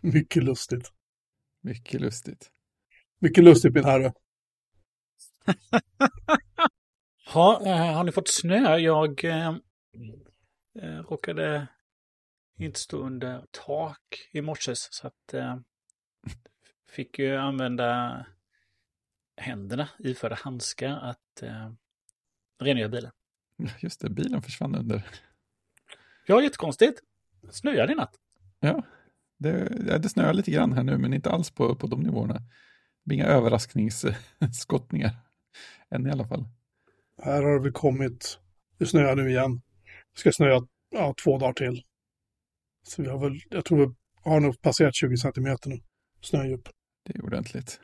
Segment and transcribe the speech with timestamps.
[0.00, 0.92] Mycket lustigt.
[1.60, 2.50] mycket lustigt.
[3.20, 4.12] Mycket lustigt min herre.
[7.26, 8.76] Ha, eh, har ni fått snö?
[8.76, 9.48] Jag eh,
[10.82, 11.68] eh, råkade
[12.58, 15.56] inte stå under tak i morse så att eh,
[16.90, 18.26] fick ju använda
[19.36, 21.72] händerna iförda handskar att eh,
[22.62, 23.10] rengöra bilen.
[23.80, 25.06] Just det, bilen försvann under.
[26.26, 27.00] Ja, jättekonstigt.
[27.50, 28.14] Snöade i natt.
[28.60, 28.82] Ja,
[29.38, 32.42] det, ja, det snöar lite grann här nu, men inte alls på, på de nivåerna.
[33.04, 35.10] Det inga överraskningsskottningar.
[35.90, 36.44] Än i alla fall.
[37.22, 38.38] Här har vi kommit.
[38.78, 39.62] Det snöar nu igen.
[40.14, 41.82] Det ska snöa ja, två dagar till.
[42.82, 45.80] Så vi har väl, jag tror vi har nog passerat 20 centimeter nu.
[46.20, 46.68] Snödjup.
[47.04, 47.80] Det är ordentligt.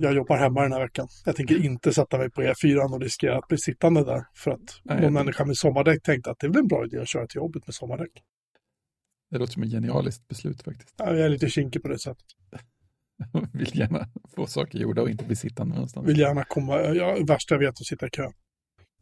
[0.00, 1.08] Jag jobbar hemma den här veckan.
[1.24, 4.24] Jag tänker inte sätta mig på E4 och riskera att bli sittande där.
[4.34, 6.98] För att Nej, någon människa med sommardäck tänkte att det är väl en bra idé
[6.98, 8.10] att köra till jobbet med sommardäck.
[9.30, 10.94] Det låter som ett genialiskt beslut faktiskt.
[10.98, 12.24] Ja, Jag är lite kinkig på det sättet.
[13.52, 16.08] Vill gärna få saker gjorda och inte bli sittande någonstans.
[16.08, 18.30] Vill gärna komma, ja, värsta jag vet att sitta i kö.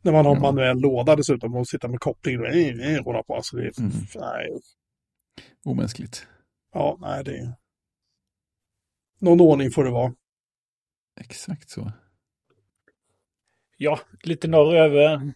[0.03, 0.41] När man har Ja.
[0.41, 2.47] manuell låda dessutom och sitta med koppling och
[3.05, 3.35] hålla på.
[3.35, 3.93] Alltså det är, Mm.
[4.15, 4.61] nej,
[5.65, 6.27] Omänskligt.
[6.75, 7.55] ja, nej, det är...
[9.19, 10.15] Någon ordning får det vara.
[11.17, 11.93] Exakt så.
[13.77, 15.33] Ja, lite norröver.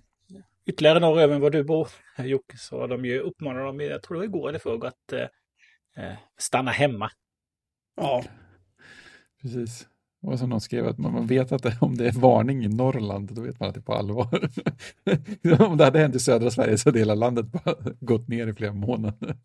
[0.67, 4.19] Ytterligare norröver än vad du bor, Jocke, så de ju uppmanat dem, jag tror det
[4.19, 5.27] var igår eller förrgår, att eh,
[6.05, 7.11] eh, stanna hemma.
[7.97, 8.25] Ja,
[9.43, 9.89] Precis.
[10.23, 13.35] Och som någon skrev att man, vet att det, om det är varning i Norrland,
[13.35, 14.29] då vet man att det är på allvar.
[15.71, 18.55] om det hade hänt i södra Sverige så hade hela landet bara gått ner i
[18.55, 19.37] flera månader.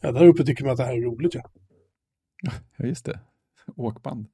[0.00, 1.34] ja där uppe tycker man att det här är roligt.
[1.34, 1.50] Ja.
[2.42, 3.20] Ja, just det.
[3.76, 4.26] Åkband.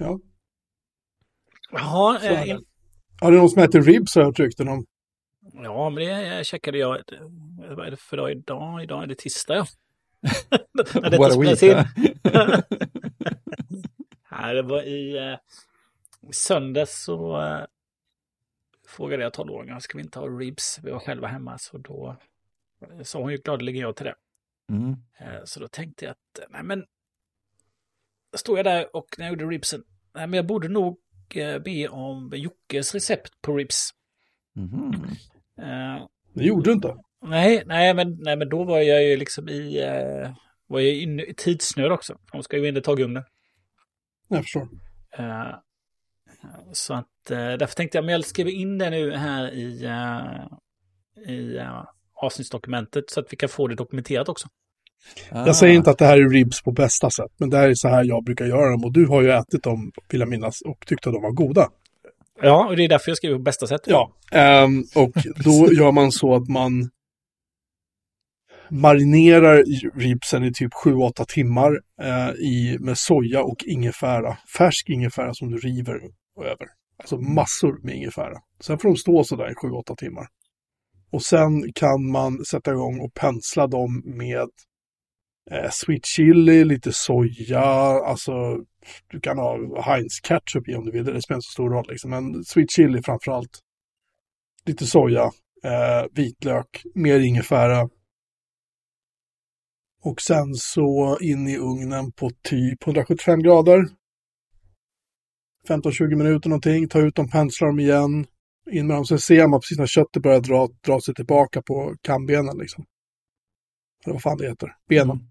[0.00, 0.18] Ja.
[1.72, 2.58] Jaha, eh,
[3.20, 4.86] Har det någon som heter Ribs har jag rykten om.
[5.52, 6.98] ja, men det checkade jag.
[7.68, 8.82] Vad är det för dag idag?
[8.82, 9.66] Idag är det tisdag, ja.
[10.94, 11.84] När detta spelas in.
[14.30, 15.38] Nej, det var i eh,
[16.32, 17.64] söndags så eh,
[18.88, 20.78] frågade jag 12-åringen, ska vi inte ha ribs?
[20.82, 22.16] Vi var själva hemma, så då
[22.82, 24.14] eh, sa hon ju gladeligen ja till det.
[24.68, 24.96] Mm.
[25.18, 26.84] Eh, Så då tänkte jag att, nej men,
[28.34, 29.82] stod jag där och när jag gjorde ribsen,
[30.14, 30.98] nej men jag borde nog
[31.34, 33.90] eh, be om Jockes recept på ribs.
[34.54, 34.94] Mhm.
[35.58, 36.96] Eh, Det gjorde du inte.
[37.22, 40.30] Nej, nej men, nej, men då var jag ju liksom i, eh,
[40.66, 42.18] var jag inne i tidsnöd också.
[42.32, 43.24] De ska ju in i tagugnen.
[44.28, 44.68] Jag förstår.
[46.72, 49.84] Så att därför tänkte jag, men jag skriver in det nu här i,
[51.26, 51.60] i
[52.14, 54.48] avsnittsdokumentet så att vi kan få det dokumenterat också.
[55.30, 55.46] Ah.
[55.46, 57.74] Jag säger inte att det här är ribs på bästa sätt, men det här är
[57.74, 58.84] så här jag brukar göra dem.
[58.84, 61.68] Och du har ju ätit dem, vill jag minnas, och tyckte att de var goda.
[62.42, 63.80] Ja, och det är därför jag skriver på bästa sätt.
[63.84, 65.12] Ja, ehm, och
[65.44, 66.90] då gör man så att man
[68.70, 69.64] marinerar
[70.00, 74.36] ribsen i typ 7-8 timmar eh, i, med soja och ingefära.
[74.58, 76.00] Färsk ingefära som du river
[76.40, 76.68] över.
[76.98, 78.38] Alltså massor med ingefära.
[78.60, 80.26] Sen får de stå sådär i 7-8 timmar.
[81.12, 84.48] Och sen kan man sätta igång och pensla dem med
[85.50, 87.60] eh, sweet chili, lite soja,
[88.04, 88.32] alltså
[89.10, 91.86] du kan ha Heinz ketchup i om du vill, det spelar inte så stor roll
[91.88, 92.10] liksom.
[92.10, 93.60] Men sweet chili framför allt.
[94.66, 95.30] Lite soja,
[95.64, 97.88] eh, vitlök, mer ingefära.
[100.02, 103.84] Och sen så in i ugnen på typ 175 grader.
[105.68, 108.26] 15-20 minuter någonting, ta ut dem, pensla dem igen.
[108.70, 111.96] In med dem, sen ser man precis när köttet börjar dra, dra sig tillbaka på
[112.02, 112.84] kambenen liksom.
[114.04, 115.10] Eller vad fan det heter, benen.
[115.10, 115.29] Mm.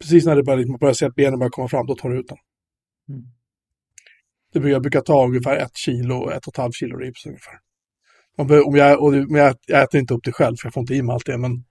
[0.00, 2.20] Precis när det börjar, man börjar se att benen börjar komma fram, då tar du
[2.20, 2.38] ut dem.
[3.08, 3.22] Mm.
[4.52, 7.58] Det brukar, jag brukar ta ungefär ett kilo, ett och ett halvt kilo ribs ungefär.
[8.38, 10.80] Man behöver, om jag, och jag, jag äter inte upp det själv, för jag får
[10.80, 11.64] inte i mig allt det, men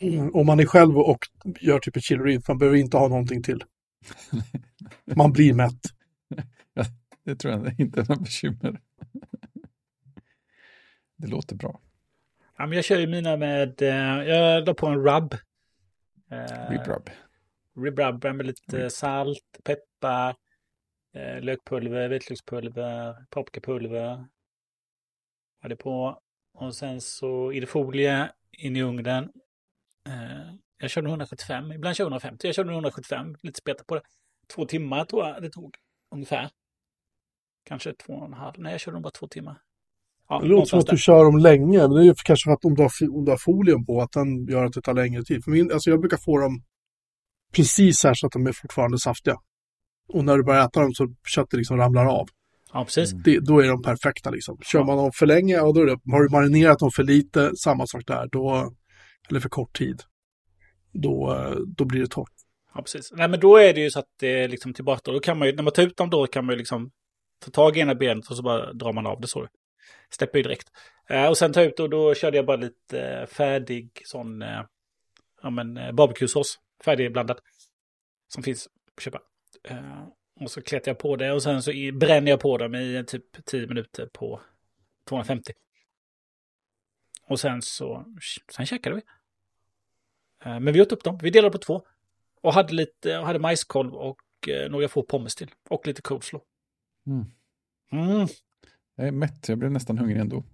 [0.00, 1.18] mm, om man är själv och
[1.60, 3.64] gör typ ett kilo ribs, man behöver inte ha någonting till.
[5.16, 5.80] Man blir mätt.
[7.24, 8.80] Det tror jag inte är något bekymmer.
[11.16, 11.80] Det låter bra.
[12.58, 15.34] Ja, men jag kör ju mina med, eh, jag la på en rub.
[16.30, 17.10] Eh, Rib rub.
[17.76, 18.92] Rib rub med lite Rib.
[18.92, 20.36] salt, peppar,
[21.14, 24.26] eh, lökpulver, vitlökspulver, paprikapulver.
[25.62, 26.20] Har det på.
[26.54, 29.24] Och sen så i det folie in i ugnen.
[30.08, 32.46] Eh, jag körde 175, ibland kör jag 150.
[32.46, 34.02] Jag körde 175, lite speta på det.
[34.54, 35.76] Två timmar tror jag det tog
[36.14, 36.50] ungefär.
[37.64, 38.54] Kanske två och en halv.
[38.58, 39.60] Nej, jag körde nog bara två timmar.
[40.28, 42.52] Ja, Det låter som att du kör dem länge, men det är ju kanske för
[42.52, 44.94] att om du, har, om du har folien på, att den gör att det tar
[44.94, 45.44] längre tid.
[45.44, 46.62] För min, alltså jag brukar få dem
[47.52, 49.36] precis här så att de är fortfarande saftiga.
[50.08, 52.28] Och när du börjar äta dem så köttet liksom ramlar av.
[52.72, 53.12] Ja, precis.
[53.12, 53.22] Mm.
[53.24, 54.58] Det, då är de perfekta liksom.
[54.62, 57.56] Kör man dem för länge, ja, då är det, har du marinerat dem för lite,
[57.56, 58.72] samma sak där, då,
[59.30, 60.02] eller för kort tid,
[60.92, 62.32] då, eh, då blir det torrt.
[62.74, 63.12] Ja, precis.
[63.12, 65.12] Nej, men då är det ju så att det är liksom tillbaka.
[65.12, 66.90] Då kan man ju, när man tar ut dem då kan man ju liksom
[67.44, 69.48] ta tag i ena benet och så bara drar man av det så.
[70.10, 70.68] Släpper ju direkt.
[71.08, 74.62] Eh, och sen ta ut och då körde jag bara lite eh, färdig sån, eh,
[75.42, 76.58] ja men eh, barbecuesås.
[76.84, 77.40] Färdigblandad.
[78.28, 79.22] Som finns att köpa.
[79.64, 80.08] Eh,
[80.40, 83.44] och så kletar jag på det och sen så bränner jag på dem i typ
[83.44, 84.40] 10 minuter på
[85.08, 85.52] 250.
[87.22, 88.04] Och sen så,
[88.50, 89.02] sen käkade vi.
[90.44, 91.86] Eh, men vi åt upp dem, vi delade på två.
[92.40, 95.50] Och hade lite, och hade majskolv och eh, några få pommes till.
[95.68, 96.46] Och lite coleslaw.
[97.06, 97.24] Mm.
[97.92, 98.28] Mm.
[98.94, 100.44] Jag är mätt, jag blev nästan hungrig ändå.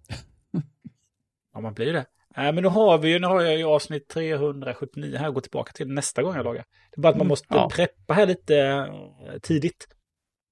[1.53, 2.07] Ja, man blir det.
[2.37, 5.41] Äh, men nu har vi ju, nu har jag ju avsnitt 379 här att gå
[5.41, 6.65] tillbaka till nästa gång jag lagar.
[6.91, 7.69] Det är bara att man Mm, måste ja.
[7.73, 9.87] preppa här lite eh, tidigt.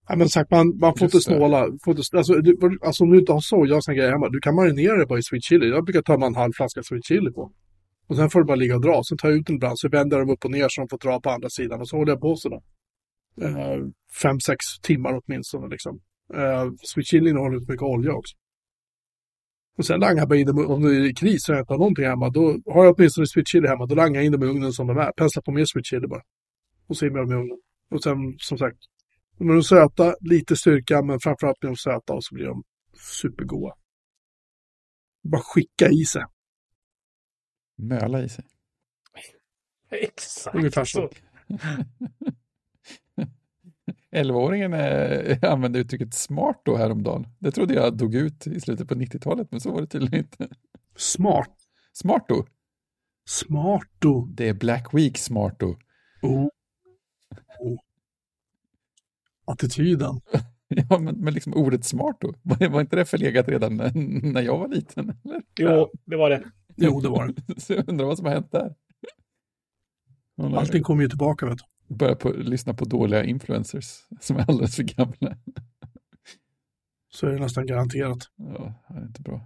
[0.09, 1.67] Ja, men sagt, man, man får inte Just snåla.
[1.85, 4.41] Får inte, alltså, du, alltså om du inte har soja och såna grejer hemma, du
[4.41, 5.69] kan marinera det bara i sweet chili.
[5.69, 7.53] Jag brukar ta en halv flaska sweet chili på.
[8.09, 9.03] Och sen får det bara ligga och dra.
[9.05, 10.89] Sen tar jag ut den ibland, så vänder jag dem upp och ner så de
[10.89, 11.81] får dra på andra sidan.
[11.81, 12.61] Och så håller jag på sådär.
[13.43, 13.79] Eh,
[14.23, 16.01] fem, sex timmar åtminstone liksom.
[16.35, 18.35] Eh, sweet chili innehåller mycket olja också.
[19.77, 22.05] Och sen langar jag in dem, om det är kris och jag inte har någonting
[22.05, 24.73] hemma, då har jag åtminstone sweet chili hemma, då langar jag in dem i ugnen
[24.73, 25.13] som de är.
[25.13, 26.23] Penslar på mer sweet chili bara.
[26.87, 27.59] Och så in med dem i ugnen.
[27.91, 28.79] Och sen, som sagt,
[29.39, 32.63] de är de söta, lite styrka, men framförallt blir de söta och så blir de
[33.23, 33.75] supergoda.
[35.23, 36.25] Bara skicka i sig.
[37.79, 38.45] Möla i sig.
[39.91, 41.11] Exakt Ungefär så.
[44.17, 47.27] 11-åringen eh, använde uttrycket smart då häromdagen.
[47.39, 50.49] Det trodde jag dog ut i slutet på 90-talet, men så var det tydligen inte.
[50.97, 51.57] Smart.
[51.93, 52.47] Smart då.
[53.29, 54.29] Smart då.
[54.31, 55.77] Det är Black Week smart då.
[56.23, 56.49] Oh.
[57.61, 57.79] Oh.
[59.45, 60.21] Attityden.
[60.69, 62.35] Ja, men, men liksom ordet smart då.
[62.43, 63.93] Var, var inte det förlegat redan när,
[64.33, 65.19] när jag var liten?
[65.25, 65.43] Eller?
[65.59, 66.45] Jo, det var det.
[66.77, 67.61] Jo, det var det.
[67.61, 68.75] Så jag undrar vad som har hänt där.
[70.43, 71.65] Allting kommer ju tillbaka, vet du.
[71.89, 73.85] Börjat på, lyssna på dåliga influencers
[74.21, 75.37] som är alldeles för gamla.
[77.13, 78.19] Så är det nästan garanterat.
[78.37, 79.41] Ja, det är inte bra.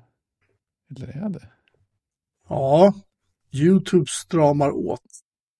[0.96, 1.48] Eller är det?
[2.48, 2.94] Ja,
[3.52, 5.00] YouTube stramar åt.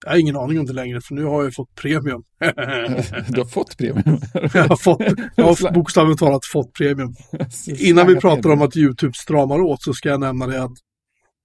[0.05, 2.25] Jag har ingen aning om det längre, för nu har jag fått premium.
[3.29, 4.21] Du har fått premium.
[4.55, 5.03] jag har, fått,
[5.37, 7.15] jag har bokstavligt talat fått premium.
[7.67, 10.73] Innan vi pratar om att YouTube stramar åt så ska jag nämna det att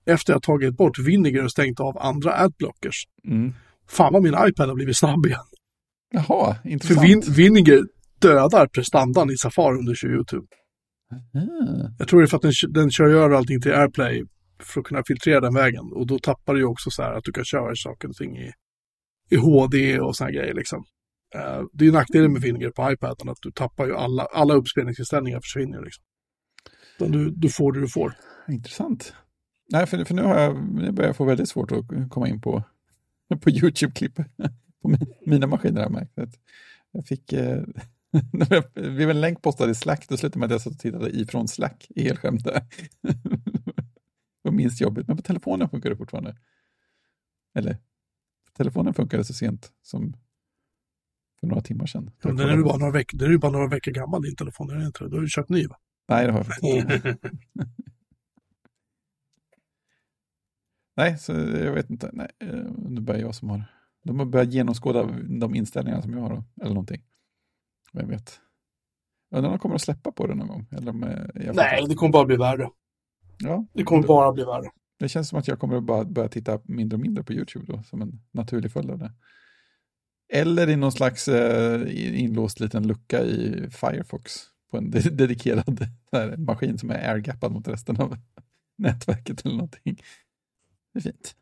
[0.06, 3.54] efter jag tagit bort Vinegar och stängt av andra adblockers, Mm.
[3.90, 5.40] Fan vad min iPad har blivit snabb igen.
[6.12, 7.06] Jaha, För intressant.
[7.08, 7.84] Vin Vinegar
[8.20, 10.48] dödar prestandan i Safari du kör YouTube.
[11.12, 11.40] Ah,
[12.00, 14.24] Jag tror det är för att den, den kör över allting till AirPlay
[14.60, 15.84] för att kunna filtrera den vägen.
[15.94, 18.38] Och då tappar du ju också så här att du kan köra saker och ting
[18.38, 18.52] i,
[19.30, 20.84] i HD och såna grejer liksom.
[21.36, 24.54] Eh, det är ju nackdelen med Vinegar på iPaden att du tappar ju alla, alla
[24.54, 26.04] uppspelningsinställningar försvinner liksom.
[27.00, 28.14] Du, du får det du får.
[28.50, 29.14] intressant.
[29.72, 32.42] Nej, för, för nu, har jag, nu börjar jag få väldigt svårt att komma in
[32.42, 32.64] på,
[33.42, 34.16] på YouTube-klipp
[34.82, 35.76] på mi- mina maskiner.
[35.76, 36.40] Har jag märkt.
[36.92, 37.64] Jag fick, eh,
[38.32, 41.10] det blev en länk postad i Slack, då slutade med att jag satt och tittade
[41.10, 42.62] ifrån Slack i helskämt där.
[43.02, 46.38] Det var minst jobbigt, men på telefonen funkar det fortfarande.
[47.56, 47.78] Eller,
[48.58, 50.14] telefonen funkade så sent som
[51.40, 52.12] för några timmar sedan.
[52.24, 54.36] Men den är ju bara några veckor, den är ju bara några veckor gammal din
[54.36, 55.10] telefon, är det inte det?
[55.10, 55.78] Då har du köpt ny va?
[56.10, 57.18] Nej, det har jag faktiskt inte.
[60.98, 62.10] Nej, så jag vet inte.
[62.14, 63.64] Nej, eh, är bara jag som har...
[64.04, 65.04] De har börjat genomskåda
[65.40, 67.02] de inställningar som jag har, då, eller någonting.
[67.94, 68.40] Vem vet.
[69.32, 70.68] Undrar om de kommer att släppa på det någon gång?
[70.72, 72.70] Eller om, eh, Nej, det kommer bara bli värre.
[73.38, 74.70] Ja, Det kommer bara bli värre.
[75.00, 77.66] det känns som att jag kommer att bara börja titta mindre och mindre på YouTube
[77.74, 79.12] då, som en naturlig följd av det.
[80.34, 84.32] Eller i någon slags eh, inlåst liten lucka i Firefox
[84.72, 88.18] på en de- dedikerad här, maskin som är airgappad mot resten av
[88.78, 90.02] nätverket eller någonting.
[90.96, 91.36] Det är fint.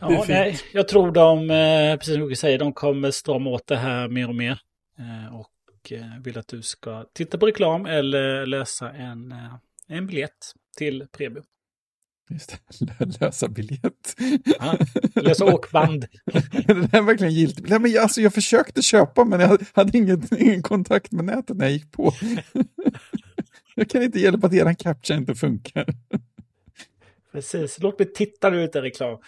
[0.00, 0.28] Det är Ja, fint.
[0.28, 4.08] nej, jag tror de, eh, precis som du säger, de kommer strama åt det här
[4.08, 4.58] mer och mer.
[4.98, 9.34] Eh, och eh, vill att du ska titta på reklam eller lösa en,
[9.88, 11.44] en biljett till Premium.
[12.30, 12.58] Just
[12.98, 14.16] det, lösa biljett.
[14.58, 14.76] Ja,
[15.14, 16.06] lösa åkband.
[16.66, 17.70] Den är verkligen giltig.
[17.70, 21.56] Nej, men jag, alltså, jag försökte köpa men jag hade ingen, ingen kontakt med nätet
[21.56, 22.12] när jag gick på.
[23.74, 25.86] Jag kan inte hjälpa att eran captcha inte funkar.
[27.32, 29.18] Precis, låt mig titta nu utan reklam.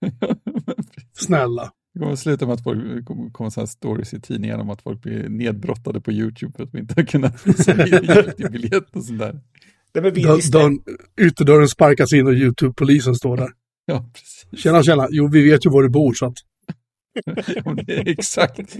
[1.12, 1.72] Snälla.
[1.94, 4.82] Det kommer att sluta med att folk kommer så här stories i tidningarna om att
[4.82, 9.18] folk blir nedbrottade på YouTube för att de inte har kunnat sälja biljett och sånt
[9.18, 9.40] där.
[9.94, 10.82] Nej, men vi Dörr, visste, dörren,
[11.20, 13.50] ytterdörren sparkas in och YouTube-polisen står där.
[13.86, 14.62] Ja, precis.
[14.62, 15.08] Tjena, tjena.
[15.10, 16.34] Jo, vi vet ju var du bor så att...
[17.44, 18.76] Ja, exakt.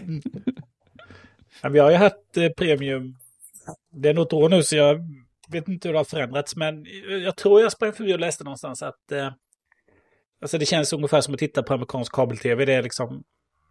[1.70, 3.14] vi har ju haft eh, Premium
[3.92, 5.00] det är något år nu så jag
[5.54, 6.56] vet inte hur det har förändrats.
[6.56, 6.86] Men
[7.22, 9.32] jag tror jag sprang förbi och läste någonstans att eh,
[10.40, 12.64] alltså det känns ungefär som att titta på amerikansk kabel-tv.
[12.64, 13.24] Det är liksom,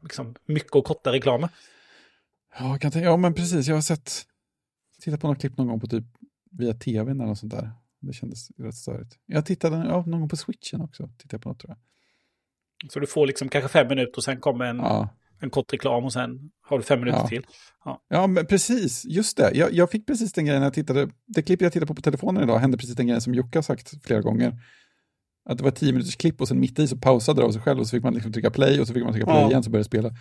[0.03, 1.49] liksom mycket och korta reklamer.
[2.59, 3.67] Ja, kan tänka, ja, men precis.
[3.67, 4.11] Jag har sett,
[5.01, 6.03] tittat på något klipp någon gång på typ
[6.51, 7.71] via tv eller något sånt där.
[7.99, 9.17] Det kändes rätt störigt.
[9.25, 11.09] Jag tittade ja, någon gång på switchen också.
[11.17, 12.91] Tittade på något tror jag.
[12.91, 15.09] Så du får liksom kanske fem minuter och sen kommer en, Ja,
[15.43, 17.27] en kort reklam och sen har du fem minuter Ja.
[17.27, 17.45] till.
[18.09, 19.05] ja men precis.
[19.05, 19.51] Just det.
[19.53, 21.09] Jag, jag fick precis den grejen när jag tittade.
[21.27, 23.63] Det klipp jag tittade på på telefonen idag hände precis den grejen som Jocke har
[23.63, 24.57] sagt flera gånger.
[25.50, 27.62] Att det var tio minuters klipp och sen mitt i så pausade det av sig
[27.62, 29.50] själv och så fick man liksom trycka play och så fick man trycka play Ja.
[29.50, 30.12] igen så började det spela.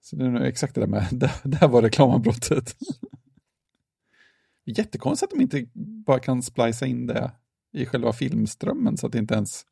[0.00, 2.76] Så det är nog exakt det där med, där, där var reklamavbrottet.
[4.64, 5.66] Jättekonstigt att de inte
[6.06, 7.32] bara kan splicea in det
[7.72, 9.62] i själva filmströmmen så att inte ens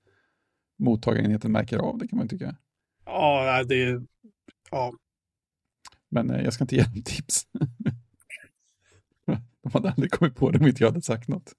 [0.78, 2.56] mottagarenheten märker av det kan man tycka.
[3.06, 4.02] Ja, det är...
[4.70, 4.92] Ja,
[6.10, 7.46] Men eh, jag ska inte ge dem tips.
[9.62, 11.52] De hade aldrig kommit på det om inte jag hade sagt något.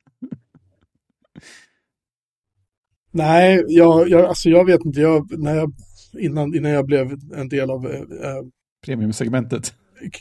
[3.12, 5.02] nej, jag, jag, alltså jag vet inte.
[5.02, 5.74] Jag, när jag,
[6.20, 8.44] innan, innan jag blev en del av eh, eh,
[8.86, 9.74] Premiumsegmentet.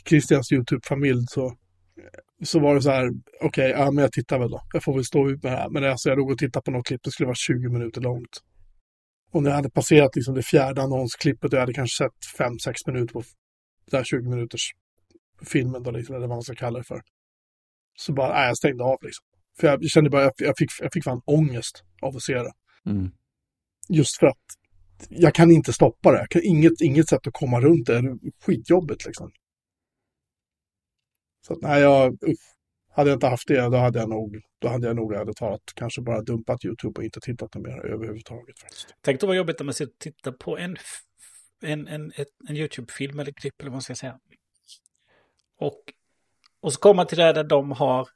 [0.09, 1.53] Christians YouTube-familj så,
[2.43, 3.09] så var det så här,
[3.41, 4.61] okej, ja, men jag tittar väl då.
[4.73, 5.69] Jag får väl stå ut med det här.
[5.69, 8.41] Men alltså, jag låg och tittade på något klipp, det skulle vara 20 minuter långt.
[9.31, 12.73] Och när jag hade passerat liksom det fjärde annonsklippet och jag hade kanske sett 5-6
[12.87, 13.23] minuter på
[13.91, 14.71] den här 20 minuters
[15.45, 17.01] filmen då, liksom, eller vad man ska kalla det för.
[17.97, 19.25] Så bara, nej, jag stängde av liksom.
[19.59, 22.53] För jag kände bara, jag, fick, jag fick fan ångest av att se det.
[22.85, 23.11] Mm.
[23.89, 24.43] Just för att
[25.09, 26.17] jag kan inte stoppa det.
[26.17, 28.01] Jag kan inget, inget sätt att komma runt det.
[28.01, 29.31] Det är skitjobbigt liksom.
[31.47, 32.54] Så att, nej, jag, usch.
[32.95, 35.61] Hade jag inte haft det, då hade jag nog, då hade jag nog ärligt talat
[35.73, 38.95] kanske bara dumpat YouTube och inte tittat mer överhuvudtaget faktiskt.
[39.01, 40.77] Tänk då vad jobbigt när man sitter och tittar på en,
[41.63, 42.11] en, en,
[42.49, 44.19] en YouTube-film eller klipp eller vad man ska säga.
[45.59, 45.79] Och,
[46.61, 48.07] och så kommer man till det där de har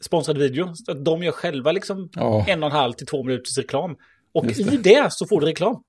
[0.00, 0.74] sponsrad video.
[0.74, 3.96] Så att de gör själva liksom Ja, en och en halv till två minuters reklam.
[4.32, 5.82] Och Just i det så får du reklam.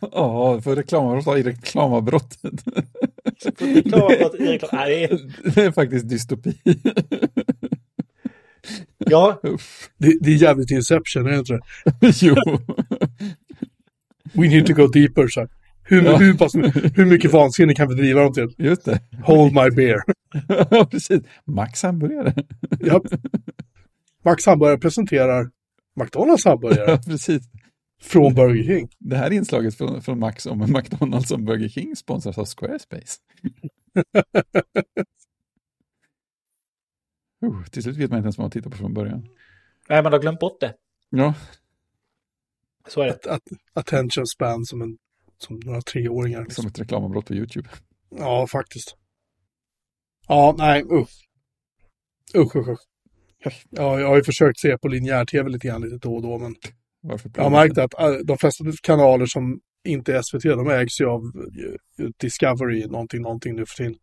[0.00, 2.52] Ja, för reklamavbrott i reklamavbrottet.
[3.58, 4.70] Reklam, i reklam.
[4.72, 5.18] Nej,
[5.54, 6.54] det är, faktiskt dystopi.
[8.98, 9.40] ja.
[9.98, 11.52] Det, det är jävligt Inception, är det inte
[12.00, 12.22] det?
[12.22, 12.34] jo.
[14.32, 15.48] We need to go deeper, så.
[15.82, 16.16] Hur, Ja.
[16.16, 16.54] hur, pass,
[16.94, 18.54] hur mycket vansinne kan vi driva dem till?
[18.58, 19.00] Just det.
[19.24, 20.00] Hold my beer.
[20.70, 21.20] Ja, precis.
[21.46, 22.34] Max hamburgare.
[22.80, 23.02] Japp.
[24.24, 25.50] Max Hamburgare presenterar
[26.00, 27.42] McDonalds hamburgare Ja, precis.
[28.00, 28.88] Från Burger King.
[28.98, 33.20] Det här inslaget från, från Max om McDonalds och Burger King sponsras av Squarespace.
[37.44, 39.28] uh, till slut vet man inte ens vad man tittar på från början.
[39.88, 40.74] nej, man har glömt bort det.
[41.10, 41.34] Ja,
[42.88, 43.12] Så är det.
[43.12, 44.98] Att, att, attention span som, en,
[45.38, 46.42] som några treåringar.
[46.42, 46.62] Liksom.
[46.62, 47.68] som ett reklamavbrott på YouTube.
[48.10, 48.96] Ja, faktiskt.
[50.28, 51.28] Ja, nej, usch.
[52.36, 52.86] Usch, usch, usch.
[53.70, 56.56] Ja, jag har ju försökt se på linjär-tv lite grann lite då och då, men
[57.34, 61.06] jag har märkt att äh, de flesta kanaler som inte är SVT, de ägs ju
[61.06, 61.20] av
[62.20, 63.94] Discovery, någonting, någonting nu för tiden.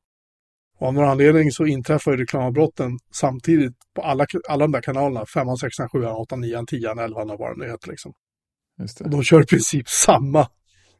[0.79, 5.25] Och av någon anledning så inträffar ju reklamavbrotten samtidigt på alla, alla de där kanalerna.
[5.25, 8.13] 5, 6, 7, 8, 9, 10, 11, vad det nu heter liksom.
[9.03, 10.47] Och de kör i princip samma,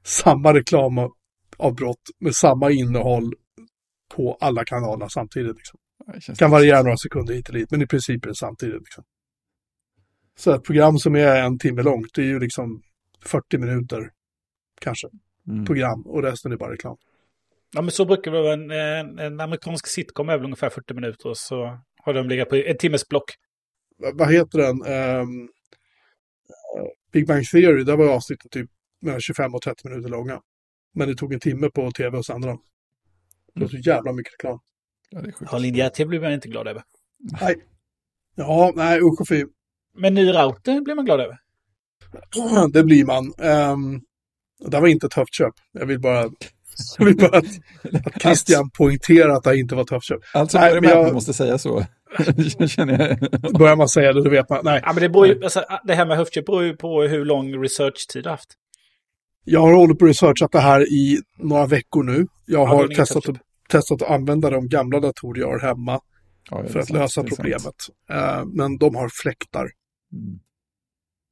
[0.04, 3.34] samma reklamavbrott med samma innehåll
[4.16, 5.56] på alla kanaler samtidigt.
[5.56, 5.80] Liksom.
[6.28, 8.80] Det kan variera några sekunder hit och dit, men i princip är det samtidigt.
[8.80, 9.04] Liksom.
[10.38, 12.82] Så ett program som är en timme långt, det är ju liksom
[13.26, 14.12] 40 minuter
[14.82, 15.08] kanske
[15.48, 15.66] Mm.
[15.66, 16.98] program och resten är bara reklam.
[17.74, 18.54] Ja, men så brukar det vara.
[18.54, 22.50] En, en, en amerikansk sitcom är väl ungefär 40 minuter och så har de legat
[22.50, 23.24] på ett timmes block.
[23.98, 24.82] Va- vad heter den?
[24.86, 25.26] Eh,
[27.12, 28.70] Big Bang Theory, där var avsnitten typ
[29.02, 30.42] mellan 25 och 30 minuter långa.
[30.94, 32.62] Men det tog en timme på tv och sända dem.
[33.54, 34.60] Det var så jävla mycket reklam.
[35.52, 36.84] Ja, linjär-tv blir man inte glad över.
[38.36, 39.46] Ja, nej, usch och fy.
[39.98, 41.38] Men ny router blir man glad över.
[42.74, 43.34] Det blir man.
[43.38, 44.02] Um,
[44.72, 45.54] det var inte ett högt köp.
[45.72, 46.30] Jag vill bara,
[46.98, 47.46] jag vill bara att,
[48.06, 50.20] att Christian poängterar att det inte var ett högt köp.
[50.34, 51.86] Alltså, Nej, men jag- man måste säga så.
[52.68, 53.54] känner jag.
[53.54, 54.60] Börjar man säga det, då vet man.
[54.64, 57.26] Nej, Ja, men det, beror ju, alltså, det här med höftköp beror ju på hur
[57.26, 58.50] lång researchtid du har haft.
[59.44, 62.28] jag har hållit på och researchat det här i några veckor nu.
[62.46, 63.36] Jag Ja, har inget testat, att,
[63.70, 66.00] testat att använda de gamla datorer jag har hemma
[66.52, 67.30] Ja, för att sant, lösa är sant.
[67.36, 67.76] problemet.
[68.12, 69.68] Eh, men de har fläktar
[70.16, 70.40] Mm.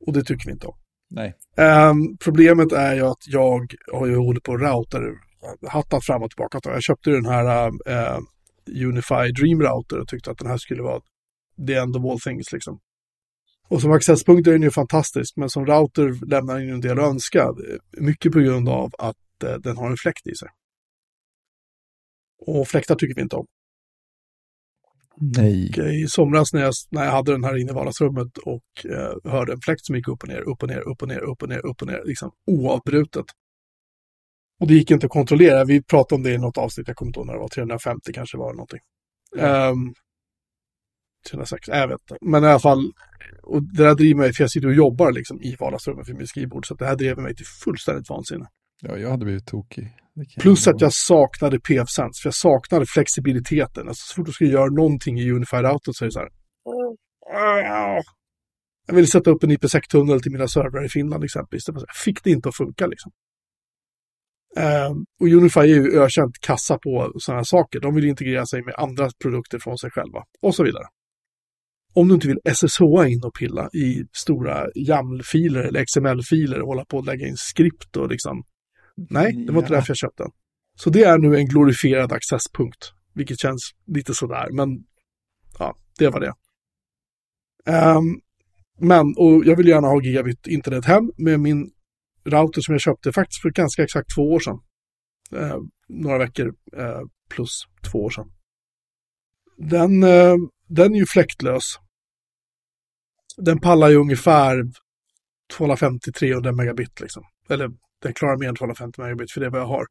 [0.05, 0.77] och det tycker vi inte om.
[1.09, 1.33] Nej.
[1.57, 5.01] Ehm, problemet är ju att jag har ju hållit på och router,
[5.67, 6.59] hattat fram och tillbaka.
[6.63, 8.19] Jag köpte den här uh,
[8.87, 11.01] Unify Dream Router och tyckte att den här skulle vara
[11.67, 12.79] the end of all things liksom.
[13.67, 16.99] Och som accesspunkt är den ju fantastisk, men som router lämnar den ju en del
[16.99, 17.53] att önska.
[17.97, 20.49] Mycket på grund av att eh, den har en fläkt i sig.
[22.45, 23.45] Och fläktar tycker vi inte om.
[25.37, 26.01] Nej.
[26.03, 29.53] I somras när jag, när jag hade den här inne i vardagsrummet och eh, hörde
[29.53, 31.49] en fläkt som gick upp och ner, upp och ner, upp och ner, upp och
[31.49, 33.25] ner, upp och ner, liksom oavbrutet.
[34.59, 35.65] Och det gick inte att kontrollera.
[35.65, 38.13] Vi pratade om det i något avsnitt, jag kommer inte ihåg när det var, 350
[38.13, 38.79] kanske var det någonting.
[39.37, 39.93] Um,
[41.31, 42.17] 306, jag vet inte.
[42.21, 42.91] Men i alla fall,
[43.43, 46.29] och det där driver mig, för jag sitter och jobbar liksom i vardagsrummet vid mitt
[46.29, 48.47] skrivbord, så det här driver mig till fullständigt vansinne.
[48.87, 49.97] Ja, jag hade blivit tokig.
[50.39, 53.87] Plus att jag saknade PF-Sense, för jag saknade flexibiliteten.
[53.87, 56.29] Alltså så fort du ska göra någonting i Unified Auto så är det så här.
[58.87, 61.67] Jag ville sätta upp en IPsec-tunnel till mina servrar i Finland exempelvis.
[61.67, 63.11] Jag fick det inte att funka liksom.
[64.57, 67.79] Um, och Unify är ju ökänt kassa på sådana här saker.
[67.79, 70.83] De vill integrera sig med andra produkter från sig själva och så vidare.
[71.93, 76.85] Om du inte vill SSH in och pilla i stora YAML-filer eller XML-filer och hålla
[76.85, 78.43] på att lägga in skript och liksom.
[79.09, 80.31] Nej, det var inte därför jag köpte den.
[80.75, 84.69] Så det är nu en glorifierad accesspunkt, vilket känns lite sådär, men
[85.59, 86.33] ja, det var det.
[87.95, 88.21] Um,
[88.79, 91.71] men, och jag vill gärna ha gigabit internet hem med min
[92.25, 94.59] router som jag köpte faktiskt för ganska exakt två år sedan.
[95.35, 95.57] Eh,
[95.87, 98.31] några veckor eh, plus två år sedan.
[99.57, 100.35] Den, eh,
[100.67, 101.63] den är ju fläktlös.
[103.37, 104.63] Den pallar ju ungefär
[105.57, 107.23] 250-300 megabit liksom.
[107.49, 107.69] Eller
[108.03, 109.85] den klarar mer än 250 megabit för det är vad jag har.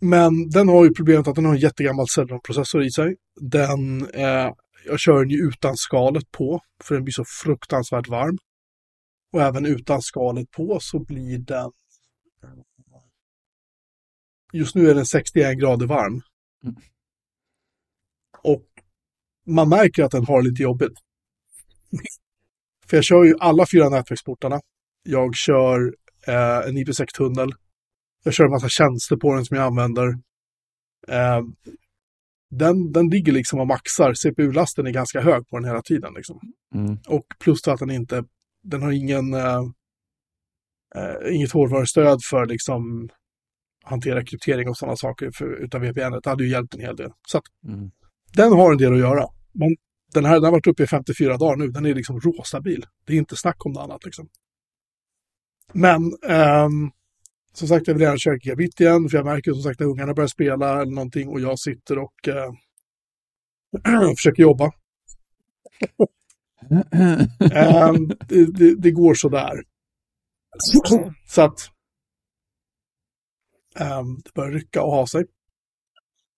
[0.00, 3.16] Men den har ju problemet att den har en jättegammal Celeron-processor i sig.
[3.40, 4.52] Den, eh,
[4.86, 8.38] jag kör den ju utan skalet på, för den blir så fruktansvärt varm.
[9.32, 11.70] Och även utan skalet på så blir den...
[14.52, 16.22] Just nu är den 61 grader varm.
[16.64, 16.76] Mm.
[18.42, 18.66] Och
[19.46, 20.98] man märker att den har lite jobbigt.
[22.86, 24.60] För jag kör ju alla fyra nätverksportarna.
[25.02, 25.94] Jag kör
[26.26, 27.52] eh, en IPsec-tunnel.
[28.24, 30.08] Jag kör en massa tjänster på den som jag använder.
[31.08, 31.40] Eh,
[32.50, 34.14] den, den ligger liksom och maxar.
[34.14, 36.14] CPU-lasten är ganska hög på den hela tiden.
[36.14, 36.40] Liksom.
[36.74, 36.98] Mm.
[37.08, 38.24] Och plus att den inte
[38.62, 39.62] den har ingen, uh,
[40.96, 43.08] uh, inget hårdvarustöd för liksom
[43.84, 46.20] hantera kryptering och sådana saker för, utav VPN.
[46.22, 47.10] Det hade ju hjälpt en hel del.
[47.26, 47.90] Så att, mm.
[48.32, 49.26] den har en del att göra.
[49.52, 49.76] Men
[50.14, 51.68] den här den har varit uppe i 54 dagar nu.
[51.68, 52.86] Den är liksom råstabil.
[53.06, 54.28] Det är inte snack om något annat liksom.
[55.72, 56.92] Men um,
[57.52, 60.14] som sagt, jag vill gärna köra gigabit igen, för jag märker som sagt när ungarna
[60.14, 62.52] börjar spela eller någonting och jag sitter och uh,
[64.16, 64.72] försöker jobba
[66.68, 69.62] um, det, det, det, går sådär.
[71.26, 71.70] Så att
[73.80, 75.24] um, det börjar rycka och ha sig.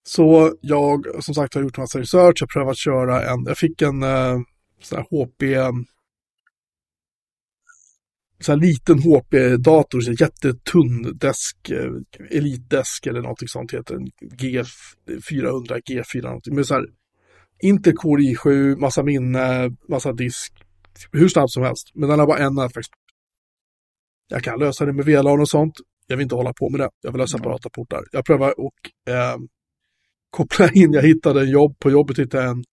[0.04, 3.58] Så jag som sagt har gjort en massa research, jag har prövat köra en, jag
[3.58, 4.40] fick en uh,
[4.82, 5.42] sån här HP,
[8.44, 12.00] sån här liten HP-dator, så jättetunn desk, uh,
[12.30, 14.06] elitdesk eller någonting sånt heter den,
[14.38, 16.86] G400, G4 någonting, med så här
[17.62, 20.52] Intel Core i7, massa minne, massa disk.
[21.12, 21.90] Hur snabbt som helst.
[21.94, 22.98] Men den har bara en nätverksport.
[24.28, 25.74] Jag kan lösa det med VLAN och sånt.
[26.06, 26.90] Jag vill inte hålla på med det.
[27.02, 28.04] Jag vill ha separata portar.
[28.12, 29.36] Jag prövar och eh,
[30.30, 30.92] koppla in.
[30.92, 31.78] Jag hittade en jobb.
[31.78, 32.64] På jobbet hittade jag en,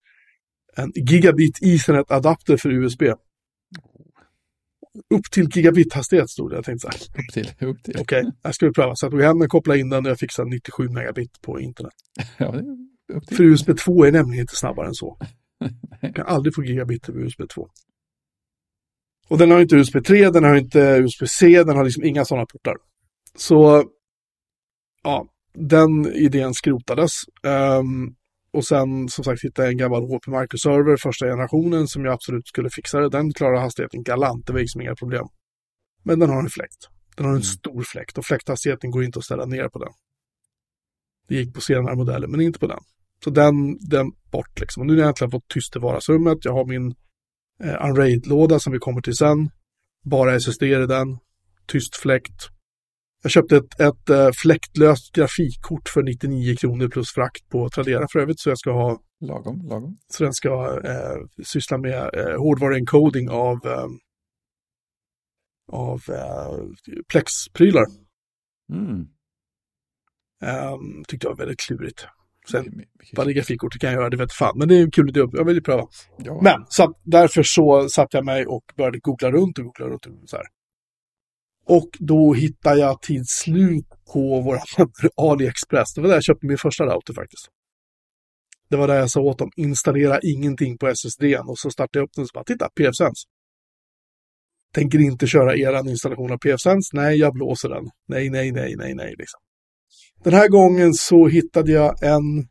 [0.75, 3.03] en gigabit Ethernet-adapter för USB.
[5.13, 6.55] Upp till gigabit-hastighet stod det.
[6.55, 7.23] Jag tänkte så här.
[7.23, 7.95] Upp till, upp till.
[7.99, 8.95] Okej, okay, jag ska pröva.
[8.95, 11.93] Så jag tog hem den, kopplade in den och jag fick 97 megabit på internet.
[12.37, 12.55] Ja,
[13.31, 15.17] för USB 2 är nämligen inte snabbare än så.
[16.01, 17.69] Du kan aldrig få gigabit med USB 2.
[19.29, 22.45] Och den har inte USB 3, den har inte USB-C, den har liksom inga sådana
[22.45, 22.75] portar.
[23.35, 23.83] Så,
[25.03, 27.11] ja, den idén skrotades.
[27.43, 28.15] Um,
[28.51, 32.47] och sen som sagt hittade jag en gammal HP Microserver, första generationen, som jag absolut
[32.47, 33.09] skulle fixa det.
[33.09, 35.27] Den klarar hastigheten galant, det var liksom inga problem.
[36.03, 36.87] Men den har en fläkt.
[37.15, 37.43] Den har en mm.
[37.43, 39.93] stor fläkt och fläkthastigheten går inte att ställa ner på den.
[41.27, 42.79] Det gick på senare modeller, men inte på den.
[43.23, 44.81] Så den, den bort liksom.
[44.81, 46.45] Och nu har jag äntligen fått tyst i vardagsrummet.
[46.45, 46.95] Jag har min
[47.63, 49.49] eh, Unraid-låda som vi kommer till sen.
[50.05, 51.17] Bara SSD i den.
[51.67, 52.49] Tyst fläkt.
[53.21, 58.19] Jag köpte ett, ett äh, fläktlöst grafikkort för 99 kronor plus frakt på Tradera för
[58.19, 58.39] övrigt.
[58.39, 59.01] Så jag ska ha...
[59.21, 59.97] Lagom, lagom.
[60.07, 63.87] Så den ska äh, syssla med äh, hårdvaruencoding av, äh,
[65.71, 66.01] av
[67.07, 67.85] Plex-prylar.
[68.73, 69.07] Mm.
[70.41, 72.07] Um, tyckte jag var väldigt klurigt.
[72.51, 74.57] Sen vad det grafikkortet kan jag göra, det vet fan.
[74.57, 75.87] Men det är en kul idé, jag vill ju pröva.
[76.17, 76.41] Ja.
[76.41, 80.05] Men så att, därför så satte jag mig och började googla runt och googla runt.
[80.05, 80.45] Och så här.
[81.69, 84.59] Och då hittade jag till slut på vår
[85.31, 85.93] AliExpress.
[85.93, 87.47] Det var där jag köpte min första router faktiskt.
[88.69, 92.03] Det var där jag sa åt dem, installera ingenting på SSD och så startade jag
[92.03, 93.27] upp den och så bara, titta, PFSense.
[94.73, 96.89] Tänker inte köra eran installation av PFSense.
[96.93, 97.83] Nej, jag blåser den.
[98.07, 99.39] Nej, nej, nej, nej, nej, liksom.
[100.23, 102.47] Den här gången så hittade jag en,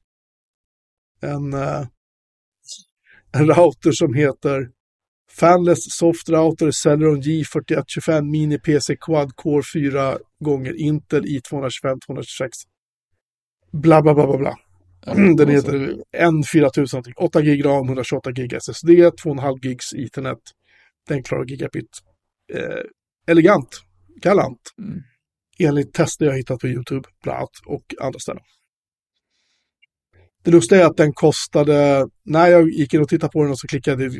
[1.22, 1.86] en eh,
[3.32, 4.70] en router som heter
[5.38, 12.56] Fanless Soft Router Celeron J4125 Mini PC Quad Core 4 gånger Intel i225 226.
[13.72, 14.54] Bla bla bla bla bla.
[15.36, 17.14] Den heter N4000 någonting.
[17.16, 20.38] 8 gig RAM, 128 gig SSD, 2,5 gigs Ethernet.
[21.08, 21.98] Den klarar gigabit.
[22.52, 22.82] Eh,
[23.26, 23.80] elegant,
[24.22, 24.60] galant.
[24.78, 25.02] Mm.
[25.58, 28.42] Enligt tester jag hittat på YouTube, bland annat, och andra ställen.
[30.42, 33.58] Det lustiga är att den kostade, när jag gick in och tittade på den och
[33.58, 34.10] så klickade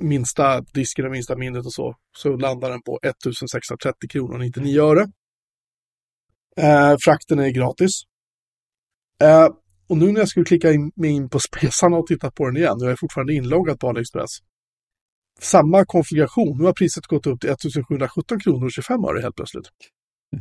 [0.00, 4.80] minsta disken och minsta minnet och så, så landade den på 1630 kronor och 99
[4.80, 5.06] öre.
[6.56, 7.90] Eh, frakten är gratis.
[9.22, 9.48] Eh,
[9.88, 12.56] och nu när jag skulle klicka in, mig in på Spesarna och titta på den
[12.56, 14.30] igen, och jag är fortfarande inloggad på AliExpress.
[15.40, 19.68] Samma konfiguration, nu har priset gått upp till 1717 kronor och 25 öre helt plötsligt.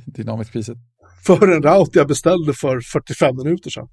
[0.06, 0.78] Dynamiskt priset.
[1.26, 3.88] För en route jag beställde för 45 minuter sedan.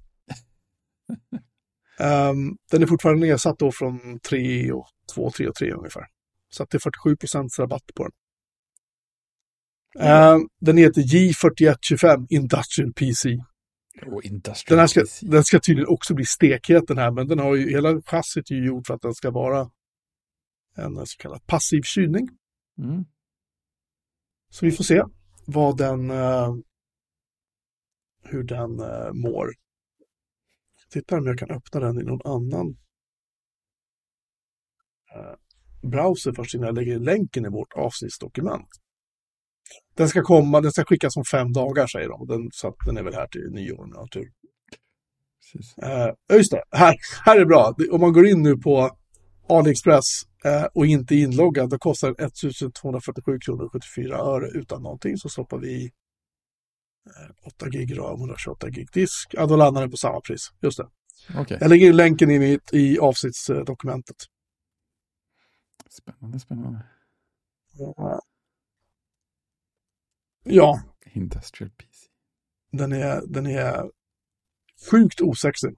[1.99, 6.05] Ehm, den är fortfarande nedsatt då från 3 och 2, 3 och 3 ungefär.
[6.49, 8.11] Så att det är 47 procents rabatt på den.
[10.07, 13.37] Ehm, den heter J4125 Industrial PC.
[14.05, 15.25] Och industrial Den, här ska, PC.
[15.25, 18.55] den ska tydligen också bli stekhet den här, men den har ju, hela chassit är
[18.55, 19.69] ju gjort för att den ska vara
[20.75, 22.29] en så kallad passiv kylning.
[22.77, 23.05] Mm.
[24.49, 25.03] Så vi får se
[25.45, 26.55] vad den, eh,
[28.23, 29.53] hur den eh, mår.
[30.93, 32.77] Titta om jag kan öppna den i någon annan
[35.15, 35.35] eh,
[35.89, 38.69] browser först innan jag lägger länken i vårt avsnittsdokument.
[39.95, 42.27] Den ska komma, den ska skickas om fem dagar säger de.
[42.27, 44.31] Den, så den är väl här till nyår om jag har tur.
[45.75, 47.75] Ja, just det, här, här är bra.
[47.91, 48.97] Om man går in nu på
[49.49, 50.05] AliExpress
[50.45, 55.17] eh, och inte är inloggad, då kostar den 1247 kronor och 74 öre utan någonting.
[55.17, 55.91] Så stoppar vi i
[57.43, 59.29] 8 gig RAM, 128 gig disk.
[59.33, 60.51] Ja, då landar den på samma pris.
[60.61, 60.89] Just det.
[61.37, 64.15] Okej, Jag lägger in länken i, mitt, i avsnittsdokumentet.
[65.89, 66.85] spännande, spännande.
[70.43, 70.81] Ja,
[71.13, 72.07] Industrial PC.
[72.71, 73.91] den är, den är
[74.91, 75.75] sjukt osexig.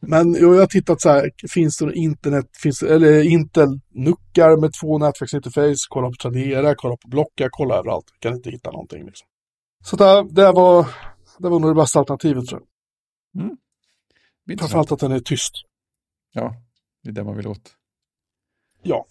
[0.00, 4.70] Men jo, jag har tittat så här, finns det internet, finns, det- eller Intel-nuckar med
[4.80, 8.06] två nätverksinterface, kolla på Tradera, kolla på Blocka, kolla överallt.
[8.18, 9.28] Kan inte hitta någonting liksom.
[9.84, 10.86] Så det, det var,
[11.38, 12.68] det var nog det bästa alternativet tror jag.
[14.52, 14.60] Intressant.
[14.60, 15.52] Framförallt att den är tyst.
[16.32, 16.54] Ja,
[17.02, 17.74] det är det man vill åt.
[18.82, 19.06] Ja.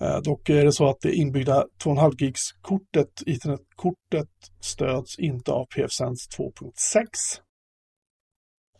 [0.00, 4.28] Eh, dock är det så att det inbyggda 2,5 gigs kortet, Ethernet-kortet,
[4.60, 7.04] stöds inte av PFSense 2.6.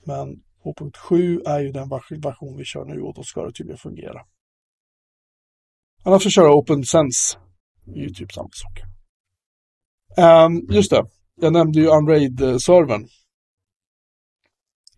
[0.05, 0.43] Men
[0.75, 4.27] 2.7 är ju den vers- version vi kör nu och då ska det tydligen fungera.
[6.05, 7.39] Annars så köra OpenSense.
[7.85, 8.83] Det är ju typ samma sak.
[10.17, 13.09] Ehm, just det, jag nämnde ju Unraid-servern.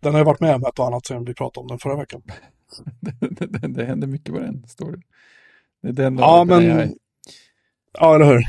[0.01, 1.97] Den har ju varit med om ett och annat sen vi pratade om den förra
[1.97, 2.23] veckan.
[3.01, 5.03] det, det, det händer mycket på den storyn.
[5.83, 6.97] Det är den Ja, men...
[7.93, 8.43] Ja, eller hur?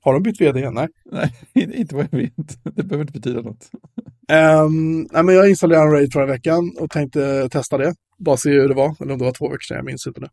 [0.00, 0.74] Har de bytt vd igen?
[0.74, 0.88] Nej.
[1.04, 1.32] Nej,
[1.80, 2.64] inte vad jag vet.
[2.64, 3.70] Det behöver inte betyda något.
[4.32, 7.94] Um, nej, men jag installerade Unraid förra veckan och tänkte testa det.
[8.18, 10.20] Bara se hur det var, eller om det var två veckor sedan, jag minns inte
[10.20, 10.30] det.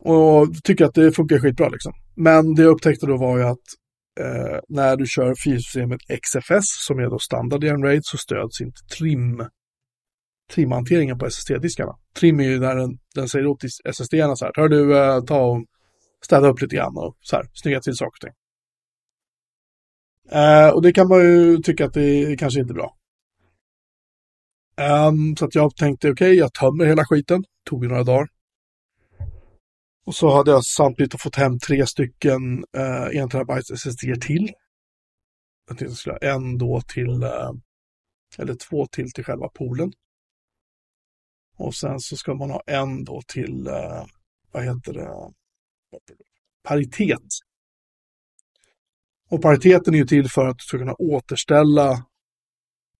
[0.00, 1.92] Och tycker att det funkar skitbra liksom.
[2.16, 3.66] Men det jag upptäckte då var ju att
[4.20, 8.80] eh, när du kör filsystemet XFS, som är då standard i Unraid, så stöds inte
[8.98, 9.44] trim
[10.52, 11.92] trimhanteringen på SSD-diskarna.
[12.16, 15.40] Trim är ju när den, den säger åt SSD-erna så här, hör du, eh, ta
[15.40, 15.64] och
[16.24, 18.43] städa upp lite grann och så här, snygga till saker och ting.
[20.30, 22.96] Eh, och det kan man ju tycka att det kanske inte är bra.
[25.08, 27.44] Um, så att jag tänkte, okej, jag tömmer hela skiten.
[27.64, 28.28] Tog ju några dagar.
[30.06, 34.52] Och så hade jag samtidigt fått hem tre stycken eh, 1 terabyte SSD till.
[35.66, 37.50] Jag tänkte att jag skulle ha en då till, eh,
[38.38, 39.92] eller två till till själva poolen.
[41.56, 44.04] Och sen så ska man ha en då till, eh,
[44.52, 45.32] vad heter det,
[46.62, 47.28] paritet.
[49.30, 52.04] Och pariteten är ju till för att du ska kunna återställa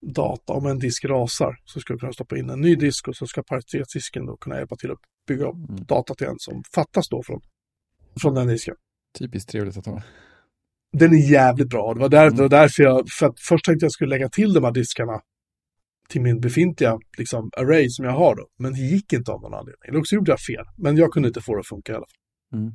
[0.07, 0.53] data.
[0.53, 3.27] Om en disk rasar så ska du kunna stoppa in en ny disk och så
[3.27, 5.85] ska paritetsdisken då kunna hjälpa till att bygga upp Mm.
[5.85, 7.41] datat igen som fattas då från,
[8.23, 8.75] från den disken.
[9.19, 10.03] Typiskt trevligt att ha.
[10.93, 11.95] Den är jävligt bra.
[11.95, 12.37] Det var, där, Mm.
[12.37, 15.21] det var därför jag, för att först tänkte jag skulle lägga till de här diskarna
[16.09, 18.49] till min befintliga liksom, array som jag har då.
[18.59, 19.89] Men det gick inte av någon anledning.
[19.89, 20.65] Eller också gjorde jag fel.
[20.77, 22.61] Men jag kunde inte få det att funka i alla fall.
[22.61, 22.73] Mm.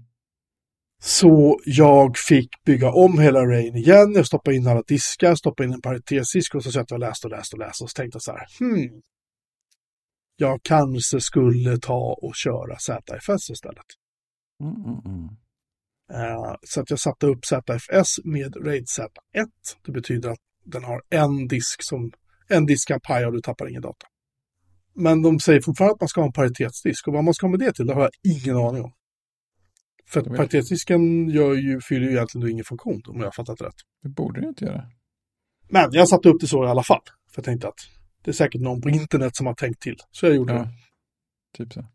[1.02, 4.14] Så jag fick bygga om hela arrayen igen.
[4.14, 7.28] Jag stoppade in alla diskar, stoppade in en paritetsdisk och så satt jag och läste
[7.28, 7.84] och läste och läste.
[7.84, 9.02] Och så tänkte jag så här, hmm.
[10.36, 13.86] Jag kanske skulle ta och köra ZFS istället.
[14.64, 15.30] Mm, mm, mm.
[16.14, 19.48] Eh, så att jag satte upp ZFS med RAID Z1.
[19.86, 22.12] Det betyder att den har en disk som
[22.48, 24.08] en disk kan paja och du tappar ingen data.
[24.96, 27.52] Men de säger fortfarande att man ska ha en paritetsdisk och vad man ska ha
[27.52, 28.92] med det till, det har jag ingen aning om.
[30.10, 30.54] För att
[31.34, 33.76] gör ju, fyller ju egentligen ingen funktion om jag har fattat rätt.
[34.04, 34.84] Det borde det inte göra.
[35.70, 37.02] Men jag satte upp det så i alla fall.
[37.06, 37.80] För jag tänkte att
[38.24, 39.96] det är säkert någon på internet som har tänkt till.
[40.12, 40.60] Så jag gjorde det.
[40.60, 40.70] Ja,
[41.58, 41.86] typ så.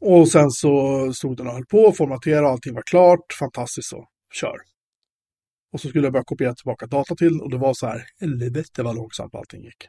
[0.00, 4.08] Och sen så stod den och höll på, formatera, allting var klart, fantastiskt så,
[4.40, 4.56] kör.
[5.72, 8.82] Och så skulle jag börja kopiera tillbaka data till och det var så här, helvete
[8.82, 9.88] vad långsamt allting gick.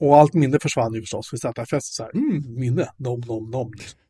[0.00, 3.72] Och allt minne försvann ju förstås, för ZFS så här, mm, minne, nom, nom, nom.
[3.72, 4.00] Liksom.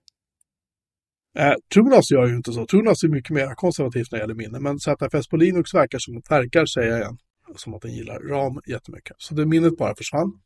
[1.39, 4.61] Eh, Trunas gör ju inte så, Trunas är mycket mer konservativt när det gäller minne,
[4.61, 7.19] men ZFS på Linux verkar som, verkar säga igen,
[7.57, 9.17] som att den gillar RAM jättemycket.
[9.19, 10.41] Så det minnet bara försvann.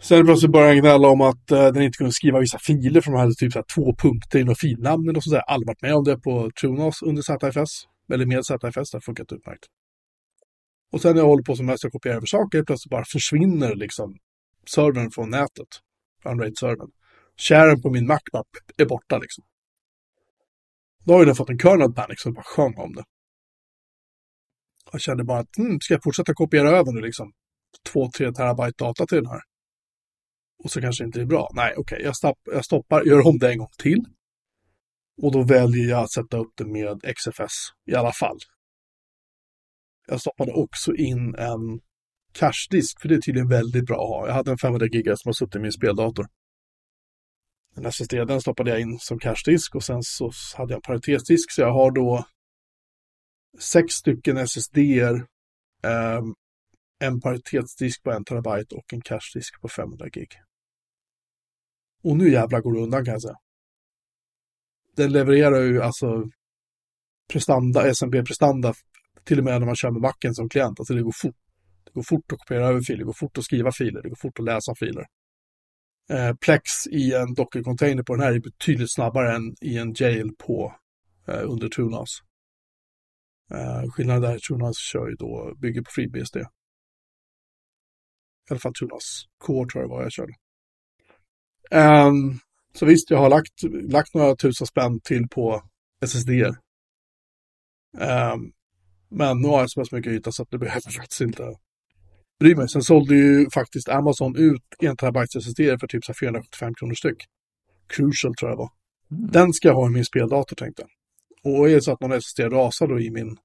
[0.00, 3.10] Sen plötsligt började han gnälla om att eh, den inte kunde skriva vissa filer för
[3.10, 5.40] de hade typ så här, två punkter i något filnamn och sådär.
[5.40, 7.70] Aldrig varit med om det på Trunos under ZFS.
[8.12, 9.64] Eller med ZFS, det har funkat utmärkt.
[10.92, 13.74] Och sen när jag håller på som mest och kopierar över saker, plötsligt bara försvinner
[13.74, 14.16] liksom
[14.74, 15.68] servern från nätet.
[16.24, 16.90] Unraid-servern.
[17.38, 18.20] Sharen på min Mac
[18.76, 19.44] är borta liksom.
[21.04, 23.04] Då har ju den fått en kernel panic så det bara sjöng om det.
[24.92, 27.32] Jag kände bara att, hmm, ska jag fortsätta kopiera över nu liksom?
[27.94, 29.40] 2-3 terabyte data till den här?
[30.64, 31.50] och så kanske inte det är bra.
[31.54, 34.04] Nej, okej, jag, stopp, jag stoppar, gör om det en gång till.
[35.22, 37.54] Och då väljer jag att sätta upp det med XFS
[37.86, 38.38] i alla fall.
[40.06, 41.80] Jag stoppade också in en
[42.32, 44.26] cache-disk, för det är tydligen väldigt bra att ha.
[44.26, 46.26] Jag hade en 500 giga som har suttit i min speldator.
[47.78, 51.52] Den SSD, den stoppade jag in som cache-disk och sen så hade jag en paritetsdisk,
[51.52, 52.24] så jag har då
[53.58, 56.22] sex stycken SSD eh,
[56.98, 60.28] en paritetsdisk på en terabyte och en cache-disk på 500 gig.
[62.04, 63.36] Och nu jävlar går det undan kan jag säga.
[64.96, 66.30] Den levererar ju alltså
[67.32, 68.74] prestanda, SMB-prestanda
[69.24, 70.80] till och med när man kör med backen som klient.
[70.80, 71.36] Alltså det går fort.
[71.84, 74.16] Det går fort att kopiera över filer, det går fort att skriva filer, det går
[74.16, 75.06] fort att läsa filer.
[76.10, 80.30] Eh, Plex i en Docker-container på den här är betydligt snabbare än i en jail
[80.38, 80.74] på
[81.28, 82.08] eh, under Trunas.
[83.50, 86.36] Eh, skillnaden där är att Trunas kör ju då, bygger på FreeBSD.
[86.36, 86.44] I
[88.50, 90.32] alla fall Trunas Core tror jag det var jag körde.
[91.70, 92.38] Um,
[92.74, 95.62] så visst, jag har lagt, lagt några tusen spänn till på
[96.04, 96.30] SSD.
[96.30, 96.54] Um,
[98.00, 98.52] ehm,
[99.08, 101.56] men nu har jag så pass mycket yta så att det behöver faktiskt inte
[102.40, 102.68] bry mig.
[102.68, 106.94] Sen sålde ju faktiskt Amazon ut 1 terabyte SSD för typ så här 475 kronor
[106.94, 107.24] styck.
[107.88, 108.70] Crucial tror jag det var.
[109.10, 109.30] Mm.
[109.30, 110.90] Den ska jag ha i min speldator tänkte jag.
[111.54, 113.36] Och är det så att någon SSD rasar då i min,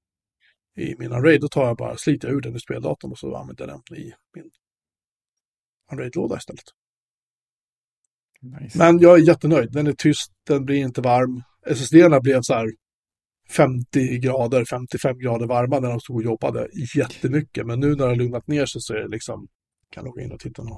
[0.76, 3.36] i min array, då tar jag bara, sliter jag ur den i speldatorn och så
[3.36, 4.50] använder jag den i min
[5.92, 6.64] Unraid-låda istället.
[8.40, 8.78] Nice.
[8.78, 9.72] Men jag är jättenöjd.
[9.72, 11.42] Den är tyst, den blir inte varm.
[11.66, 12.66] SSD-erna blev så här
[13.50, 17.66] 50 grader, 55 grader varma när de stod och jobbade jättemycket.
[17.66, 19.48] Men nu när det har lugnat ner sig så är det liksom,
[19.90, 20.70] kan logga in och titta nu.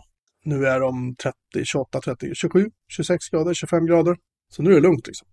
[0.44, 4.16] Nu är de 30, 28, 30, 27, 26 grader, 25 grader.
[4.52, 5.28] Så nu är det lugnt liksom.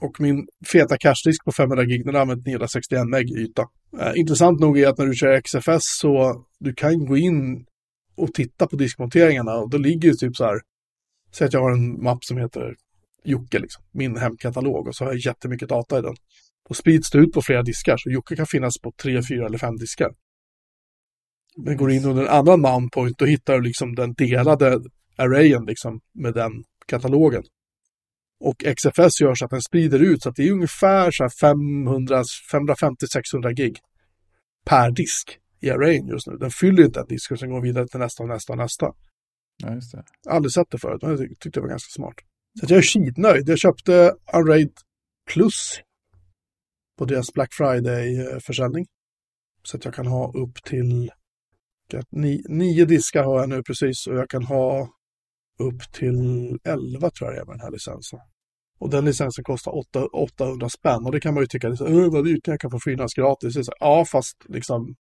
[0.00, 3.64] Och min feta cashdisk på 500 gig, den har använt 961 meg yta.
[4.00, 7.66] Eh, intressant nog är att när du kör XFS så du kan gå in
[8.16, 10.60] och titta på diskmonteringarna och då ligger det typ så här
[11.32, 12.76] Säg att jag har en mapp som heter
[13.24, 16.14] Jocke, liksom, min hemkatalog, och så har jag jättemycket data i den.
[16.68, 19.58] Då sprids det ut på flera diskar, så Jocke kan finnas på tre, fyra eller
[19.58, 20.10] fem diskar.
[21.56, 24.80] Men går in under en annan namnpoint, då hittar du liksom den delade
[25.16, 27.42] arrayen liksom, med den katalogen.
[28.40, 33.52] Och XFS gör så att den sprider ut, så att det är ungefär så 550-600
[33.52, 33.78] gig
[34.64, 36.36] per disk i arrayen just nu.
[36.36, 38.92] Den fyller inte en disk och sen går vidare till nästa och nästa och nästa.
[39.62, 40.04] Ja, just det.
[40.28, 42.14] Aldrig sett det förut, men jag tyckte det var ganska smart.
[42.60, 43.48] Så jag är skitnöjd.
[43.48, 44.72] Jag köpte Unraid
[45.30, 45.80] Plus
[46.98, 48.86] på deras Black Friday-försäljning.
[49.62, 51.10] Så att jag kan ha upp till
[52.10, 54.88] ni, nio diskar har jag nu precis och jag kan ha
[55.58, 56.14] upp till
[56.64, 58.18] 11 tror jag det är med den här licensen.
[58.78, 62.12] Och den licensen kostar 8, 800 spänn och det kan man ju tycka, liksom, "Åh,
[62.12, 63.54] vad dyrt, jag kan få finnas gratis.
[63.54, 64.94] Så, ja, fast liksom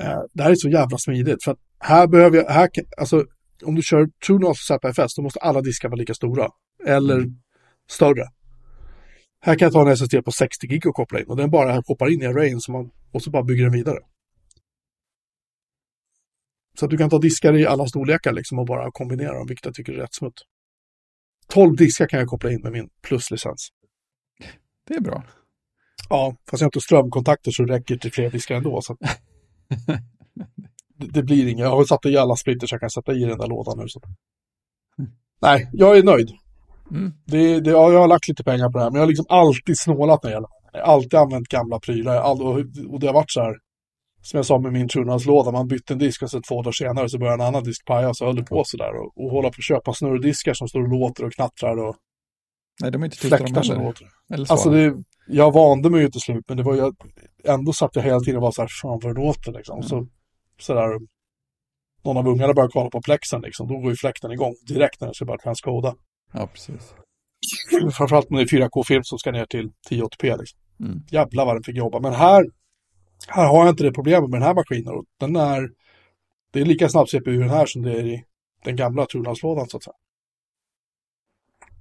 [0.00, 3.24] eh, det här är så jävla smidigt för att här behöver jag, här, alltså
[3.64, 6.48] om du kör TrueNAS ZFS då måste alla diskar vara lika stora
[6.86, 7.30] eller Mm.
[7.90, 8.24] större.
[9.40, 11.82] Här kan jag ta en SSD på 60 gig och koppla in och den bara
[11.86, 13.98] hoppar in i arrayen så man, och så bara bygger den vidare.
[16.78, 19.64] Så att du kan ta diskar i alla storlekar liksom och bara kombinera dem, vilket
[19.64, 20.42] jag tycker är rätt smutt.
[21.48, 23.68] 12 diskar kan jag koppla in med min pluslicens.
[24.88, 25.24] Det är bra.
[26.08, 28.80] Ja, fast jag har inte strömkontakter så det räcker till fler diskar ändå.
[28.82, 28.96] Så
[30.98, 31.64] det, det blir inget.
[31.64, 33.88] Jag har satt i alla splitters jag kan sätta i den där lådan nu.
[33.88, 34.00] Så...
[35.42, 36.30] Nej, jag är nöjd.
[36.90, 37.12] Mm.
[37.24, 39.26] Det, det, ja, jag har lagt lite pengar på det här, men jag har liksom
[39.28, 43.06] alltid snålat när det gäller Jag har alltid använt gamla prylar all, och, och det
[43.06, 43.54] har varit så här
[44.22, 47.08] som jag sa med min Tunas-låda, man bytte en disk och så två dagar senare
[47.08, 48.90] så började en annan disk paja och så höll det på sådär.
[48.96, 51.96] Och, och hålla på att köpa snurrdiskar som står och låter och knattrar och
[52.80, 53.84] Nej, de är inte tysta de heller.
[53.84, 54.06] låter.
[54.34, 54.52] Eller så.
[54.52, 54.94] Alltså det,
[55.26, 56.92] jag vande mig ju till slut, men det var ju,
[57.44, 59.82] ändå satt jag hela tiden och var så här, fan vad det låter liksom.
[59.82, 60.06] Så,
[60.60, 61.00] så där,
[62.04, 65.08] någon av ungarna började kolla på plexen liksom, då går ju fläkten igång direkt när
[65.08, 65.94] jag ska börja transkoda.
[66.32, 66.94] Ja, precis.
[67.96, 70.60] Framförallt när det är 4K-film som ska ner till 1080p liksom.
[70.80, 71.00] Mm.
[71.10, 72.00] Jävlar vad den fick jobba.
[72.00, 72.44] Men här,
[73.28, 74.94] här har jag inte det problemet med den här maskinen.
[74.94, 75.68] Och den är,
[76.52, 78.24] det är lika snabb CPU den här som det är i
[78.64, 79.94] den gamla Tunas-lådan så att säga.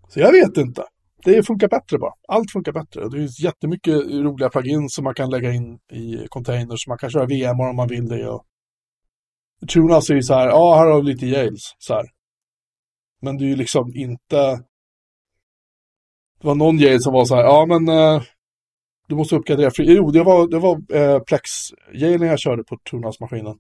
[0.10, 0.84] Så jag vet inte.
[1.24, 2.14] Det funkar bättre bara.
[2.28, 3.10] Allt funkar bättre.
[3.10, 6.88] Det är jättemycket roliga plugins som man kan lägga in i containers.
[6.88, 8.30] Man kan köra VM om man vill det.
[8.30, 8.46] Och...
[9.74, 11.76] Tunas är ju så här, ja här har vi lite Yales.
[11.78, 12.15] Så här.
[13.26, 14.64] Men det är ju liksom inte...
[16.40, 18.22] Det var någon Yale som var så här, ja men eh,
[19.08, 19.72] du måste uppgradera.
[19.72, 23.60] För, jo, det var, det var eh, Plex-Yalen jag körde på Tunas-maskinen.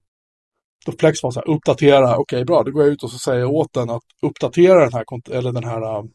[0.85, 3.39] Då Plex var så här, uppdatera, okej bra, då går jag ut och så säger
[3.39, 6.09] jag åt den att uppdatera den här, eller den här eh, uh,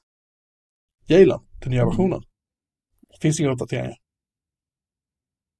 [1.06, 2.22] jailen till nya versionen.
[3.10, 3.96] Det finns inga uppdateringar.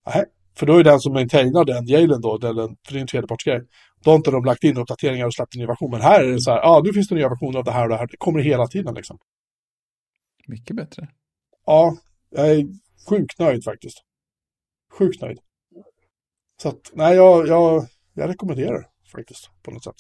[0.06, 0.24] Nej,
[0.56, 3.60] för då är den som maintainar den jailen då, den, för det är en tredjepartsgrej.
[4.04, 5.90] Då har inte de lagt in uppdateringar och släppt en ny version.
[5.90, 7.70] Men här är det så här, ja ah, nu finns det nya versioner av det
[7.70, 8.06] här och det här.
[8.06, 9.18] Det kommer hela tiden liksom.
[10.46, 11.08] Mycket bättre.
[11.66, 11.96] Ja,
[12.30, 12.66] jag är
[13.08, 13.98] sjukt nöjd faktiskt.
[14.92, 15.38] Sjukt nöjd.
[16.62, 19.96] Så att, nej, jag, jag, jag rekommenderar faktiskt på något sätt.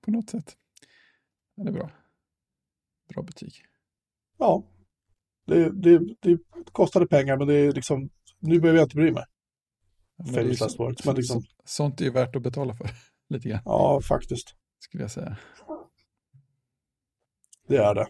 [0.00, 0.56] På något sätt.
[1.54, 1.90] Ja, det är bra.
[3.14, 3.52] Bra betyg.
[4.38, 4.64] Ja,
[5.46, 6.38] det, det, det
[6.72, 9.24] kostade pengar men det är liksom, nu behöver jag inte bry mig.
[9.24, 12.36] Ja, men det är ju Famous last words, men liksom, så- Sånt är ju värt
[12.36, 12.90] att betala för.
[13.28, 15.36] Lite grann, ja faktiskt, skulle jag säga.
[17.68, 18.06] det är det.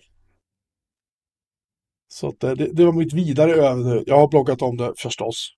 [2.08, 5.50] Så att det, det, det var mitt vidare över Jag har bloggat om det förstås,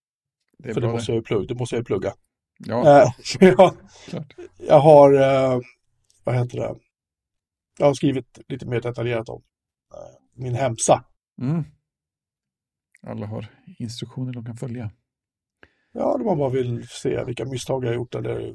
[0.59, 1.47] Det för det måste jag plugga.
[1.47, 2.15] Det måste jag plugga.
[2.59, 3.75] Ja, Eh, jag,
[4.59, 5.61] jag har, eh,
[6.25, 6.75] vad heter det,
[7.79, 9.43] jag har skrivit lite mer detaljerat om
[9.95, 11.05] eh, min hemsa.
[11.41, 11.65] Mm.
[13.03, 13.47] Alla har
[13.79, 14.91] instruktioner de kan följa.
[15.93, 18.55] Ja, om man bara vill se vilka misstag jag har gjort eller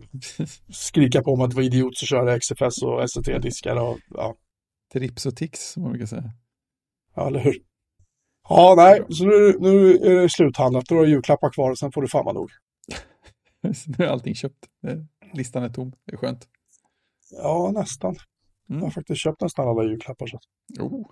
[0.74, 4.36] skrika på mig att det var idiot så köra XFS och SCT-diskar och ja,
[4.94, 6.32] Trips och tics, som man brukar säga.
[7.16, 7.56] ja, eller hur?
[8.50, 10.86] Ja, nej, så nu, nu är det sluthandlat.
[10.86, 12.50] Då är det julklappar kvar och sen får du fan vara nog.
[13.98, 14.66] Nu är allting köpt.
[15.34, 15.94] Listan är tom.
[16.06, 16.48] Det är skönt.
[17.32, 18.16] Ja, nästan.
[18.68, 18.84] Jag Mm.
[18.84, 20.28] har faktiskt köpt nästan alla julklappar.
[20.28, 20.40] Så.
[20.80, 21.10] Jo,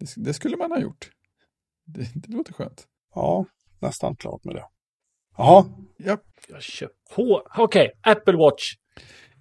[0.00, 1.10] det, det skulle man ha gjort.
[1.84, 2.86] Det, det låter skönt.
[3.14, 3.46] Ja,
[3.80, 4.64] nästan klart med det.
[5.36, 5.64] Jaha,
[5.96, 6.16] Ja,
[6.48, 6.94] Jag köper...
[7.16, 8.74] H- Okej, Apple Watch.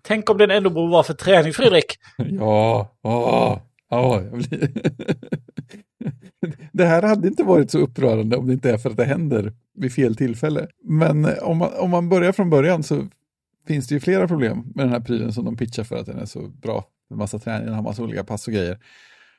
[0.01, 1.85] Tänk om den ändå borde vara för träning, Fredrik.
[2.17, 4.21] ja, ja, ja.
[4.31, 4.71] Blir...
[6.71, 9.53] det här hade inte varit så upprörande om det inte är för att det händer
[9.75, 10.67] vid fel tillfälle.
[10.83, 13.07] Men eh, om man, om man börjar från början så
[13.67, 16.19] finns det ju flera problem med den här prylen som de pitchar för att den
[16.19, 16.85] är så bra.
[17.09, 18.79] Med massa träning, har massa olika pass och grejer.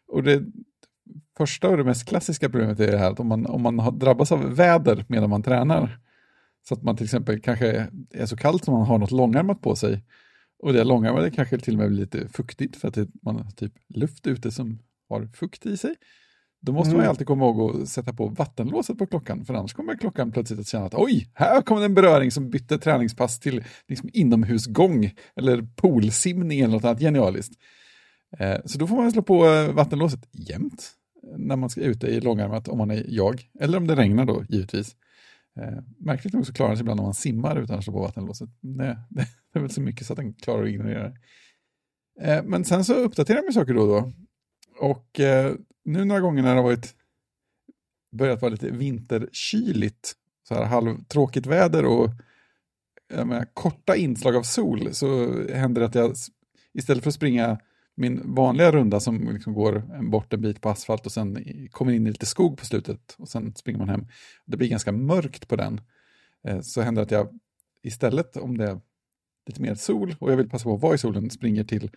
[0.08, 0.42] Och det
[1.36, 3.92] första och det mest klassiska problemet är det här att om man, om man har
[3.92, 5.98] drabbas av väder medan man tränar,
[6.68, 9.76] så att man till exempel kanske är så kallt som man har något långärmat på
[9.76, 10.04] sig,
[10.62, 13.50] och det långärmade kanske till och med blir lite fuktigt för att det, man har
[13.50, 15.94] typ luft ute som har fukt i sig.
[16.60, 17.10] Då måste man ju Mm.
[17.10, 20.66] alltid komma ihåg att sätta på vattenlåset på klockan, för annars kommer klockan plötsligt att
[20.68, 26.60] känna att oj, här kom en beröring som bytte träningspass till liksom inomhusgång eller poolsimning
[26.60, 27.52] eller något annat genialiskt.
[28.38, 30.90] Eh, Så då får man slå på eh, vattenlåset jämt
[31.38, 34.44] när man ska ute i långärmat om man är jag, eller om det regnar då
[34.48, 34.96] givetvis.
[35.60, 38.00] Eh, Märkligt nog så klarar den sig ibland om man simmar utan att slå på
[38.00, 38.48] vattenlåset.
[38.60, 41.16] Nej, det är väl så mycket så att den klarar att ignorera det.
[42.22, 44.12] Eh, Men sen så uppdaterar man saker då och då.
[44.80, 46.94] Och eh, nu några gånger när det har varit
[48.16, 50.12] börjat vara lite vinterkyligt,
[50.48, 52.10] så här halvtråkigt väder och
[53.14, 56.14] jag menar, korta inslag av sol så händer det att jag
[56.74, 57.60] istället för att springa
[57.94, 62.06] min vanliga runda som liksom går bort en bit på asfalt och sen kommer in
[62.06, 64.06] i lite skog på slutet och sen springer man hem.
[64.46, 65.80] Det blir ganska mörkt på den.
[66.48, 67.28] Eh, så händer att jag
[67.82, 68.80] istället, om det är
[69.46, 71.90] lite mer sol och jag vill passa på att vara i solen, springer till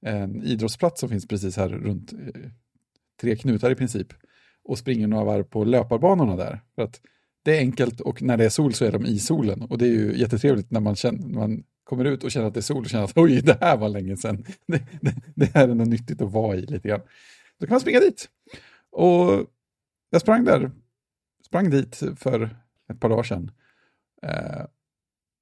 [0.00, 2.50] en idrottsplats som finns precis här runt eh,
[3.20, 4.12] tre knutar i princip
[4.64, 6.60] och springer några varv på löparbanorna där.
[6.74, 7.00] För att
[7.42, 9.86] det är enkelt och när det är sol så är de i solen och det
[9.86, 12.62] är ju jättetrevligt när man, känner, när man kommer ut och känner att det är
[12.62, 14.44] sol och känner att oj, det här var länge sedan.
[14.66, 17.00] Det, det, det här är något nyttigt att vara i lite grann.
[17.58, 18.28] Då kan man springa dit.
[18.90, 19.46] Och
[20.10, 20.70] jag sprang där,
[21.46, 22.56] sprang dit för
[22.92, 23.50] ett par dagar sedan.
[24.22, 24.64] Eh,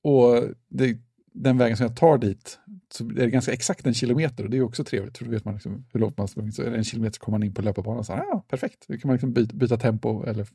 [0.02, 0.98] och det,
[1.32, 2.58] den vägen som jag tar dit
[2.90, 5.44] så är det ganska exakt en kilometer och det är också trevligt för då vet
[5.44, 6.54] man liksom hur långt man har sprungit.
[6.54, 8.84] Så är det en kilometer så kommer man in på löparbanan så här, ja, perfekt,
[8.88, 10.48] då kan man liksom byta, byta tempo eller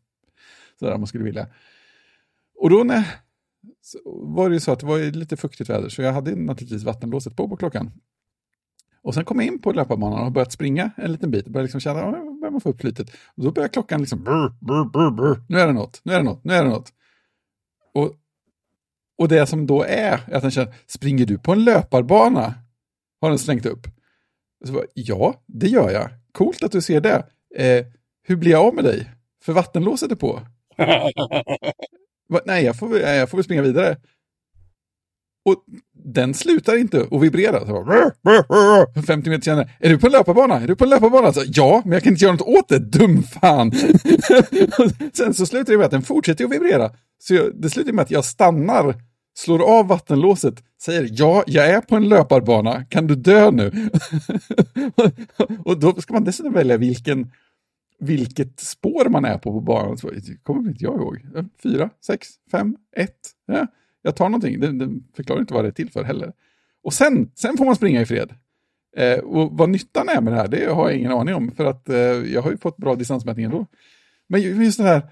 [0.80, 1.48] sådär om man skulle vilja.
[2.56, 3.08] Och då när,
[4.06, 7.36] var det ju så att det var lite fuktigt väder, så jag hade naturligtvis vattenlåset
[7.36, 7.92] på på klockan.
[9.02, 11.46] Och sen kom jag in på löparbanan och börjat springa en liten bit.
[11.46, 13.10] Började liksom känna, börjar man få upp flytet.
[13.36, 15.44] Och då börjar klockan liksom, brr, brr, brr, brr.
[15.50, 16.94] nu är det något, nu är det något, nu är det något.
[17.94, 18.14] Och,
[19.18, 22.54] och det som då är, att den känner, springer du på en löparbana?
[23.22, 23.88] Har den slängt upp.
[24.66, 26.10] Så bara, ja, det gör jag.
[26.32, 27.26] Coolt att du ser det.
[27.56, 27.86] Eh,
[28.24, 29.12] hur blir jag av med dig?
[29.44, 30.42] För vattenlåset är på.
[32.46, 33.98] Nej, jag får, väl- jag får väl springa vidare.
[35.46, 35.64] Och
[36.06, 37.60] den slutar inte att vibrera.
[37.60, 40.56] Så bara, brr, brr." 50 meter senare, är du på en löparbana?
[40.62, 41.34] Är du på en löparbana?
[41.34, 43.72] Så, ja, men jag kan inte göra något åt det, dum fan.
[45.14, 46.92] Sen så slutar det med att den fortsätter att vibrera.
[47.20, 48.96] Så jag, det slutar med att jag stannar,
[49.38, 53.90] slår av vattenlåset, säger ja, jag är på en löparbana, kan du dö nu?
[55.66, 57.32] och då ska man dessutom välja vilken,
[58.00, 59.98] vilket spår man är på på banan.
[60.04, 61.26] Det kommer inte jag ihåg.
[61.36, 63.20] Eh, fyra, sex, fem, ett.
[63.46, 63.68] Ja,
[64.02, 64.60] jag tar någonting.
[64.60, 66.34] Det, det förklarar inte vad det är till för heller.
[66.84, 68.34] Och sen, sen får man springa i fred.
[68.98, 71.52] Eh, och vad nyttan är med det här, det har jag ingen aning om.
[71.52, 71.98] För att eh,
[72.34, 73.66] jag har ju fått bra distansmätning ändå.
[74.28, 75.10] Men just det här,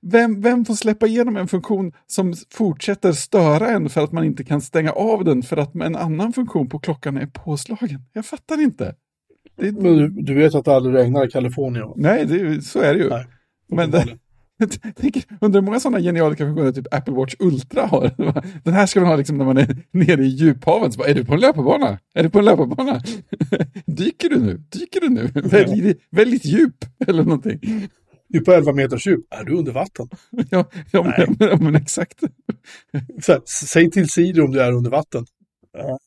[0.00, 4.44] vem, vem får släppa igenom en funktion som fortsätter störa en för att man inte
[4.44, 8.02] kan stänga av den för att en annan funktion på klockan är påslagen?
[8.12, 8.94] Jag fattar inte.
[9.56, 11.92] Det, Men du, vet att det aldrig regnar i Kalifornien?
[11.96, 13.08] nej, det, så är det ju.
[13.08, 13.26] Nej,
[13.68, 14.18] Men det,
[14.58, 18.10] jag tänker, undrar hur många sådana genialiska funktioner typ Apple Watch Ultra har.
[18.64, 20.92] Den här ska man ha liksom när man är nere i djuphaven.
[20.92, 21.98] Så bara, är du på en löparbana?
[22.14, 23.00] Är du på en löparbana?
[23.86, 24.62] Dyker du nu?
[24.72, 25.30] Dyker du nu?
[25.34, 27.60] Välj, väldigt djup eller någonting.
[28.28, 29.26] Du är på 11 meters djup.
[29.30, 30.08] Är du under vatten?
[30.50, 32.20] Ja, ja, men, ja men exakt.
[33.28, 35.26] Här, säg till Siri om du är under vatten.
[35.72, 35.98] Ja.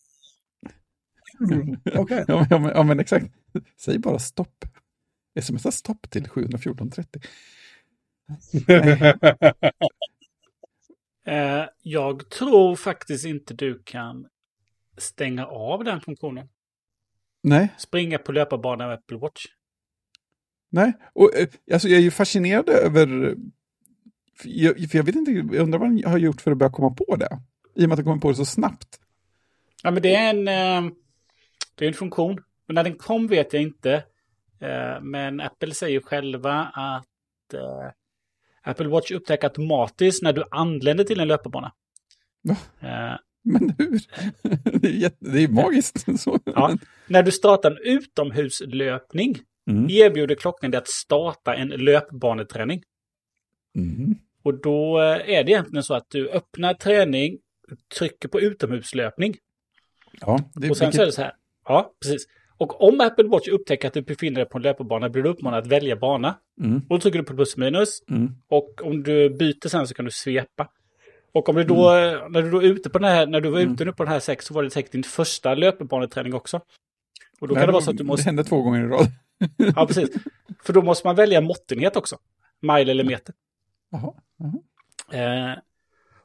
[1.39, 2.25] Mm, Okej.
[2.27, 3.25] Ja, men- ja, men, exakt.
[3.77, 4.65] Säg bara stopp.
[5.41, 7.21] Smsa stopp till 71430.
[11.25, 14.27] Eh, jag tror faktiskt inte du kan
[14.97, 16.49] stänga av den funktionen.
[17.43, 19.45] Nej, Springa på löparbana med Apple Watch.
[20.69, 20.93] nej.
[21.13, 23.35] Och, eh, alltså, jag är ju fascinerad över...
[24.35, 26.71] För jag, för jag vet inte, jag undrar vad han har gjort för att börja
[26.71, 27.39] komma på det.
[27.75, 28.99] I och med att han kommer på det så snabbt.
[29.83, 30.47] Ja, men det är en,
[30.87, 30.91] eh,
[31.79, 32.43] det är en funktion.
[32.67, 33.93] Men när den kom vet jag inte.
[34.59, 37.91] Eh, men Apple säger själva att eh,
[38.63, 41.71] Apple Watch upptäcker automatiskt när du anländer till en löparbana.
[42.79, 43.99] Eh, Men hur?
[44.79, 46.05] Det är, jätte, det är magiskt.
[46.21, 46.39] Så.
[46.45, 46.77] ja.
[47.07, 49.89] När du startar en utomhuslöpning Mm.
[49.89, 52.83] erbjuder klockan dig att starta en löpbaneträning.
[53.75, 54.15] Mm.
[54.43, 57.37] Och då är det egentligen så att du öppnar träning,
[57.97, 59.35] trycker på utomhuslöpning
[60.21, 61.33] Ja, det, och sen så är det så här.
[61.69, 62.25] Ja, precis.
[62.57, 65.59] Och om Apple Watch upptäcker att du befinner dig på en löparbana blir du uppmanad
[65.59, 66.35] att välja bana.
[66.61, 66.77] Mm.
[66.77, 68.03] Och då trycker du på plus minus.
[68.09, 68.31] Mm.
[68.49, 70.67] Och om du byter sen så kan du svepa.
[71.31, 72.31] Och om du då, Mm.
[72.31, 74.13] när du då är ute på den här, när du var ute nu på den
[74.13, 76.61] här sex så var det säkert din första löpbaneträning också.
[77.41, 78.87] Och då kan Nej, det vara så att du Det måste, hände två gånger i
[78.87, 79.07] rad.
[79.75, 80.09] ja precis.
[80.63, 82.17] För då måste man välja måttenhet också.
[82.61, 83.35] Mile eller meter.
[83.91, 84.13] Jaha.
[84.37, 85.51] jaha.
[85.51, 85.57] Eh,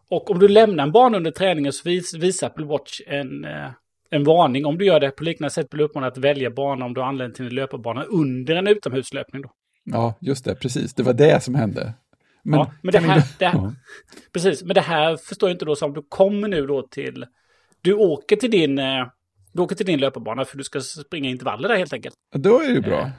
[0.09, 3.71] och om du lämnar en bana under träningen så vis, visar Apple Watch en, eh,
[4.15, 4.67] en varning.
[4.67, 7.03] Om du gör det på liknande sätt blir du uppmanad att välja bana om du
[7.03, 9.43] anländer till en löparbana under en utomhuslöpning.
[9.43, 9.51] Då.
[9.85, 10.95] Ja, just det, precis.
[10.95, 11.95] Det var det som hände.
[12.43, 13.73] Men, ja, men det här, det här, Ja.
[14.33, 17.27] Precis, men det här förstår jag inte då som du kommer nu då till...
[17.81, 19.07] Du åker till din, eh,
[19.53, 22.15] du åker till din löparbana för du ska springa intervaller där helt enkelt.
[22.35, 23.11] Då är det ju bra.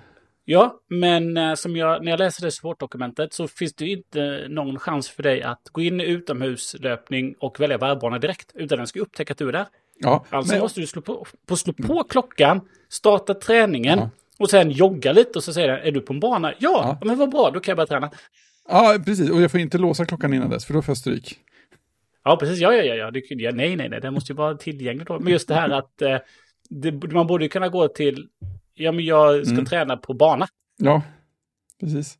[0.45, 4.79] Ja, men eh, som jag, när jag läser det supportdokumentet så finns det inte någon
[4.79, 8.51] chans för dig att gå in i utomhuslöpning och välja varvbana direkt.
[8.53, 9.65] Utan den ska upptäcka att du är där.
[9.99, 14.09] Ja, Alltså men, måste du slå på, på, slå på klockan, starta träningen Ja.
[14.39, 16.53] och sen jogga lite och så säger den, är du på en bana?
[16.59, 17.07] Ja, Ja.
[17.07, 18.11] men vad bra, då kan jag börja träna.
[18.69, 19.29] ja, precis.
[19.29, 21.39] Och jag får inte låsa klockan innan dess, för då får jag stryk.
[22.23, 22.59] Ja, precis.
[22.59, 22.95] Ja, ja, ja.
[22.95, 23.11] ja.
[23.11, 24.01] Det, ja nej, nej, nej.
[24.01, 25.19] Det måste ju vara tillgängligt då.
[25.19, 26.17] Men just det här att eh,
[26.69, 28.27] det, man borde kunna gå till,
[28.73, 29.65] ja men jag ska Mm.
[29.65, 30.47] träna på bana.
[30.77, 31.01] Ja,
[31.79, 32.17] precis.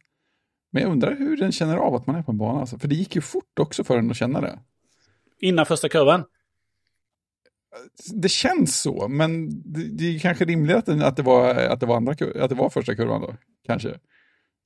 [0.72, 2.60] Men jag undrar hur den känner av att man är på en bana.
[2.60, 2.78] Alltså.
[2.80, 4.60] För det gick ju fort också för den att känna det.
[5.40, 6.24] Innan första kurvan.
[8.14, 11.86] Det känns så, men det, det är kanske rimligt att, att, det var, att, det
[11.86, 13.36] var andra, kur- att det var första kurvan då.
[13.66, 14.00] Kanske.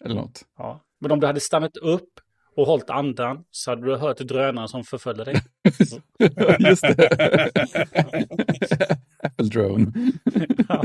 [0.05, 0.41] Eller något.
[0.57, 0.81] Ja.
[1.01, 2.09] Men om du hade stannat upp
[2.55, 5.41] och hållit andan så hade du hört drönaren som förföljde dig.
[6.59, 7.49] Just det.
[9.23, 9.91] Apple Drone.
[10.69, 10.83] Ja.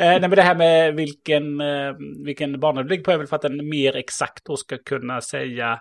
[0.00, 1.92] Eh, nej, men det här med vilken, eh,
[2.24, 5.20] vilken bana du ligger på är väl för att den mer exakt då ska kunna
[5.20, 5.78] säga eh,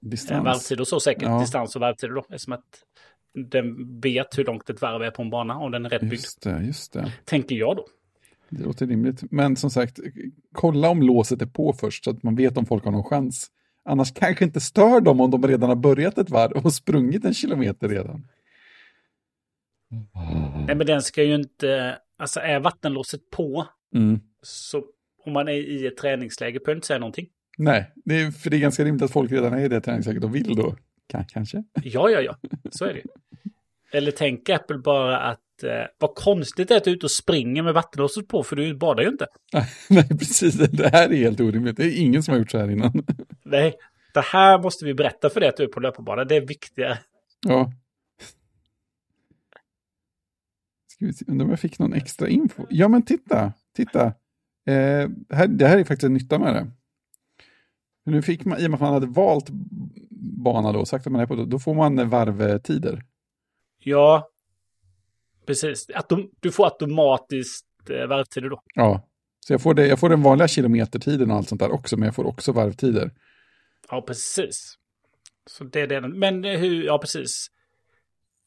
[0.00, 0.44] Distans.
[0.44, 1.22] varvtid och så säkert.
[1.22, 1.40] Ja.
[1.40, 2.20] Distans och varvtid då.
[2.20, 2.64] Eftersom att
[3.36, 6.12] den vet hur långt ett varv är på en bana om den är rätt byggd.
[6.12, 7.12] Just det, just det.
[7.24, 7.86] Tänker jag då.
[8.48, 9.22] Det låter rimligt.
[9.30, 10.00] Men som sagt,
[10.54, 13.50] kolla om låset är på först så att man vet om folk har någon chans
[13.88, 17.34] Annars kanske inte stör dem om de redan har börjat ett varv och sprungit en
[17.34, 18.28] kilometer redan.
[20.66, 21.98] Nej, men den ska ju inte...
[22.18, 24.20] Alltså är vattenlåset på Mm.
[24.42, 24.84] så
[25.24, 27.26] om man är i ett träningsläge behöver inte säga någonting.
[27.58, 30.24] Nej, det är, för det är ganska rimligt att folk redan är i det träningsläget
[30.24, 30.76] och vill då.
[31.06, 31.64] Kan, kanske.
[31.82, 32.36] Ja, ja, ja.
[32.70, 33.02] Så är det.
[33.92, 37.10] Eller tänk Apple bara att eh, vad konstigt det är att du är ute och
[37.10, 39.26] springer med vattenlåset på för du badar ju inte.
[39.88, 40.54] Nej, precis.
[40.54, 41.76] Det här är helt orimligt.
[41.76, 42.92] Det är ingen som har gjort så här innan.
[43.44, 43.74] Nej,
[44.14, 46.24] det här måste vi berätta för dig att du är på löparbana.
[46.24, 46.98] Det är viktigare.
[47.46, 47.72] Ja.
[50.86, 52.66] Ska vi se, undrar om jag fick någon extra info?
[52.70, 54.06] Ja, men titta, titta.
[54.66, 56.66] Eh, här, det här är faktiskt en nytta med det.
[58.06, 59.46] Nu fick man, i och med att man hade valt
[60.44, 63.04] bana då, sagt att man är på, då får man varvtider.
[63.78, 64.28] Ja,
[65.46, 65.90] precis.
[65.94, 68.62] Att du, får automatiskt eh, varvtider då.
[68.74, 69.08] Ja,
[69.40, 72.06] så jag får, det, jag får den vanliga kilometertiden och allt sånt där också, men
[72.06, 73.10] jag får också varvtider.
[73.90, 74.74] Ja, precis.
[75.46, 76.00] Så det är det.
[76.00, 77.46] Men hur, ja precis.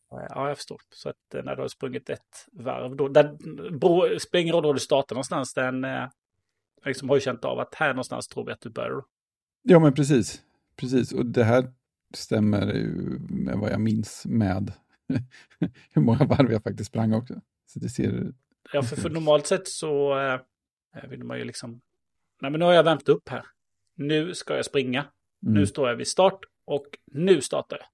[0.09, 0.81] Ja, jag förstår.
[0.89, 3.09] Så att eh, när du har sprungit ett varv då,
[3.79, 6.05] bro, spelar ingen roll var du startar någonstans, den eh,
[6.85, 9.03] liksom har ju känt av att här någonstans tror vi att du börjar.
[9.63, 10.41] Ja, men precis.
[10.75, 11.73] Precis, och det här
[12.13, 14.73] stämmer ju med vad jag minns med
[15.93, 17.41] hur många varv jag faktiskt sprang också.
[17.67, 18.33] Så det ser...
[18.73, 21.81] Ja, för, för normalt sett så eh, vill man ju liksom,
[22.41, 23.45] nej men nu har jag värmt upp här.
[23.95, 24.99] Nu ska jag springa.
[25.43, 27.87] Mm, Nu står jag vid start och nu startar jag.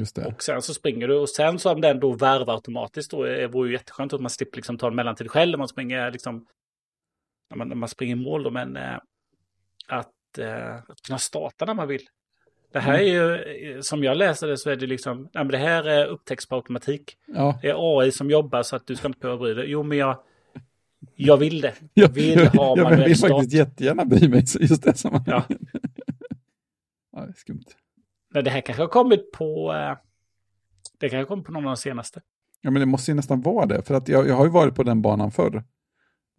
[0.00, 0.26] just det.
[0.26, 3.48] Och sen så springer du och sen så om den då värvar automatiskt då är-
[3.48, 6.46] vore ju jätteskönt att man slipper liksom ta en mellantid själv när man springer liksom
[7.50, 8.98] när man, när man springer i mål då men eh,
[9.88, 12.02] att, eh, att kunna starta när man vill.
[12.72, 13.34] Det här är ju,
[13.74, 16.46] eh, som jag läser det så är det liksom, nej men det här är upptäcks
[16.48, 17.16] på automatik.
[17.26, 19.64] Ja, Det är AI som jobbar så att du ska inte behöva bry dig.
[19.70, 20.18] Jo men jag,
[21.16, 21.74] jag vill det.
[21.94, 23.30] jag vill ha jag manuell vill start.
[23.30, 25.44] faktiskt jättegärna bry mig just det som Ja.
[27.12, 27.64] ja, det är skumt.
[28.34, 29.96] Men det här kanske har kommit på, eh,
[30.98, 32.20] det kanske har kommit på någon av de senaste.
[32.60, 34.74] Ja, men det måste ju nästan vara det, för att jag, jag har ju varit
[34.74, 35.64] på den banan förr.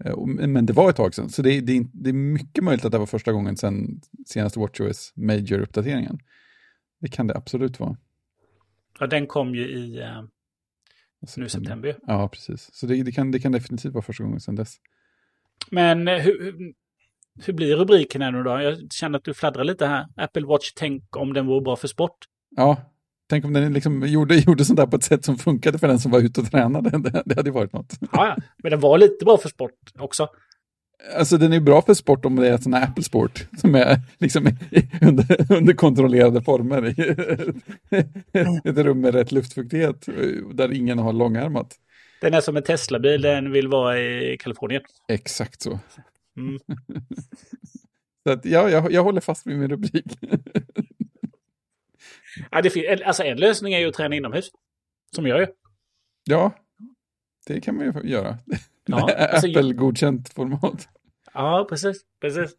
[0.05, 2.85] Eh, Men det var ett tag sedan, så det, är- det, det är mycket möjligt
[2.85, 6.19] att det var första gången sedan senaste WatchOS Major-uppdateringen.
[7.01, 7.97] Det kan det absolut vara.
[8.99, 10.23] Ja, den kom ju i eh,
[11.37, 11.97] nu i september.
[12.07, 12.69] Ja, precis.
[12.73, 14.75] Så det, det, kan, det kan definitivt vara första gången sedan dess.
[15.71, 16.73] Men eh, hur, hur,
[17.45, 18.49] hur blir rubriken här nu då?
[18.61, 20.07] Jag känner att du fladdrar lite här.
[20.15, 22.17] Apple Watch, tänk om den vore bra för sport.
[22.49, 22.93] Ja,
[23.29, 25.99] tänk om den liksom gjorde, gjorde sånt där på ett sätt som funkade för den
[25.99, 26.89] som var ute och tränade.
[26.99, 27.93] Det, det hade varit något.
[27.99, 28.35] Ja, ja.
[28.57, 30.27] Men den var lite bra för sport också.
[31.17, 34.01] Alltså den är bra för sport om det är sån här Apple Sport som är
[34.17, 34.47] liksom
[35.01, 37.09] under, under kontrollerade former i
[38.69, 40.05] ett rum med rätt luftfuktighet
[40.53, 41.75] där ingen har långärmat.
[42.21, 44.81] Den är som en Tesla-bil, den vill vara i Kalifornien.
[45.07, 45.79] Exakt så.
[46.37, 46.59] Mm.
[48.23, 50.05] så att, ja, jag, jag håller fast vid min rubrik.
[52.51, 54.49] Ja, det fin- alltså en lösning är ju att träna inomhus.
[55.15, 55.49] Som jag gör.
[56.23, 56.51] ja,
[57.47, 58.37] det kan man ju göra.
[58.85, 60.87] Ja, alltså, Apple-godkänt format.
[61.33, 62.01] ja precis.
[62.21, 62.51] precis.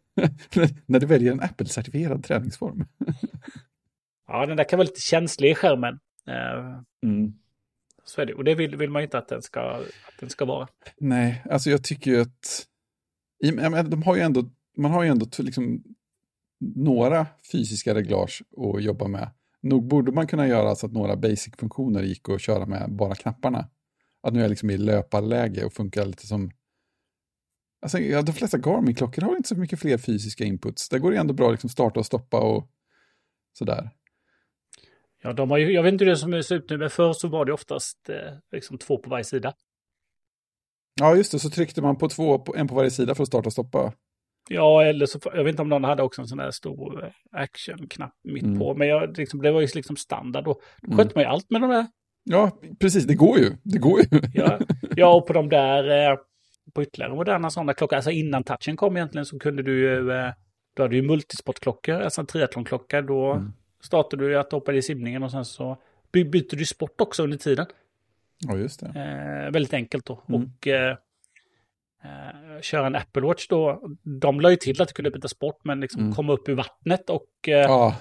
[0.85, 2.85] När du väljer en Apple-certifierad träningsform.
[4.27, 5.99] Ja, den där kan vara lite känslig i skärmen.
[6.27, 7.33] Eh, Mm.
[8.03, 8.33] Så är det.
[8.33, 10.67] Och det vill, vill man inte att den ska, att den ska vara.
[10.97, 12.67] Nej, alltså jag tycker ju att
[13.89, 15.83] de har ju ändå, man har ju ändå liksom
[16.75, 19.29] några fysiska reglage att jobba med.
[19.61, 23.69] Nog borde man kunna göra så att några basic-funktioner gick att köra med bara knapparna.
[24.23, 26.51] Att nu är jag liksom i löparläge och funkar lite som...
[27.81, 30.89] Alltså, ja, de flesta Garmin-klockor har inte så mycket fler fysiska inputs.
[30.89, 32.69] Där går det ändå bra att liksom starta och stoppa och
[33.53, 33.89] sådär.
[35.23, 37.13] Ja, de har ju, jag vet inte hur det som ser ut nu, men förr
[37.13, 39.53] så var det oftast eh, liksom två på varje sida.
[40.99, 43.47] Ja, just det, så tryckte man på två, en på varje sida för att starta
[43.47, 43.93] och stoppa.
[44.49, 47.11] Ja, eller så, jag vet inte om någon hade också en sån där stor eh,
[47.31, 48.59] action-knapp mitt Mm.
[48.59, 50.53] på, men jag, liksom, det var ju liksom standard då.
[50.81, 50.97] Då Mm.
[50.97, 51.87] skötte man ju allt med de där.
[52.23, 53.51] Ja, precis, det går ju.
[53.63, 54.05] Det går ju.
[54.33, 54.59] Ja,
[54.95, 56.17] ja och på de där, eh,
[56.73, 60.31] på ytterligare moderna sådana klockor, alltså innan touchen kom egentligen så kunde du ju, eh,
[60.75, 63.51] då hade du ju multisportklockor, alltså en triathlonklocka, då Mm.
[63.83, 65.77] startade du att hoppa i simningen och sen så
[66.11, 67.65] by- byter du sport också under tiden.
[68.39, 68.85] Ja, just det.
[68.87, 70.23] Eh, väldigt enkelt då.
[70.29, 70.41] Mm.
[70.59, 70.97] Och eh,
[72.03, 75.59] eh, köra en Apple Watch då, de la ju till att du kunde byta sport,
[75.63, 76.15] men liksom Mm.
[76.15, 77.95] komma upp ur vattnet och eh, Ja,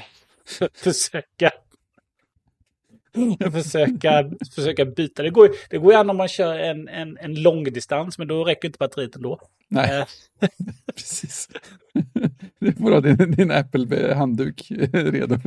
[0.74, 1.50] försöka
[3.52, 5.22] försöka, försöka byta.
[5.22, 8.44] Det går, det går ju an om man kör en, en, en långdistans, men då
[8.44, 9.40] räcker inte batteriet ändå.
[9.68, 10.06] nej, Eh,
[10.94, 11.48] precis.
[12.58, 15.38] Du får ha din, din Apple-handduk redo.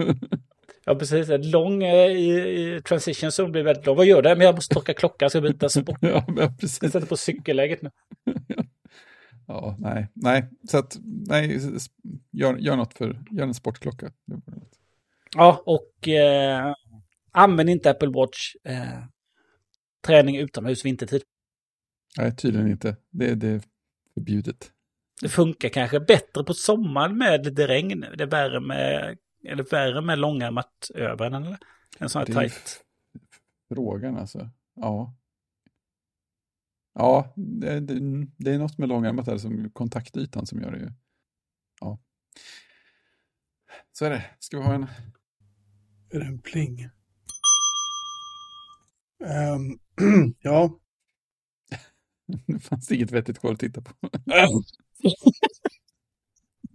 [0.85, 1.29] Ja, precis.
[1.29, 2.29] En lång eh, i,
[2.75, 3.97] i transition zone blir väldigt lång.
[3.97, 4.35] Vad gör det?
[4.35, 5.97] Men jag måste torka klockan, så jag byta sport.
[6.01, 6.91] Ja, men Jag precis.
[6.91, 7.91] sätter på cykelläget nu.
[9.47, 11.59] Ja, nej, nej, så att, nej,
[12.31, 14.11] gör, gör något för, gör en sportklocka.
[15.35, 16.73] Ja, och eh,
[17.31, 18.55] använd inte Apple Watch.
[18.63, 19.03] Eh,
[20.07, 21.21] träning utomhus vintertid.
[22.17, 22.95] Nej, tydligen inte.
[23.09, 23.61] Det, det är
[24.13, 24.71] förbjudet.
[25.21, 28.05] Det funkar kanske bättre på sommaren med lite regn.
[28.17, 28.27] Det
[29.43, 31.57] är eller värre med långärmat över än eller?
[31.99, 32.83] En sån här Det tajt.
[33.69, 34.49] Frågan alltså.
[34.75, 35.15] Ja.
[36.93, 40.91] Ja, det, det, det är något med långärmat där som kontaktytan som gör det ju.
[41.81, 41.99] Ja.
[43.91, 44.25] Så är det.
[44.39, 44.87] Ska vi ha en?
[46.09, 46.89] Är det en pling?
[49.25, 49.79] Ehm,
[50.41, 50.79] ja.
[52.45, 53.93] Det fanns inget vettigt kvar att titta på.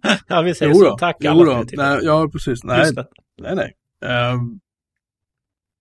[0.27, 0.89] Ja, vi säger Jo så.
[0.89, 0.97] då.
[0.97, 1.65] Tack Jo alla då.
[1.73, 2.63] Nej, ja, precis.
[2.63, 2.91] Nej,
[3.41, 3.75] nej, nej.
[4.05, 4.59] Ehm,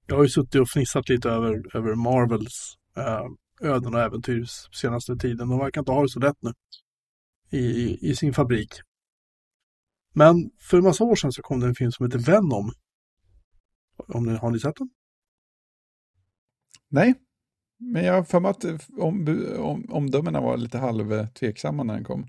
[0.07, 4.45] jag har ju suttit och fnissat lite över, över Marvels uh, öden och äventyr
[4.81, 5.49] senaste tiden.
[5.49, 6.53] De verkar inte ha det så lätt nu
[7.51, 8.73] i, i, i sin fabrik.
[10.15, 12.73] Men för en massa år sedan så kom det en film som heter Venom.
[13.97, 14.91] Om ni, har ni sett den?
[16.89, 17.15] Nej,
[17.79, 18.65] men jag har för mig att
[18.99, 22.27] om, om, omdömena var lite halv tveksamma när den kom.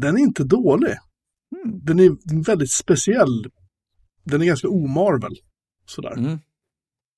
[0.00, 0.96] Den är inte dålig.
[1.56, 1.80] Mm.
[1.84, 3.50] Den är väldigt speciell.
[4.24, 5.34] Den är ganska omarvel.
[5.86, 6.12] Sådär.
[6.12, 6.38] Mm.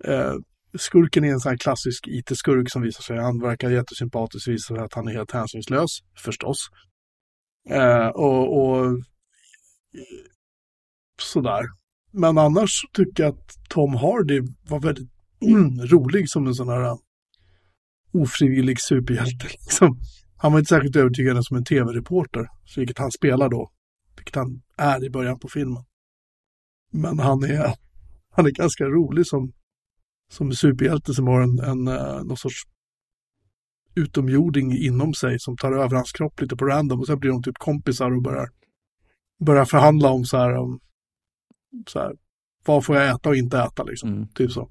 [0.04, 0.34] Eh,
[0.78, 4.84] skurken är en sån här klassisk IT-skurk som visar sig, han verkar jättesympatisk, visar sig
[4.84, 6.68] att han är helt hänsynslös, förstås.
[7.70, 9.02] Eh, och, och
[11.22, 11.64] sådär.
[12.12, 15.08] Men annars tycker jag att Tom Hardy var väldigt
[15.92, 16.98] rolig som en sån här
[18.12, 19.46] ofrivillig superhjälte.
[19.46, 20.00] Liksom.
[20.38, 23.70] Han var inte särskilt övertygande som en tv-reporter, vilket han spelar då,
[24.16, 25.84] vilket han är i början på filmen.
[26.92, 27.74] Men han är,
[28.30, 29.52] han är ganska rolig som,
[30.32, 32.62] som superhjälte som har en, en uh, någon sorts
[33.94, 37.42] utomjording inom sig som tar över hans kropp lite på random och sen blir de
[37.42, 38.48] typ kompisar och börjar,
[39.44, 40.80] börjar förhandla om så här, om,
[41.86, 42.12] så här
[42.64, 44.12] vad får jag äta och inte äta liksom.
[44.12, 44.28] Mm.
[44.28, 44.70] Typ så.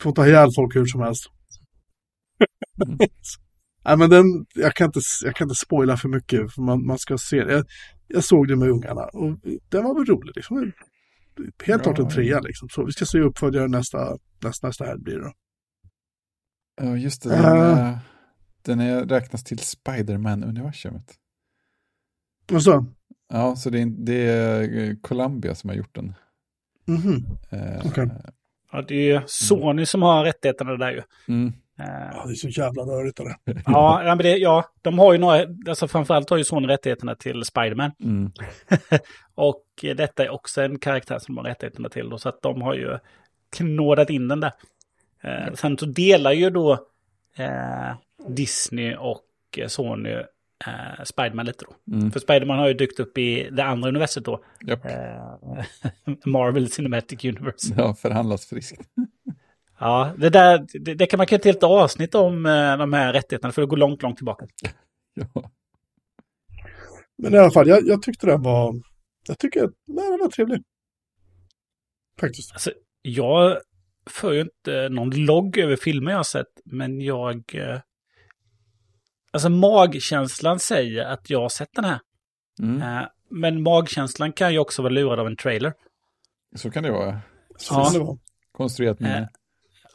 [0.00, 1.26] Får ta ihjäl folk hur som helst.
[2.86, 2.98] Mm.
[3.88, 6.98] Nej men den, jag kan inte, jag kan inte spoila för mycket för man, man
[6.98, 7.52] ska se det.
[7.52, 7.64] Jag,
[8.06, 9.36] jag såg det med ungarna och
[9.68, 10.72] den var väl rolig liksom.
[11.64, 12.68] Helt klart en trea liksom.
[12.68, 15.32] Så vi ska se uppföljare nästa, nästa, nästa helg blir det då.
[16.80, 17.28] Ja, just det.
[17.28, 17.98] Den, är-
[18.62, 21.14] den är, räknas till Spiderman-universumet.
[22.52, 22.86] Och så,
[23.32, 26.14] Ja, så det är, det är eh, Columbia som har gjort den.
[26.86, 27.26] mhm.
[27.50, 28.10] Eh, Okej.
[28.72, 31.02] Ja, det är ju Sony som har rättigheterna där ju.
[31.34, 33.36] mm, Ja, det är så jävla rörigt det där.
[33.66, 37.14] ja, ja, men det, ja, de har ju några, alltså framförallt har ju Sony rättigheterna
[37.14, 37.90] till Spiderman.
[38.00, 38.32] mm,
[39.34, 42.08] Och eh, detta är också en karaktär som de har rättigheterna till.
[42.10, 42.98] Då, så att de har ju
[43.56, 44.52] knådat in den där.
[45.22, 46.72] Eh, sen så delar ju då
[47.36, 47.94] eh,
[48.28, 49.24] Disney och
[49.56, 50.10] eh, Sony
[50.66, 51.94] eh, Spiderman lite då.
[51.96, 54.40] mm, För Spiderman har ju dykt upp i det andra universet då.
[54.66, 54.84] japp.
[54.84, 54.94] Eh,
[56.24, 57.74] Marvel Cinematic Universe.
[57.76, 58.80] Ja, förhandlas friskt.
[59.78, 63.12] Ja, det där, det, det kan man kan ett helt avsnitt om eh, de här
[63.12, 64.46] rättigheterna för det går långt, långt tillbaka.
[65.34, 65.50] Ja.
[67.18, 68.74] Men i alla fall, jag, jag tyckte den var,
[69.28, 70.62] jag tycker att den var trevlig.
[72.20, 72.52] Faktiskt.
[72.52, 72.72] Alltså,
[73.02, 73.58] jag
[74.10, 77.54] för ju inte någon logg över filmer jag har sett, men jag...
[77.54, 77.80] eh,
[79.32, 82.00] Alltså magkänslan säger att jag har sett den här.
[82.62, 85.72] Mm, Eh, Men magkänslan kan ju också vara lurad av en trailer.
[86.56, 87.20] så kan det vara.
[87.56, 87.84] Så Ja.
[87.84, 88.18] kan det vara.
[88.52, 89.28] Konstruerat minne.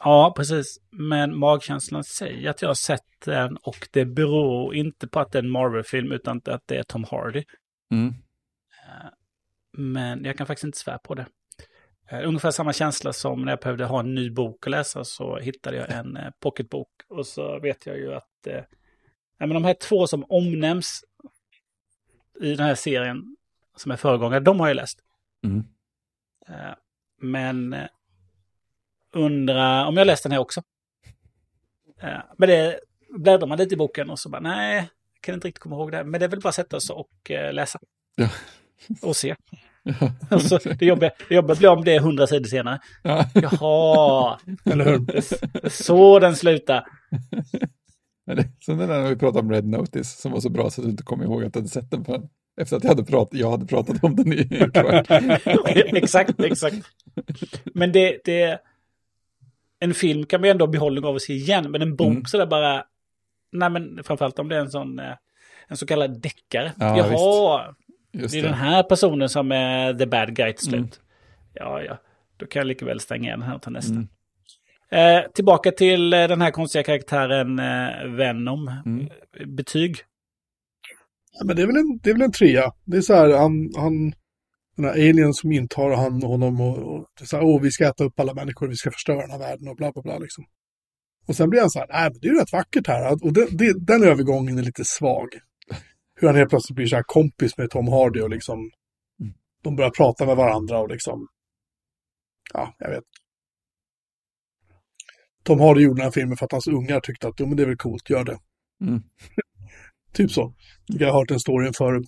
[0.00, 0.78] Ja, precis.
[0.90, 5.38] Men magkänslan säger att jag har sett den och det beror inte på att det
[5.38, 7.44] är en Marvel-film utan att det är Tom Hardy.
[7.90, 8.14] Mm,
[9.72, 11.26] Men jag kan faktiskt inte svära på det.
[12.10, 15.38] Eh, Ungefär samma känsla som när jag behövde ha en ny bok att läsa så
[15.38, 16.88] hittade jag en eh, pocketbok.
[17.08, 18.62] Och så vet jag ju att eh,
[19.38, 21.04] men de här två som omnämns
[22.40, 23.36] i den här serien
[23.76, 24.98] som är föregångare, de har jag läst.
[25.44, 25.64] mm,
[26.48, 26.74] Eh,
[27.20, 27.76] men
[29.14, 30.62] undra om jag läst den här också.
[32.36, 32.80] Men det
[33.18, 35.92] bläddrar man lite i boken och så bara nej, jag kan inte riktigt komma ihåg
[35.92, 36.04] det.
[36.04, 37.78] Men det är väl bara att sätta sig och eh, läsa.
[38.16, 38.28] Ja.
[39.02, 39.28] Och se.
[39.82, 39.94] ja.
[40.30, 42.80] Alltså, det jobbiga, det jobbiga blir om det är hundra sidor senare.
[43.02, 43.26] ja.
[43.34, 45.20] Jaha, Eller hur?
[45.70, 46.84] så den slutar.
[48.26, 51.02] Där när vi pratade om Red Notice som var så bra så att du inte
[51.02, 52.28] kom ihåg att du hade sett den förrän
[52.60, 55.06] efter att jag hade pratat, jag hade pratat om den i kvart.
[55.96, 56.76] exakt, exakt.
[57.74, 58.60] Men det, det...
[59.84, 62.06] En film kan man ju ändå ha behållning av att se igen, men en bok
[62.12, 62.24] Mm.
[62.24, 62.84] så där bara...
[63.52, 64.98] Nej, men framförallt om det är en sån...
[64.98, 65.12] eh,
[65.68, 66.72] En så kallad deckare.
[66.78, 67.74] Ja, Jaha,
[68.12, 68.48] Just det är det.
[68.48, 70.80] den här personen som är the bad guy till slut.
[70.80, 70.90] Mm.
[71.54, 71.98] Ja, ja.
[72.36, 73.94] Då kan jag lika väl stänga igen den här och ta nästa.
[73.94, 74.08] Mm.
[74.90, 78.70] Eh, tillbaka till eh, den här konstiga karaktären eh, Venom.
[78.86, 79.08] Mm.
[79.56, 79.96] Betyg?
[81.38, 82.72] Ja, men det är väl en, det är väl en trea.
[82.84, 84.12] Det är så här, han, han
[84.76, 88.04] den här alien som intar han honom och, och så här, åh, vi ska äta
[88.04, 90.44] upp alla människor, vi ska förstöra den här världen och bla bla bla liksom.
[91.26, 93.24] Och sen blir han så här, nej men det är ju rätt vackert här.
[93.24, 95.28] Och det, det, den övergången är lite svag.
[96.20, 98.70] Hur han helt plötsligt blir så här kompis med Tom Hardy och liksom,
[99.20, 99.34] Mm.
[99.62, 101.28] de börjar prata med varandra och liksom,
[102.52, 103.04] ja, jag vet.
[105.42, 107.62] Tom Hardy gjorde den här filmen för att hans ungar tyckte att, jo men det
[107.62, 108.38] är väl coolt, gör det.
[108.80, 109.02] Mm.
[110.12, 110.54] Typ så.
[110.86, 112.06] Jag har hört den storyn förut.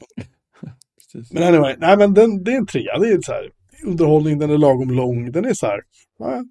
[1.17, 1.33] Precis.
[1.33, 2.99] Men anyway, nej men den, det är en trea.
[2.99, 3.51] Det är så här,
[3.85, 5.33] underhållning, den är lagom lång.
[5.33, 5.81] Den är så här,
[6.19, 6.45] ja,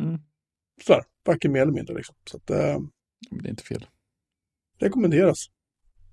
[0.00, 0.18] Mm.
[0.86, 2.14] så här varken mer eller mindre liksom.
[2.30, 2.78] Så att, eh,
[3.30, 3.86] det är inte fel.
[4.80, 5.46] rekommenderas.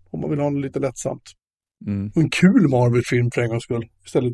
[0.10, 1.24] Om man vill ha något lite lättsamt.
[1.86, 2.12] Mm.
[2.16, 3.90] Och en kul Marvel-film för en gångs skull.
[4.06, 4.34] Istället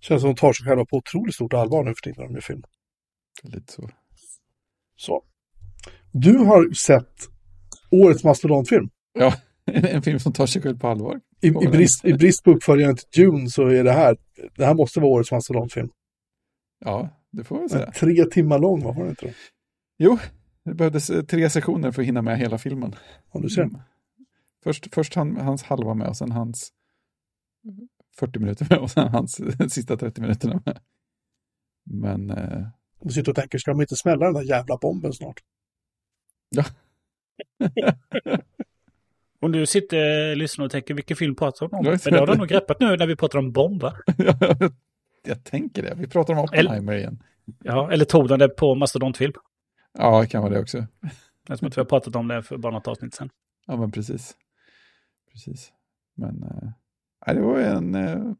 [0.00, 2.34] känns som de tar sig själva på otroligt stort allvar nu för tiden när de
[2.34, 2.62] gör film.
[3.42, 3.90] Lite så.
[4.96, 5.24] Så.
[6.12, 7.14] Du har sett
[7.90, 8.88] årets mastodontfilm.
[9.12, 9.34] Ja,
[9.72, 11.20] en film som tar sig själv på allvar.
[11.40, 14.16] I, i, brist, I brist på uppföljaren till Dune så är det här,
[14.56, 15.90] det här måste vara årets mastodontfilm.
[16.84, 17.92] Ja, det får vi säga.
[17.92, 19.34] Tre timmar lång, vad var det inte det?
[19.98, 20.18] Jo,
[20.64, 22.94] det behövdes eh, tre sessioner för att hinna med hela filmen.
[23.30, 23.62] Om du ser.
[23.62, 23.80] Mm.
[24.62, 26.72] Först, först han, hans halva med och sen hans
[28.18, 29.40] 40 minuter med och sen hans
[29.74, 30.78] sista 30 minuterna med.
[31.84, 32.66] Men eh,
[33.00, 35.40] Du sitter och tänker, ska de inte smälla den där jävla bomben snart?
[39.40, 41.84] Och du sitter, lyssnar och tänker vilken film pratar de om?
[41.84, 43.96] Jag Men det har de nog greppat nu när vi pratar om bomber.
[44.16, 44.72] jag,
[45.24, 45.94] jag tänker det.
[45.96, 47.22] Vi pratar om Oppenheimer igen.
[47.64, 49.32] Ja, eller tog de det på mastodontfilm?
[49.98, 50.86] Ja, det kan vara det också.
[51.48, 53.30] Jag tror inte vi har pratat om det för bara något avsnitt sen.
[53.66, 54.36] Ja, men precis.
[55.32, 55.72] Precis.
[56.14, 56.44] Men
[57.26, 58.32] nej, det var en eh,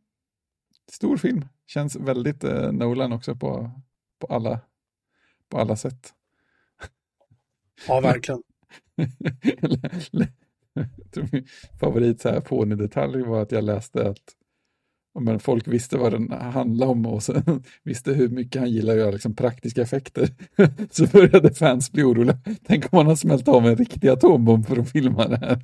[0.93, 1.45] stor film.
[1.67, 3.71] Känns väldigt eh, Nolan också på,
[4.19, 4.61] på, alla,
[5.49, 6.15] på alla sätt.
[7.89, 8.43] Ja, verkligen.
[11.33, 11.45] Min
[11.81, 14.35] favorit så här fånig detalj var att jag läste att
[15.21, 18.99] men folk visste vad den handlade om och sen visste hur mycket han gillar att
[18.99, 20.29] göra liksom, praktiska effekter.
[20.91, 22.39] Så började fans bli oroliga.
[22.67, 25.59] Tänk om han har smält av en riktig atombomb för att filma det här.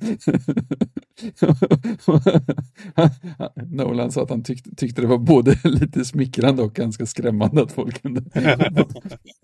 [3.75, 7.71] Nolan sa att han tyckte, tyckte det var både lite smickrande och ganska skrämmande att
[7.71, 8.21] folk kunde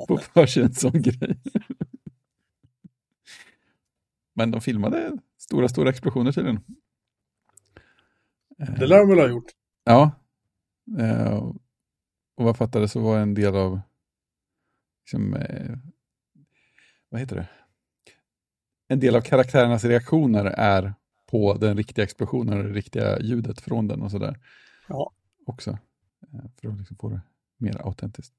[0.07, 1.37] få för sig en sån grej.
[4.33, 5.17] Men de filmade
[5.51, 6.63] stora, stora explosioner tydligen.
[8.57, 9.51] Det lär de väl ha gjort.
[9.83, 10.11] Ja.
[10.99, 11.37] Eh,
[12.35, 13.81] och vad fattade så var en del av,
[15.03, 15.77] liksom, eh,
[17.09, 17.47] vad heter det?
[18.87, 20.93] En del av karaktärernas reaktioner är
[21.31, 24.39] på den riktiga explosionen och det riktiga ljudet från den och sådär.
[24.87, 25.11] Ja.
[25.45, 25.71] Också.
[26.33, 27.21] Eh, för att liksom få det
[27.57, 28.33] mer autentiskt.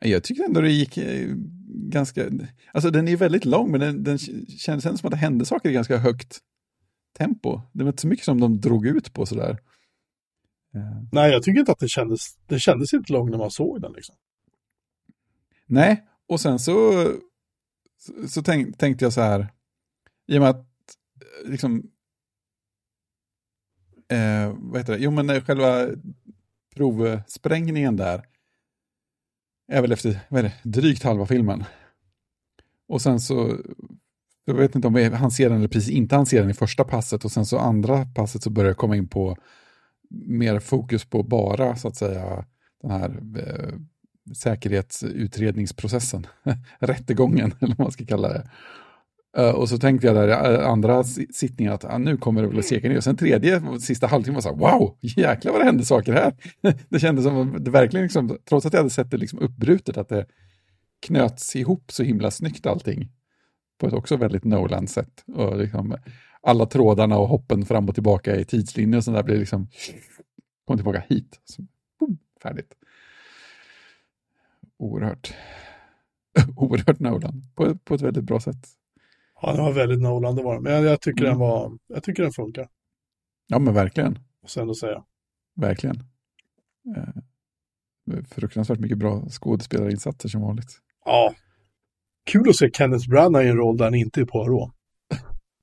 [0.00, 1.34] Jag tycker ändå det gick eh,
[1.90, 2.30] ganska,
[2.72, 5.68] alltså den är väldigt lång men den, den kändes ändå som att det hände saker
[5.68, 6.38] i ganska högt
[7.18, 7.60] tempo.
[7.72, 9.58] Det var inte så mycket som de drog ut på sådär.
[10.74, 13.82] Eh, Nej, jag tycker inte att det kändes, det kändes inte långt när man såg
[13.82, 14.16] den liksom.
[15.66, 17.06] Nej, och sen så,
[18.28, 19.48] så, tänk, tänkte jag så här,
[20.26, 20.66] i och med att
[21.44, 21.90] eh, liksom,
[24.08, 25.88] eh, vad heter det, jo men själva
[26.74, 28.29] provsprängningen där
[29.70, 31.64] är väl efter, vad är det, drygt halva filmen.
[32.88, 33.56] Och sen så,
[34.44, 36.84] jag vet inte om han ser den eller precis inte han ser den i första
[36.84, 39.36] passet och sen så andra passet så börjar jag komma in på
[40.10, 42.44] mer fokus på bara så att säga
[42.82, 43.74] den här eh,
[44.34, 46.26] säkerhetsutredningsprocessen,
[46.78, 48.50] rättegången eller vad man ska kalla det.
[49.36, 52.58] Eh, och så tänkte jag där i andra sittningen att ah, nu kommer det väl
[52.58, 52.96] att seka ner.
[52.96, 56.34] Och sen tredje, sista halvtimmen var så här, wow, jäklar vad det hände saker här.
[56.88, 59.96] det kändes som att det verkligen, liksom, trots att jag hade sett det liksom uppbrutet,
[59.96, 60.26] att det
[61.06, 63.10] knöts ihop så himla snyggt allting.
[63.78, 65.24] På ett också väldigt Nolan-sätt.
[65.26, 65.96] Och liksom,
[66.42, 69.68] alla trådarna och hoppen fram och tillbaka i tidslinjen och sånt där blir liksom,
[70.64, 71.40] kom tillbaka hit.
[71.44, 71.62] Så,
[72.00, 72.74] boom, färdigt.
[74.78, 75.34] Oerhört.
[76.56, 78.79] Oerhört Nolan, på, på ett väldigt bra sätt.
[79.42, 80.62] Ja, den var väldigt Nolan, det var den.
[80.62, 81.30] Men jag, tycker Mm.
[81.30, 82.68] den var, jag tycker den funkar.
[83.46, 84.18] Ja, men verkligen.
[84.54, 85.04] Jag ändå säga.
[85.56, 85.96] Verkligen.
[86.96, 90.78] Eh, fruktansvärt mycket bra skådespelarinsatser som vanligt.
[91.04, 91.34] Ja.
[92.30, 94.70] Kul att se Kenneth Branagh i en roll där han inte är Poirot.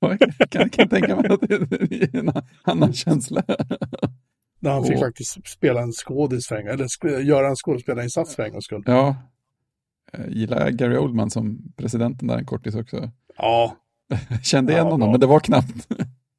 [0.00, 0.18] Jag
[0.50, 1.54] kan, kan tänka mig att det
[2.02, 2.32] är en
[2.64, 3.42] annan känsla.
[4.60, 8.36] När han fick faktiskt spela en skådis för en gång, eller sk- göra en skådespelarinsats
[8.36, 8.82] för en gångs skull.
[8.86, 9.16] Ja,
[10.12, 13.10] jag gillar Gary Oldman som presidenten där en kortis också.
[13.38, 13.76] Ja,
[14.42, 15.10] Kände igen Ja, honom, bra.
[15.12, 15.88] men det var knappt.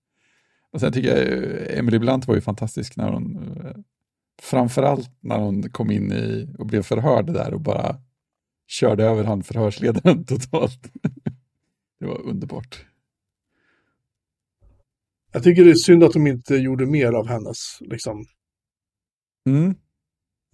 [0.71, 3.35] Och sen tycker jag Emily Blunt var ju fantastisk när hon,
[3.65, 3.75] eh,
[4.41, 7.95] framförallt när hon kom in i och blev förhörd där och bara
[8.67, 10.91] körde över han förhörsledaren totalt.
[11.99, 12.85] Det var underbart.
[15.31, 18.25] Jag tycker det är synd att de inte gjorde mer av hennes, liksom,
[19.45, 19.75] Mm.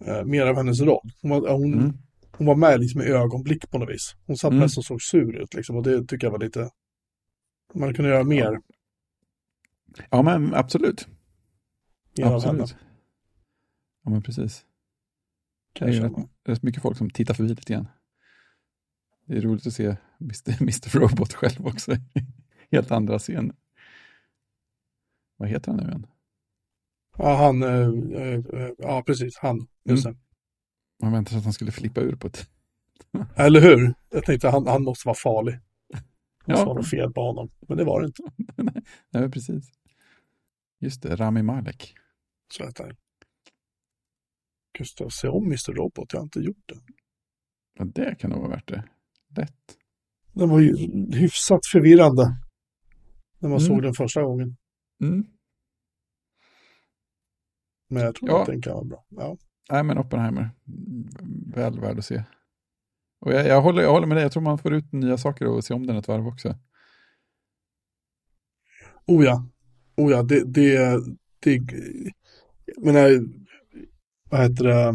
[0.04, 1.10] eh, mer av hennes roll.
[1.22, 1.92] Hon hon, Mm.
[2.38, 4.16] Hon var med liksom i ögonblick på något vis.
[4.26, 4.60] Hon satt Mm.
[4.60, 6.70] mest och såg sur ut liksom och det tycker jag var lite,
[7.74, 8.60] man kunde göra mer,
[10.10, 11.08] Ja, men absolut.
[12.18, 12.62] mer av henne.
[12.62, 12.76] absolut.
[14.04, 14.66] Ja, men precis.
[15.72, 17.88] Det kan är rätt, rätt mycket folk som tittar förbi lite grann.
[19.26, 20.56] Det är roligt att se Mr.
[20.62, 20.98] Mr.
[20.98, 21.92] Robot själv också.
[22.70, 23.54] Helt andra scener.
[25.36, 26.06] Vad heter han nu igen?
[27.18, 30.18] Ja, han, eh, eh, ja precis, han, just Mm.
[31.02, 32.50] Man väntade sig att han skulle flippa ur på ett...
[33.36, 33.94] Eller hur?
[34.10, 35.54] Jag tänkte han, han måste vara farlig.
[36.44, 36.64] Det måste Ja.
[36.64, 38.22] vara något fel på honom, men det var det inte.
[39.10, 39.70] Nej, precis.
[40.80, 41.94] Just det, Rami Malek.
[42.52, 42.96] Så att han...
[44.78, 45.72] Gustav, se om Mr.
[45.72, 46.80] Robot, jag har inte gjort det.
[47.78, 48.84] Ja, det kan nog vara värt det.
[49.36, 49.78] Lätt.
[50.32, 50.76] Den var ju
[51.12, 52.22] hyfsat förvirrande.
[53.38, 53.68] När man Mm.
[53.68, 54.56] såg den första gången.
[55.02, 55.26] Mm.
[57.88, 58.40] Men jag tror Ja.
[58.40, 59.04] att den kan vara bra.
[59.08, 59.36] Ja.
[59.70, 60.50] Nej, men Oppenheimer.
[61.54, 62.22] Väl värd att se.
[63.20, 65.46] Och jag, jag, håller, jag håller med dig, jag tror man får ut nya saker
[65.46, 66.54] och se om den ett varv också.
[69.06, 69.48] Oh ja.
[69.96, 71.00] Oh ja, det, det,
[71.40, 71.60] det,
[72.64, 73.10] jag menar,
[74.30, 74.92] vad heter det,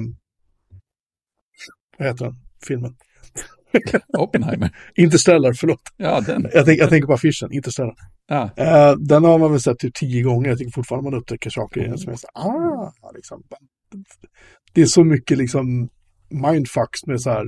[1.98, 2.36] vad heter den,
[2.68, 2.96] filmen?
[4.18, 4.78] Oppenheimer.
[4.96, 5.82] Interstellar, förlåt.
[5.98, 6.48] Ja, den.
[6.54, 7.96] Jag, tänk, jag tänker på affischen, Interstellar.
[8.28, 10.50] Ja, Eh, den har man väl sett typ tio gånger.
[10.50, 13.44] Jag tycker fortfarande man upptäcker saker den som är så, ah, liksom.
[14.74, 15.90] Det är så mycket liksom
[16.30, 17.46] mindfucks med så här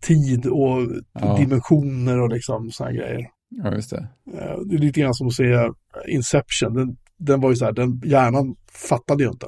[0.00, 0.78] tid och
[1.12, 1.36] Ja.
[1.38, 3.26] dimensioner och liksom sådana grejer.
[3.48, 4.08] ja, just det.
[4.34, 5.70] Eh, det är lite grann som att se
[6.08, 6.74] Inception.
[6.74, 8.56] Den, den var ju så här, den hjärnan
[8.88, 9.46] fattade ju inte.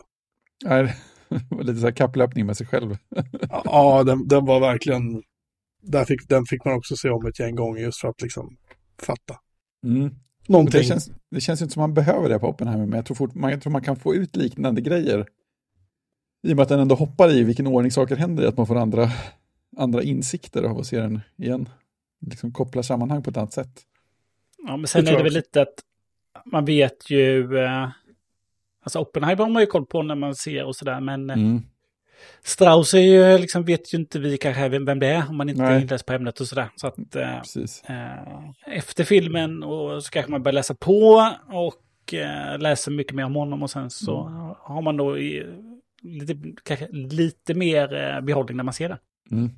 [0.65, 0.95] Nej,
[1.29, 2.97] det var lite så här kapplöpning med sig själv.
[3.65, 5.23] Ja, den, den var verkligen,
[5.83, 8.57] där fick, den fick man också se om ett gäng gånger just för att liksom
[9.03, 9.37] fatta.
[9.87, 10.11] Mm.
[10.49, 10.81] Någonting.
[10.81, 13.35] Det känns, det känns inte som man behöver det på Oppenheimer, men jag tror, fort,
[13.35, 15.27] man, jag tror man kan få ut liknande grejer.
[16.45, 18.67] I och med att den ändå hoppar i vilken ordning saker händer i, att man
[18.67, 19.11] får andra,
[19.77, 21.69] andra insikter av att se den igen.
[22.21, 23.81] Liksom kopplar sammanhang på ett annat sätt.
[24.67, 25.75] Ja, men sen Det är det väl lite att
[26.45, 27.59] man vet ju...
[27.59, 27.89] Eh,
[28.83, 31.63] alltså Oppenheimer har man ju koll på när man ser och sådär, men eh, Mm.
[32.43, 35.49] Strauss är ju, liksom, vet ju inte vi kanske vem, vem det är om man
[35.49, 36.69] inte är inläst på ämnet och sådär.
[36.77, 37.85] Så att eh, Precis.
[37.85, 43.25] eh, efter filmen och så kanske man börjar läsa på och eh, läser mycket mer
[43.25, 44.15] om honom och sen så
[44.61, 45.47] har man då i,
[46.05, 48.99] lite, kanske lite mer eh, behållning när man ser det.
[49.31, 49.51] Mm.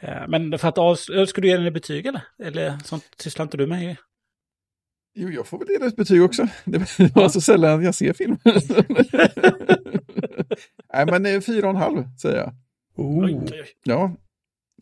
[0.00, 2.22] Eh, men för att avsluta, ska du ge den ett betyg eller?
[2.42, 3.96] Eller sånt sysslar inte du med?
[5.14, 6.48] Jo, jag får väl ge det ett betyg också.
[6.64, 8.36] Det var så sällan jag ser film.
[10.92, 12.54] Nej, men eh, fyra och en halv säger jag.
[12.96, 13.68] Oh, Oj, oj, oj.
[13.84, 14.16] Ja,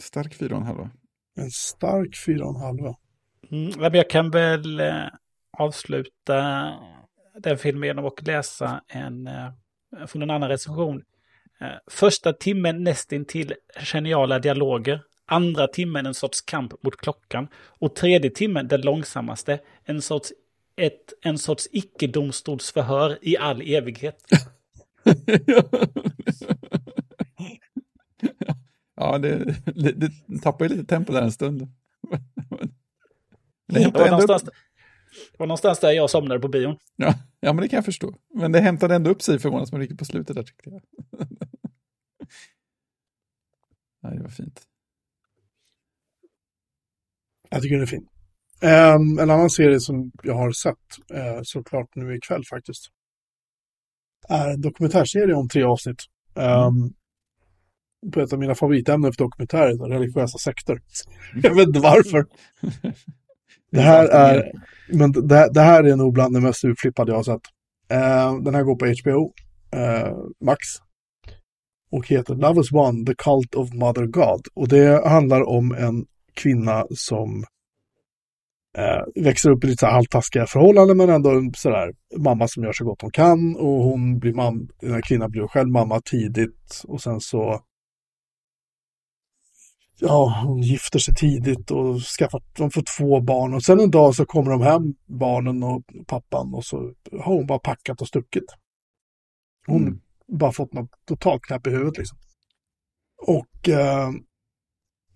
[0.01, 0.89] stark fyra och en halv.
[1.37, 2.97] en stark fyra och en halva.
[3.51, 5.05] Mm, jag kan väl eh,
[5.59, 6.73] avsluta
[7.39, 9.53] den filmen genom att läsa en eh,
[10.07, 11.03] från en annan recension.
[11.61, 15.03] Eh, första timmen nästintill geniala dialoger.
[15.27, 17.49] Andra timmen en sorts kamp mot klockan.
[17.55, 19.61] Och tredje timmen den långsammaste.
[19.85, 20.33] En sorts,
[20.77, 24.25] ett, en sorts icke-domstolsförhör i all evighet.
[28.97, 30.11] ja, det, det, det
[30.43, 31.69] tappar ju lite tempo där en stund.
[33.67, 34.39] Det hämtar ändå
[35.33, 36.77] det var någonstans där jag somnade på bion.
[36.97, 38.15] ja, ja, men det kan jag förstå.
[38.35, 40.83] Men det hämtade ändå upp sig förvånansvärt mycket på slutet där tyckte jag.
[44.03, 44.63] Nej, det var fint.
[47.51, 48.09] Jag tycker den är fin.
[48.63, 50.77] Ehm, en annan serie som jag har sett,
[51.15, 52.87] uh, såklart nu ikväll faktiskt,
[54.29, 56.05] är en dokumentärserie om tre avsnitt.
[56.35, 56.95] Um,
[58.13, 60.81] På ett av mina favoritämnen för dokumentärer, religiösa sekter.
[61.43, 62.27] jag vet inte varför.
[63.71, 64.53] Det här är,
[64.93, 67.43] men det, det här är nog bland det mest utflippade jag har sett.
[67.91, 69.33] Eh, den här går på HBO
[69.81, 70.59] eh, Max.
[71.91, 74.47] Och heter Love is One, The Cult of Mother God.
[74.55, 77.45] Och det handlar om en kvinna som
[78.79, 82.65] eh, växer upp i lite så här halvtaskiga förhållanden men ändå en sådär mamma som
[82.65, 83.57] gör så gott hon kan.
[83.57, 87.61] Och hon blir mam den här kvinnan blir själv mamma tidigt och sen så
[90.01, 94.15] ja, hon gifter sig tidigt och skaffar, de får två barn och sen en dag
[94.15, 96.77] så kommer de hem, barnen och pappan och så
[97.13, 98.45] har hon bara packat och stuckit.
[99.67, 100.01] Hon Mm.
[100.27, 102.19] bara fått något totalt knäpp i huvudet liksom.
[103.27, 104.11] Och eh,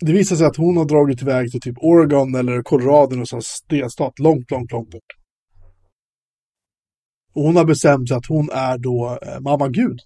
[0.00, 3.42] det visar sig att hon har dragit iväg till typ Oregon eller Colorado, och sån
[3.68, 5.12] delstat långt, långt, långt bort.
[7.34, 10.00] Och hon har bestämt sig att hon är då eh, mamma Gud.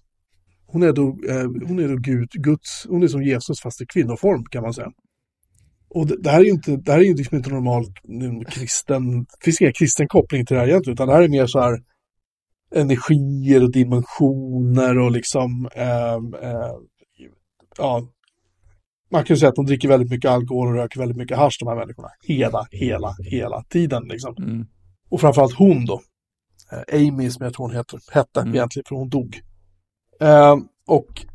[0.67, 3.85] Hon är då, eh, hon är då Gud, Guds, hon är som Jesus fast i
[3.85, 4.91] kvinnoform kan man säga.
[5.89, 7.91] Och det, det här är ju inte, det här är ju liksom inte normalt
[8.49, 11.47] kristen, det finns ingen kristen koppling till det här egentligen, utan det här är mer
[11.47, 11.79] så här
[12.75, 16.75] energier och dimensioner och liksom, eh, eh,
[17.77, 18.07] ja,
[19.11, 21.57] man kan ju säga att de dricker väldigt mycket alkohol och röker väldigt mycket hasch
[21.59, 22.07] de här människorna.
[22.27, 24.35] Hela, hela, hela tiden liksom.
[24.37, 24.67] Mm.
[25.09, 26.01] Och framförallt hon då.
[26.71, 28.55] Eh, Amy som jag tror hon heter, hette Mm.
[28.55, 29.41] egentligen, för hon dog.
[30.19, 30.55] Eh,
[30.87, 31.25] och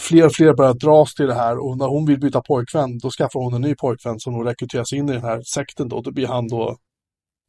[0.00, 3.10] fler och fler börjar dras till det här och när hon vill byta pojkvän då
[3.10, 6.00] skaffar hon en ny pojkvän som hon rekryteras in i den här sekten då.
[6.00, 6.76] Då blir han då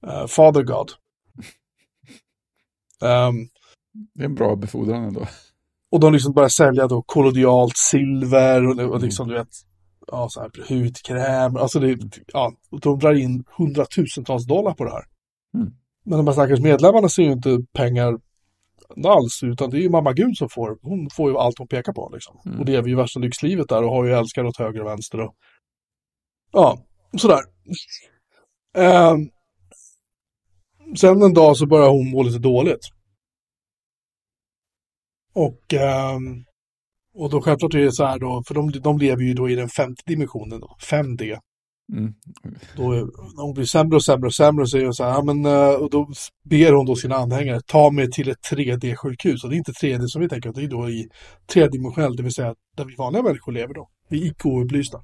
[0.08, 0.92] eh, Father God.
[3.04, 3.48] Ehm,
[4.14, 5.28] Det är en bra befordran ändå.
[5.92, 9.50] och de liksom börjar sälja då kollodialt silver och, och liksom du vet,
[10.08, 11.98] ja så här hudkräm, alltså det,
[12.34, 15.06] ja, de drar in hundratusentals dollar på det här.
[15.58, 15.74] Mm.
[16.06, 18.20] Men de här stackars medlemmarna ser ju inte pengar
[19.06, 21.94] alls, utan det är ju mamma Gud som får, hon får ju allt hon pekar
[21.94, 22.42] på liksom.
[22.46, 22.60] Mm.
[22.60, 25.36] Och lever ju värsta lyxlivet där och har ju älskare åt höger och vänster och
[26.52, 26.78] ja,
[27.18, 27.42] sådär.
[28.78, 29.30] Ehm,
[30.98, 32.90] sen en dag så börjar hon må lite dåligt.
[35.34, 36.46] Och, ehm,
[37.14, 39.56] och då självklart är det så här då, för de, de lever ju då i
[39.56, 41.40] den femte dimensionen då, 5D.
[41.94, 42.14] Mm.
[42.76, 45.12] Då, är- när hon blir sämre och sämre och sämre så är hon så här,
[45.12, 46.08] ja, men, eh, och då
[46.50, 49.44] ber hon då sina anhängare, ta mig till ett 3D-sjukhus.
[49.44, 51.08] Och det är inte 3D som vi tänker, det är då i
[51.54, 53.88] tredimensionellt, det vill säga där vi vanliga människor lever då.
[54.10, 55.02] Vi är icke-upplysta.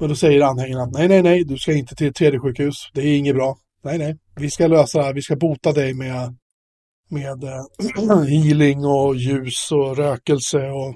[0.00, 3.00] Men då säger anhängarna att nej, nej, nej, du ska inte till ett 3D-sjukhus, det
[3.00, 3.56] är inget bra.
[3.84, 6.36] Nej, nej, vi ska lösa det här, vi ska bota dig med,
[7.10, 10.94] med eh, healing och ljus och rökelse och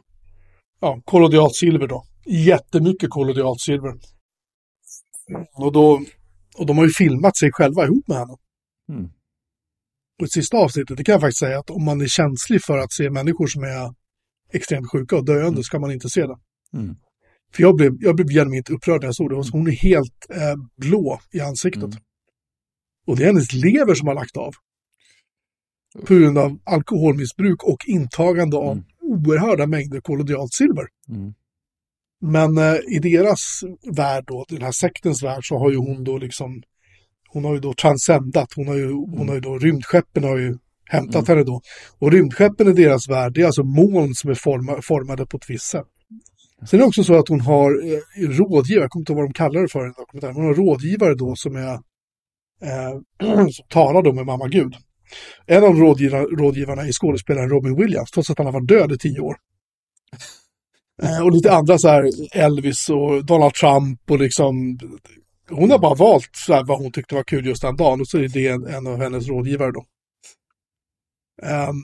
[0.81, 2.05] ja, kollodialt silver då.
[2.27, 3.93] Jättemycket kollodialt silver.
[5.55, 6.03] Och, då,
[6.59, 8.37] och de har ju filmat sig själva ihop med henne.
[8.89, 9.05] Mm.
[10.18, 12.79] Och det sista avsnittet, det kan jag faktiskt säga att om man är känslig för
[12.79, 13.95] att se människor som är
[14.53, 16.39] extremt sjuka och döende ska man inte se det.
[16.75, 16.97] Mm.
[17.55, 19.37] För jag blev, jag blev genuint upprörd när jag såg det.
[19.37, 21.83] Och Hon är helt eh, blå i ansiktet.
[21.83, 21.99] Mm.
[23.07, 24.55] Och det är hennes lever som har lagt av.
[26.07, 28.85] På grund av alkoholmissbruk och intagande av Mm.
[29.01, 30.87] oerhörda mängder kollodialt silver.
[31.09, 31.35] Mm.
[32.23, 33.61] Men eh, i deras
[33.97, 36.62] värld då, den här sektens värld, så har ju hon då liksom,
[37.29, 40.59] hon har ju då transcendat, hon har ju, hon har ju då, rymdskeppen har ju
[40.85, 41.61] hämtat henne då.
[41.99, 45.51] Och rymdskeppen i deras värld, det är alltså moln som är forma, formade på ett
[45.51, 45.87] visst sätt.
[46.70, 49.29] Sen är det också så att hon har eh, rådgivare, jag kommer inte ihåg vad
[49.29, 51.73] de kallar det för i den dokumentären, men hon har rådgivare då som är,
[52.62, 54.75] eh, som talar då med mamma Gud.
[55.47, 58.99] En av rådgivarna, rådgivarna är skådespelaren Robin Williams, trots att han har varit död i
[58.99, 59.37] tio år.
[61.03, 64.78] Eh, och lite andra så här, Elvis och Donald Trump och liksom,
[65.50, 68.09] hon har bara valt så här, vad hon tyckte var kul just den dagen och
[68.09, 69.84] så är det en, en av hennes rådgivare då.
[71.42, 71.76] Ehm,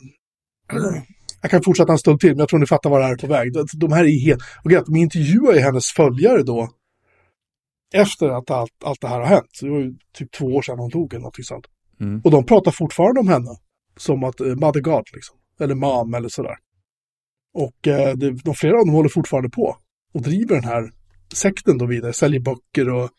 [1.42, 3.16] jag kan fortsätta en stund till, men jag tror ni fattar vad det här är
[3.16, 3.52] på väg.
[3.52, 6.68] De, de här är helt, och grejen att de intervjuar ju hennes följare då,
[7.94, 9.58] efter att allt, allt det här har hänt.
[9.60, 11.66] Det var ju typ två år sedan hon tog eller något sånt.
[12.00, 12.20] Mm.
[12.24, 13.50] Och de pratar fortfarande om henne.
[13.96, 15.36] Som att eh, Mother God, liksom.
[15.60, 16.56] Eller Mam eller sådär.
[17.54, 19.76] Och eh, det, de flera av dem håller fortfarande på.
[20.14, 20.90] Och driver den här
[21.32, 22.12] sekten då vidare.
[22.12, 23.10] Säljer böcker och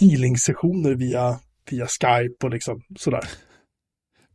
[0.00, 3.24] healing-sessioner via, via Skype och liksom sådär.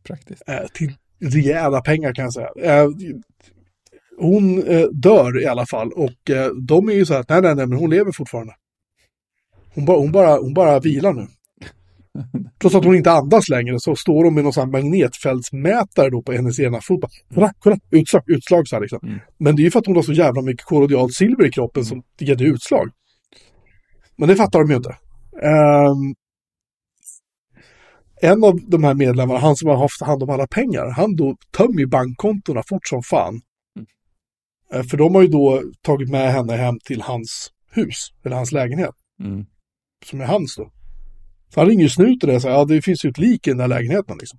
[0.06, 0.42] Praktiskt.
[0.48, 2.50] Eh, till rejäla pengar kan jag säga.
[2.62, 2.88] Eh,
[4.18, 5.92] hon eh, dör i alla fall.
[5.92, 8.54] Och eh, de är ju så här att nej, nej, nej, men hon lever fortfarande.
[9.74, 11.26] Hon bara, hon bara, hon bara vilar nu.
[12.60, 16.32] Trots att hon inte andas längre så står hon med någon sån magnetfältsmätare då på
[16.32, 17.00] hennes ena fot.
[17.34, 18.98] Kolla, kolla, utslag, utslag så här liksom.
[19.02, 19.18] Mm.
[19.38, 21.84] Men det är ju för att hon har så jävla mycket kollodialt silver i kroppen
[21.84, 22.90] som ger det utslag.
[24.16, 24.96] Men det fattar de ju inte.
[25.42, 26.14] Ehm,
[28.22, 31.36] en av de här medlemmarna, han som har haft hand om alla pengar, han då
[31.56, 33.40] tömmer ju bankkontona fort som fan.
[34.72, 37.94] Eh, För de har ju då tagit med henne hem till hans hus,
[38.24, 39.46] eller hans lägenhet, Mm.
[40.04, 40.70] som är hans då.
[41.54, 43.68] Så han ringer snuten och säger, ja det finns ju ett lik i den där
[43.68, 44.38] lägenheten liksom.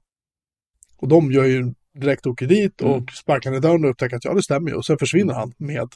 [0.98, 3.08] Och de gör ju direkt åker dit och Mm.
[3.08, 4.76] sparkar ner dörren och upptäcker att ja det stämmer ju.
[4.76, 5.88] Och sen försvinner han med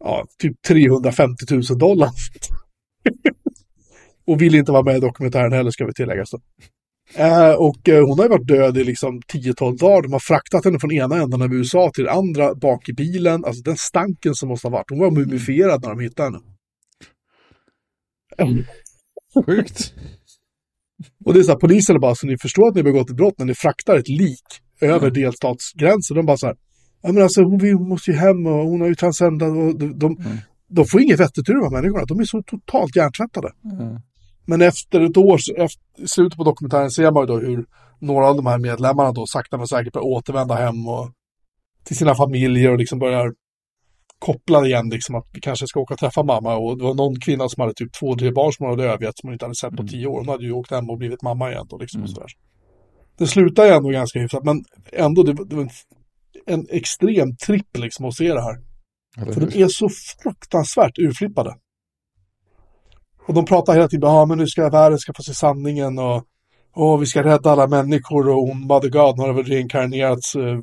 [0.00, 2.10] ja, typ 350 000 dollar.
[4.26, 6.26] och vill inte vara med i dokumentären heller ska vi tillägga.
[6.26, 6.40] Så.
[7.14, 10.02] Eh, och eh, hon har ju varit död i liksom 10-12 dagar.
[10.02, 13.44] De har fraktat henne från ena änden av USA till andra bak i bilen.
[13.44, 14.90] Alltså den stanken som måste ha varit.
[14.90, 16.40] Hon var mumifierad när de hittade henne.
[19.46, 19.94] Sjukt.
[21.24, 23.16] Och det är så här, polisen bara, så ni förstår att ni har begått ett
[23.16, 24.44] brott när ni fraktar ett lik
[24.80, 25.12] över Mm.
[25.12, 26.16] delstatsgränsen.
[26.16, 26.56] De bara så här,
[27.02, 29.98] ja men alltså hon, hon måste ju hem och hon har ju transcendat och de,
[29.98, 30.38] de, Mm.
[30.68, 32.04] de får inget vettigt ur de här människorna.
[32.04, 33.48] De är så totalt hjärntvättade.
[33.62, 34.00] Ja.
[34.46, 37.64] Men efter ett år, efter, i slutet på dokumentären ser man ju då hur
[38.00, 41.10] några av de här medlemmarna då sakta men säkert börjar återvända hem och
[41.84, 43.32] till sina familjer och liksom börjar
[44.26, 47.20] kopplade igen liksom att vi kanske ska åka och träffa mamma och det var någon
[47.20, 49.54] kvinna som hade typ två, tre barn som hon hade övergett som hon inte hade
[49.54, 49.88] sett på Mm.
[49.88, 50.18] tio år.
[50.18, 52.14] Hon hade ju åkt hem och blivit mamma igen då liksom och Mm.
[52.14, 52.28] sådär.
[53.18, 55.70] Det slutade ju ändå ganska hyfsat men ändå det, var- det var en,
[56.46, 58.56] en extrem tripp liksom att se det här.
[59.32, 59.88] För de är så
[60.22, 61.54] fruktansvärt urflippade.
[63.26, 66.24] Och de pratar hela tiden, ja men nu ska världen ska få se sanningen och
[66.76, 70.58] Åh, vi ska rädda alla människor och hon, Mother God, har väl reinkarnerats eh,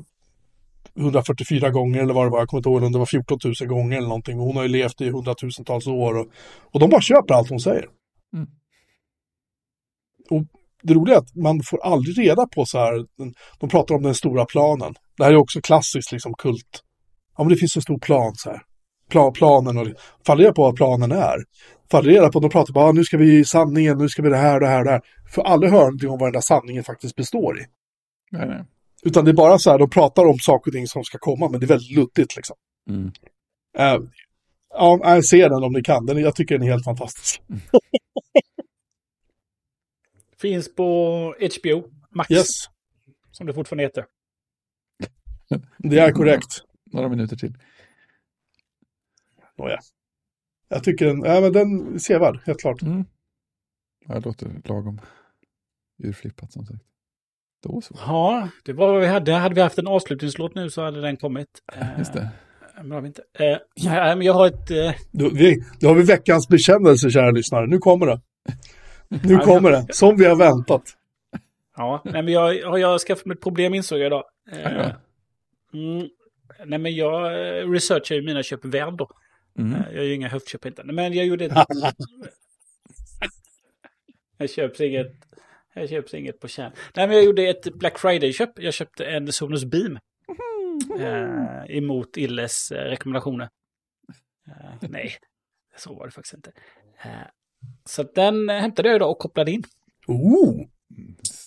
[1.00, 3.68] 144 gånger eller vad det var, jag kommer inte ihåg om det var 14 000
[3.68, 4.38] gånger eller någonting.
[4.38, 6.26] Hon har ju levt i hundratusentals år och,
[6.72, 7.86] och de bara köper allt hon säger.
[8.34, 8.46] Mm.
[10.30, 10.42] Och
[10.82, 13.06] det roliga är att man får aldrig reda på så här,
[13.58, 14.94] de pratar om den stora planen.
[15.16, 16.82] Det här är också klassiskt liksom kult.
[17.36, 18.62] Ja men det finns en stor plan så här.
[19.10, 19.86] Plan, planen och
[20.26, 21.36] fall reda på vad planen är.
[21.90, 24.36] Fall reda på, de pratar bara, ah, nu ska vi sanningen, nu ska vi det
[24.36, 25.00] här, det här, det här.
[25.34, 27.64] Får aldrig höra någonting om vad den där sanningen faktiskt består i.
[28.30, 28.64] Nej, nej.
[29.02, 31.48] Utan det är bara så här, de pratar om saker och ting som ska komma,
[31.48, 32.56] men det är väldigt luddigt liksom.
[32.88, 33.06] Mm.
[33.78, 34.10] Uh,
[34.70, 36.06] ja, jag ser den om ni kan.
[36.06, 37.42] Den, jag tycker den är helt fantastisk.
[40.38, 40.84] Finns på
[41.60, 42.48] HBO Max, Yes,
[43.30, 44.06] som det fortfarande heter.
[45.78, 46.64] det är korrekt.
[46.92, 47.54] Några minuter till.
[49.58, 49.78] Nåja.
[50.68, 52.82] Jag tycker den, ja, men den är sevärd, helt klart.
[52.82, 53.04] Mm.
[54.06, 55.00] Ja, det låter lagom
[56.02, 56.89] urflippat som sagt.
[57.62, 57.94] Då så.
[58.06, 59.32] Ja, det var vad vi hade.
[59.32, 61.48] Hade vi haft en avslutningslåt nu så hade den kommit.
[61.76, 62.28] Eh, Just det.
[62.76, 63.22] Men det har vi inte.
[63.38, 64.70] Eh, ja, men jag har ett...
[64.70, 67.66] Eh, Då, vi, då har vi veckans bekännelse, kära lyssnare.
[67.66, 68.20] Nu kommer det.
[69.22, 70.82] Nu kommer det, som vi har väntat.
[71.76, 74.24] ja, nej, men jag har jag skaffat mig ett problem insåg jag idag.
[74.52, 74.90] Eh,
[75.74, 76.08] mm,
[76.66, 79.10] nej, men jag eh, researchar ju mina köp väl då.
[79.58, 79.74] Mm.
[79.74, 80.82] Eh, Jag gör ju inga höftköp inte.
[80.84, 81.52] Men jag gjorde ett...
[84.38, 85.12] jag köper inget...
[85.74, 86.72] Jag köper inget på kärn.
[86.96, 88.50] Nej, men jag gjorde ett Black Friday-köp.
[88.56, 89.98] Jag köpte en Sonos Beam.
[91.00, 93.48] Eh, emot Illes eh, rekommendationer.
[94.48, 95.14] Eh, nej,
[95.76, 96.52] så var det faktiskt inte.
[97.02, 97.10] Eh,
[97.84, 99.62] så den hämtade jag idag och kopplade in.
[100.06, 100.66] Oh,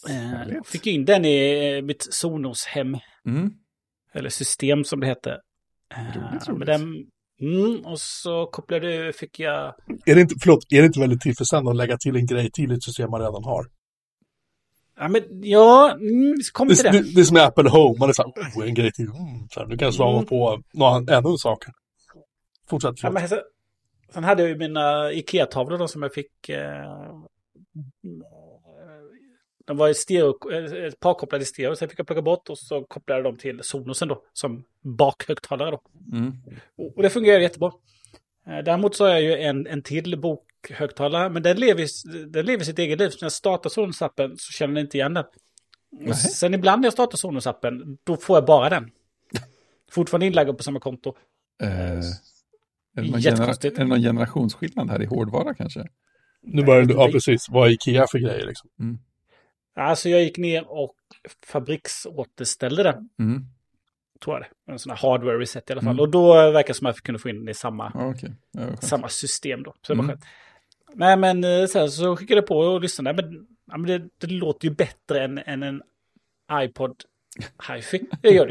[0.10, 2.98] Eh, fick in den i eh, mitt Sonos-hem.
[3.26, 3.52] Mm.
[4.14, 5.38] Eller system som det heter.
[5.96, 6.68] Eh, Roligt, men roligt.
[6.68, 7.06] Den,
[7.42, 9.76] mm, och så kopplade, fick jag...
[10.06, 12.72] är det inte, förlåt, är det inte väldigt tillfredsställande att lägga till en grej till
[12.72, 13.66] ett system man redan har?
[14.98, 17.02] Ja, men ja, mm, kommer till Det, det.
[17.02, 18.32] det, det är som med Apple Home, man är så här,
[18.62, 20.26] oh, en grej till, mm, så här, nu kan jag slå Mm.
[20.26, 21.66] på någon, ännu en sak.
[22.70, 23.42] Fortsätt, Ja, men, så,
[24.14, 26.50] sen hade jag ju mina Ikea-tavlor då som jag fick...
[26.50, 27.20] Eh,
[29.66, 32.50] de var i stereo, eh, ett par kopplade i stereo, sen fick jag plocka bort
[32.50, 35.82] och så kopplade jag dem till Sonosen då, som bakhögtalare då.
[36.18, 36.34] Mm.
[36.78, 37.72] Och och det fungerar jättebra.
[38.48, 42.46] Eh, Däremot så har jag ju en, en till bokhögtalare, men den lever, i- den
[42.46, 43.10] lever sitt eget liv.
[43.10, 45.26] Så när jag startar Sonos-appen så känner den inte igen den.
[45.92, 46.14] Nej.
[46.14, 48.92] Sen ibland när jag startar Sonos-appen, då får jag bara den.
[49.92, 51.14] Fortfarande inlaggad på samma konto.
[51.62, 52.02] Eh, är,
[52.96, 53.76] det någon genera- Jättekonstigt.
[53.78, 55.88] är det någon generationsskillnad här i hårdvara kanske?
[56.42, 58.70] Nu börjar du, ja precis, vad är Ikea för grejer liksom?
[59.76, 60.96] Alltså jag gick ner och
[61.46, 63.46] fabriksåterställde den, Mm.
[64.24, 64.72] Tror jag det.
[64.72, 65.92] En sån här hardware reset i alla fall.
[65.92, 66.00] Mm.
[66.00, 68.84] Och då verkar det som att jag kunde få in den i samma, vad skönt.
[68.84, 69.74] samma system då.
[69.82, 70.16] Så det var Mm.
[70.16, 70.26] skönt.
[70.96, 73.24] Nej men eh, sen så skickade jag på och lyssnade.
[73.24, 75.82] Men, ja, men det, det låter ju bättre än, än en
[76.52, 76.96] iPod
[77.68, 78.06] Hi-Fi.
[78.22, 78.48] Det gör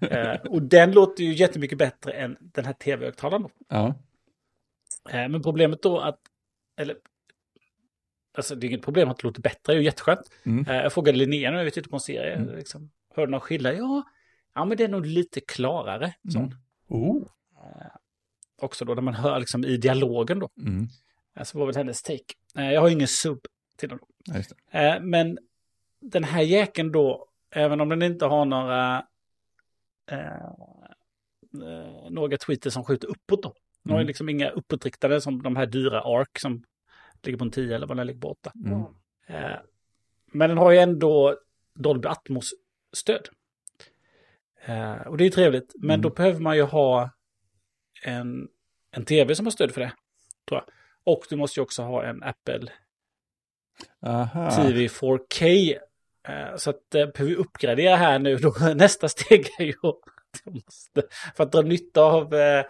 [0.00, 3.48] det eh, Och den låter ju jättemycket bättre än den här tv-högtalaren.
[3.68, 3.94] Ja.
[5.10, 6.18] Eh, men problemet då att,
[6.80, 6.96] eller,
[8.38, 10.30] alltså det är inget problem att det låter bättre, det är ju jätteskönt.
[10.46, 10.66] Mm.
[10.68, 12.56] Eh, jag frågade Linnea när vi tittade på en serie, Mm.
[12.56, 13.74] liksom, hörde någon skillnad?
[13.74, 14.02] Ja,
[14.56, 16.14] ja, men det är nog lite klarare.
[16.32, 16.54] sa hon.
[16.90, 17.10] Mm.
[17.10, 17.22] Oh.
[18.58, 20.48] Också då när man hör liksom i dialogen då.
[20.58, 20.88] Mm.
[21.36, 22.34] Eh, Så var väl hennes take.
[22.58, 23.38] Eh, jag har ingen sub
[23.76, 23.98] till den.
[24.24, 24.80] Ja.
[24.80, 25.38] Eh, men
[26.00, 29.06] den här jäkeln då, även om den inte har några
[30.10, 30.44] eh,
[31.62, 33.54] eh, några tweeter som skjuter uppåt då.
[33.82, 34.06] Den har Mm.
[34.06, 36.64] liksom inga uppåtriktade som de här dyra ARC som
[37.22, 38.52] ligger på en 10 eller vad den ligger på 8.
[38.64, 38.80] Mm.
[39.26, 39.58] Eh,
[40.26, 41.36] men den har ju ändå
[41.74, 43.28] Dolby Atmos-stöd.
[44.66, 46.00] Eh, och det är ju trevligt, men Mm.
[46.00, 47.10] då behöver man ju ha
[48.02, 48.48] en,
[48.90, 49.92] en tv som har stöd för det.
[50.48, 50.74] Tror jag.
[51.04, 52.68] Och du måste ju också ha en Apple
[54.02, 54.50] Aha.
[54.50, 55.78] TV 4K.
[56.28, 58.54] Eh, Så att eh, behöver vi uppgradera här nu då.
[58.74, 59.98] Nästa steg är ju att
[60.44, 61.02] måste,
[61.36, 62.64] för att dra nytta av eh,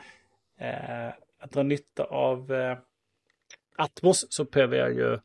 [0.60, 2.78] eh, att dra nytta av eh,
[3.76, 5.18] Atmos så behöver jag ju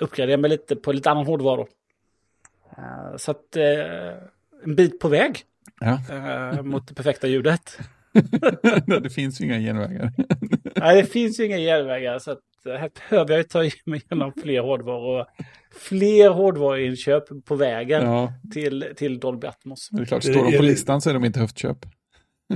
[0.00, 1.66] uppgradera mig lite på lite annan hårdvara.
[3.16, 3.56] så att
[4.64, 5.42] en bit på väg
[5.80, 6.00] Ja.
[6.10, 7.78] eh, mot det perfekta ljudet.
[9.02, 10.12] det finns ju inga genvägar.
[10.76, 14.02] Nej, det finns ju inga järnvägar så att eh, här behöver jag ju ta mig
[14.10, 15.26] igenom fler hårdvaror.
[15.76, 19.88] Fler hårdvaruinköp på vägen ja, till, till Dolby Atmos.
[19.90, 21.78] det är klart, står de på listan så är de inte höftköp.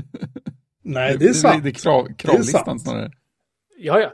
[0.82, 1.64] Nej, det är sant.
[1.64, 2.82] Det är krav, kravlistan sant.
[2.82, 3.10] snarare.
[3.78, 4.12] Ja, ja.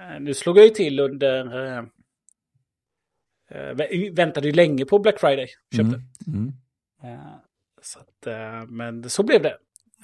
[0.00, 1.44] Eh, Nu slog jag ju till under...
[3.50, 5.46] vä- väntade ju länge på Black Friday.
[5.76, 6.02] Köpte.
[6.26, 6.52] Mm.
[7.02, 7.22] Mm.
[7.84, 9.56] Så att, eh, men så blev det.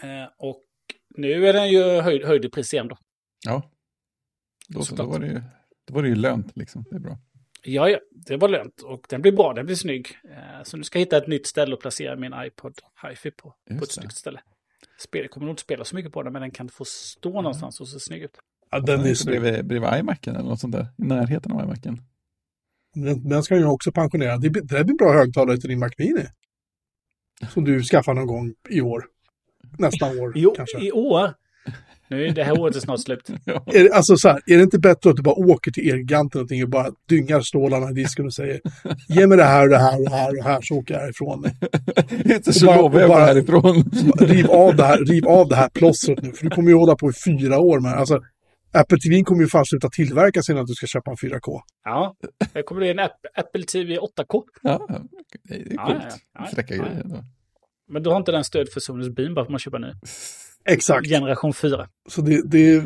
[0.03, 0.63] Eh, och
[1.17, 2.99] nu är den ju höjd, höjd i pris igen då.
[3.47, 3.63] Ja.
[4.69, 5.41] Då, så, då, var det ju,
[5.87, 6.85] då var det ju lönt liksom.
[6.91, 7.19] Det är bra.
[7.63, 10.09] Ja, ja, det var lönt och den blir bra, den blir snygg.
[10.31, 13.51] Eh, så nu ska jag hitta ett nytt ställe att placera min iPod Hi-Fi på.
[13.51, 14.41] på ett Just snyggt ställe.
[14.99, 17.81] Spel, kommer nog inte spela så mycket på den, men den kan få stå någonstans
[17.81, 18.39] och se snygg ut.
[18.71, 19.41] Ja, den är snygg.
[19.41, 20.83] bredvid, bredvid iMacen eller något sånt där.
[20.99, 21.99] I närheten av iMacen.
[22.95, 24.37] Den, den ska ju också pensionera.
[24.37, 26.27] Det, blir- det här blir bra högtalare till din Mac Mini.
[27.49, 29.05] Som du skaffar någon gång i år.
[29.79, 30.79] Nästa år Jo, kanske.
[30.87, 31.31] i år.
[32.09, 33.31] Nu är det här året är snart slut.
[33.45, 33.63] Ja.
[33.67, 36.41] Är det, alltså så här, är det inte bättre att du bara åker till Elgiganten
[36.41, 38.61] och, och bara dyngar stålarna i disken och säger
[39.09, 41.01] ge mig det här och det här och det här och här så åker jag
[41.01, 41.45] härifrån.
[42.35, 43.91] Inte så bara- lovar jag bara- bara härifrån.
[44.21, 46.97] Riv av det här, riv av det här plåstret nu, för du kommer ju hålla
[46.97, 48.21] på i fyra år med alltså,
[48.73, 51.61] Apple TV kommer ju fan sluta tillverkas innan du ska köpa en 4K.
[51.85, 52.17] Ja,
[52.53, 54.43] det kommer bli en App- Apple TV 8K.
[54.63, 54.87] Ja,
[55.43, 56.03] det är Ja, coolt.
[56.03, 56.47] ja, ja.
[56.55, 56.89] Fräcka Ja, ja.
[56.89, 57.03] grejer.
[57.05, 57.25] ändå.
[57.89, 59.95] Men du har inte den stöd för Sonys Beam bara för att man köper nu.
[60.65, 61.09] Exakt.
[61.09, 61.89] Generation 4.
[62.09, 62.81] Så det, det är,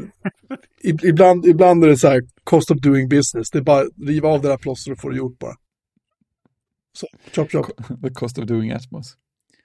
[0.84, 3.50] ib- ibland, ibland är det så här, cost of doing business.
[3.50, 5.54] Det är bara riva av det där plåstret och få det gjort bara.
[6.98, 7.66] Så, chop chop.
[8.02, 9.14] The cost of doing Atmos.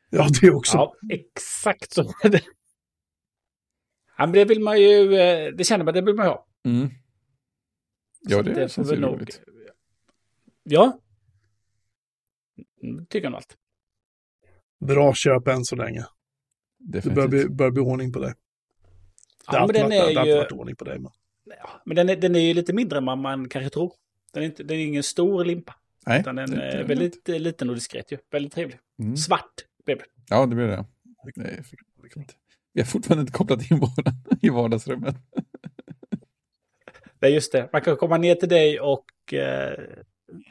[0.09, 0.77] Ja, det också.
[0.77, 2.41] Ja, exakt så är det.
[2.45, 2.51] Ja,
[4.25, 6.45] men det vill man ju, eh, det känner man, det vill man ju ha.
[6.65, 6.89] Mm.
[8.21, 9.41] Ja, det, får känns ju nog- roligt.
[10.63, 10.99] Ja.
[12.83, 13.57] Mm, Tycker jag nog allt.
[14.85, 16.05] Bra köp än så länge.
[16.77, 17.47] Det börjar Definitivt.
[17.47, 18.27] bli, börjar bli ordning på det.
[18.27, 18.35] Det
[19.51, 20.99] Ja, har men alltid varit- det ju, varit ordning på det.
[20.99, 21.11] Men...
[21.45, 23.93] ja, men den är, den är ju lite mindre än vad man kanske tror.
[24.33, 25.75] Den är, inte, den är ingen stor limpa,
[26.05, 28.17] Nej, utan den det- det är väldigt eh, liten och diskret ju.
[28.31, 28.79] Väldigt trevlig.
[28.99, 29.17] Mm.
[29.17, 30.05] Svart blev det.
[30.29, 30.85] Ja, det blir det.
[31.35, 31.63] det är.
[32.73, 35.15] Vi har fortfarande inte kopplat in våran i vardagsrummet.
[37.19, 37.69] Det är just det.
[37.73, 39.73] Man kan komma ner till dig och eh,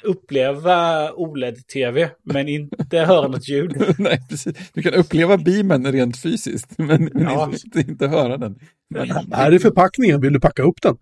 [0.03, 3.95] uppleva OLED-tv, men inte höra något ljud.
[3.99, 4.57] Nej, precis.
[4.73, 7.51] Du kan uppleva beamen rent fysiskt, men, men Ja.
[7.65, 8.59] inte, inte höra den.
[8.91, 10.97] Men, Här är förpackningen, vill du packa upp den?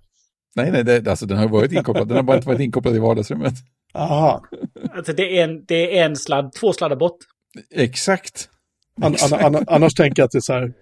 [0.56, 2.08] nej, nej, det, alltså, den har varit inkopplad.
[2.08, 3.54] Den har bara inte varit inkopplad i vardagsrummet.
[3.94, 4.44] Aha.
[4.94, 7.16] Alltså det är en, det är en sladd, två sladdar bort.
[7.74, 8.48] Exakt.
[9.02, 10.72] An, an, an, annars tänker jag att det är så här,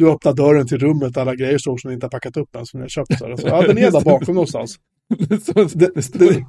[0.00, 2.66] du öppnar dörren till rummet, alla grejer står som ni inte har packat upp än,
[2.66, 3.18] som ni har köpt.
[3.18, 3.36] Så här.
[3.36, 4.76] Så, ja, den är där bakom någonstans.
[5.42, 6.44] Så, det, står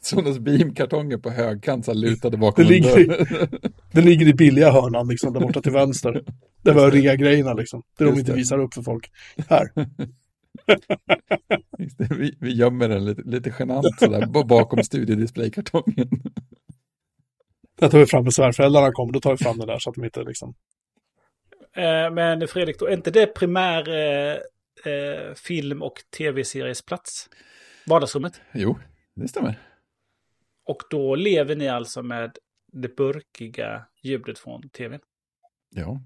[0.00, 3.26] sådana, beamkartonger på högkant, så lutade bakom Det en ligger i-.
[3.92, 6.24] Den ligger i billiga hörnan, liksom, där borta till vänster.
[6.62, 7.82] Det var rea-grejerna, liksom.
[7.98, 8.36] Det de inte det.
[8.36, 9.10] visar upp för folk.
[9.48, 9.68] Här.
[11.98, 16.08] Det, Vi, vi gömmer den lite, lite genant sådär bakom studiodisplaykartongen.
[17.80, 19.96] Där tar vi fram när svärföräldrarna kommer, då tar vi fram den där så att
[19.96, 20.54] de inte liksom...
[21.76, 24.38] Eh, men Fredrik, då är inte det primär eh,
[24.92, 27.28] eh, film och tv-seriesplats?
[27.86, 28.40] Vardagsrummet.
[28.52, 28.78] Jo,
[29.14, 29.60] det stämmer.
[30.64, 32.38] Och då lever ni alltså med
[32.72, 35.00] det burkiga ljudet från tvn?
[35.74, 36.00] Ja,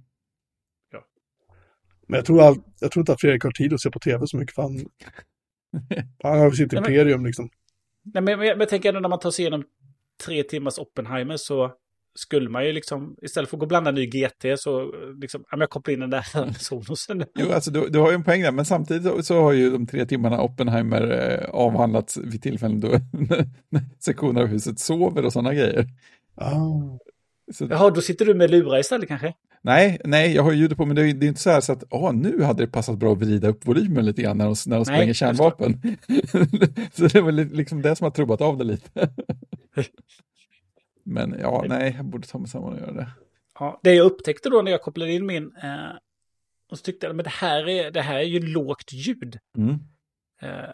[2.09, 4.27] Men jag tror, all, jag tror inte att Fredrik har tid att se på tv
[4.27, 4.79] så mycket, för han,
[6.23, 7.51] han har sitt imperium liksom.
[8.03, 9.65] Nej, men, men jag, men jag tänker ändå när man tar sig igenom
[10.25, 11.75] tre timmars Oppenheimer så
[12.17, 14.89] skulle man ju liksom, istället för att gå och blanda ny GT så eh,
[15.21, 16.27] liksom, ja, men jag kopplar in den där
[16.59, 17.25] Sonosen.
[17.39, 19.71] jo, alltså du, du har ju en poäng där, men samtidigt så, så har ju
[19.71, 21.03] de tre timmarna Oppenheimer
[21.43, 22.89] eh, avhandlats vid tillfällen då
[23.99, 25.87] sektioner av huset sover och sådana grejer.
[26.35, 26.99] Ah.
[27.53, 29.35] Så, Jaha, då sitter du med lurar istället kanske?
[29.63, 31.61] nej, nej, jag har ju ljudet på, men det är, det är inte så här
[31.61, 34.45] så att åh, nu hade det passat bra att vrida upp volymen lite grann när
[34.45, 35.81] de, när de Nej, spränger kärnvapen.
[36.93, 39.09] så det var li- liksom det som har trubbat av det lite.
[41.07, 43.09] Men ja, nej, jag borde ta mig samman och göra det.
[43.59, 45.91] Ja, det jag upptäckte då när jag kopplade in min, eh,
[46.70, 49.39] och så tyckte jag, men det här är, det här är ju lågt ljud.
[49.59, 49.74] Mm.
[50.41, 50.70] Eh,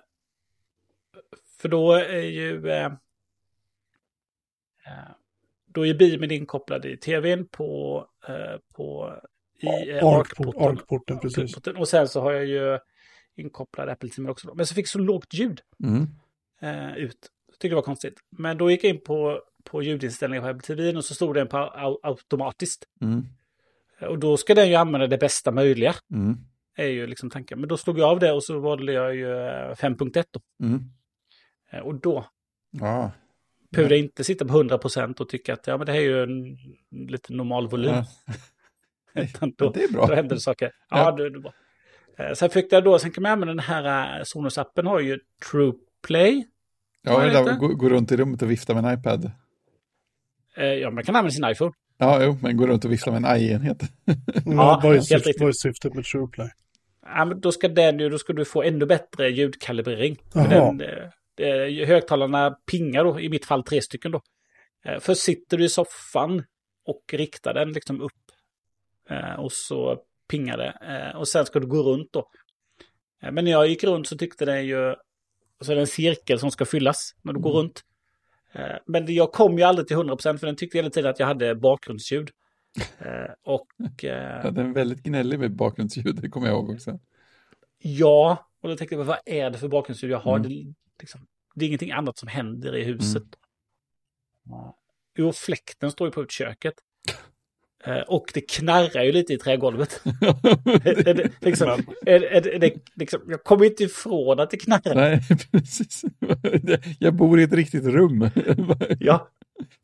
[1.60, 2.70] för då är ju...
[2.70, 2.86] Eh,
[4.86, 5.10] eh,
[5.66, 9.14] då är beamen inkopplad i tvn på, eh, på
[9.60, 11.56] i eh, Arc-porten, precis.
[11.56, 12.78] Och sen så har jag ju
[13.36, 14.48] inkopplad Apple TV också.
[14.48, 14.54] Då.
[14.54, 16.06] Men så fick så lågt ljud Mm.
[16.60, 17.30] eh, ut.
[17.46, 18.20] Jag tyckte det var konstigt.
[18.30, 21.48] Men då gick jag in på, på ljudinställningar på Apple TV och så stod den
[21.48, 22.84] på au- automatiskt.
[23.00, 23.26] Mm.
[24.00, 25.94] Och då ska den ju använda det bästa möjliga.
[26.12, 26.36] Mm.
[26.76, 27.60] Är ju liksom tanken.
[27.60, 30.40] Men då slog jag av det och så valde jag ju eh, 5.1 då.
[30.66, 30.80] Mm.
[31.72, 32.26] Eh, Och då
[32.70, 33.10] Ja.
[33.70, 36.22] behövde jag inte sitta på 100% och tycka att ja, men det här är ju
[36.22, 36.56] en
[37.08, 37.94] lite normal volym.
[37.94, 38.04] Ja.
[39.22, 40.06] Utan då, Det är bra.
[40.06, 40.72] då händer det saker.
[40.90, 41.12] Ja, Ja.
[41.12, 41.52] det, det bra.
[42.18, 45.18] Eh, Sen fick jag då, sen kan man använda den här eh, Sonos-appen har ju
[45.50, 45.72] True
[46.06, 46.46] Play.
[47.02, 47.56] Ja, det?
[47.60, 49.30] gå, gå runt i rummet och vifta med en iPad.
[50.56, 51.72] Eh, Ja, man kan använda sin iPhone.
[51.98, 53.82] Ja, jo, men går runt och viftar med en AI-enhet.
[54.44, 55.40] Ja, vad, är helt syftet, riktigt.
[55.42, 56.48] vad är syftet med TruePlay?
[57.06, 60.16] Ja, men då ska den ju, då ska du få ännu bättre ljudkalibrering.
[60.32, 64.20] Den, eh, eh, högtalarna pingar då, i mitt fall tre stycken då.
[64.84, 66.44] Eh, Först sitter du i soffan
[66.86, 68.12] och riktar den liksom upp.
[69.10, 69.98] Eh, Och så
[70.30, 70.74] pingar det.
[71.12, 72.28] Eh, Och sen ska du gå runt då.
[73.22, 74.94] Eh, Men när jag gick runt så tyckte den ju...
[75.60, 77.80] Så är det en cirkel som ska fyllas när du går runt.
[78.52, 81.26] Eh, Men jag kom ju aldrig till 100% för den tyckte hela tiden att jag
[81.26, 82.30] hade bakgrundsljud.
[82.98, 83.06] Eh,
[83.42, 84.04] Och...
[84.04, 86.98] eh, Ja, den är väldigt gnällig med bakgrundsljud, det kommer jag ihåg också.
[87.78, 90.36] Ja, och då tänkte jag, vad är det för bakgrundsljud jag har?
[90.38, 90.48] Mm.
[90.48, 93.22] Det, liksom, det är ingenting annat som händer i huset.
[94.44, 94.78] Ja.
[95.16, 96.74] Jo, fläkten står ju på utköket.
[97.84, 100.00] Eh, och det knarrar ju lite i trägolvet.
[100.84, 104.94] det, liksom, det, liksom, jag kommer inte ifrån att det knarrar.
[104.94, 105.20] Nej,
[105.52, 106.02] precis.
[106.98, 108.30] Jag bor i ett riktigt rum.
[109.00, 109.28] Ja,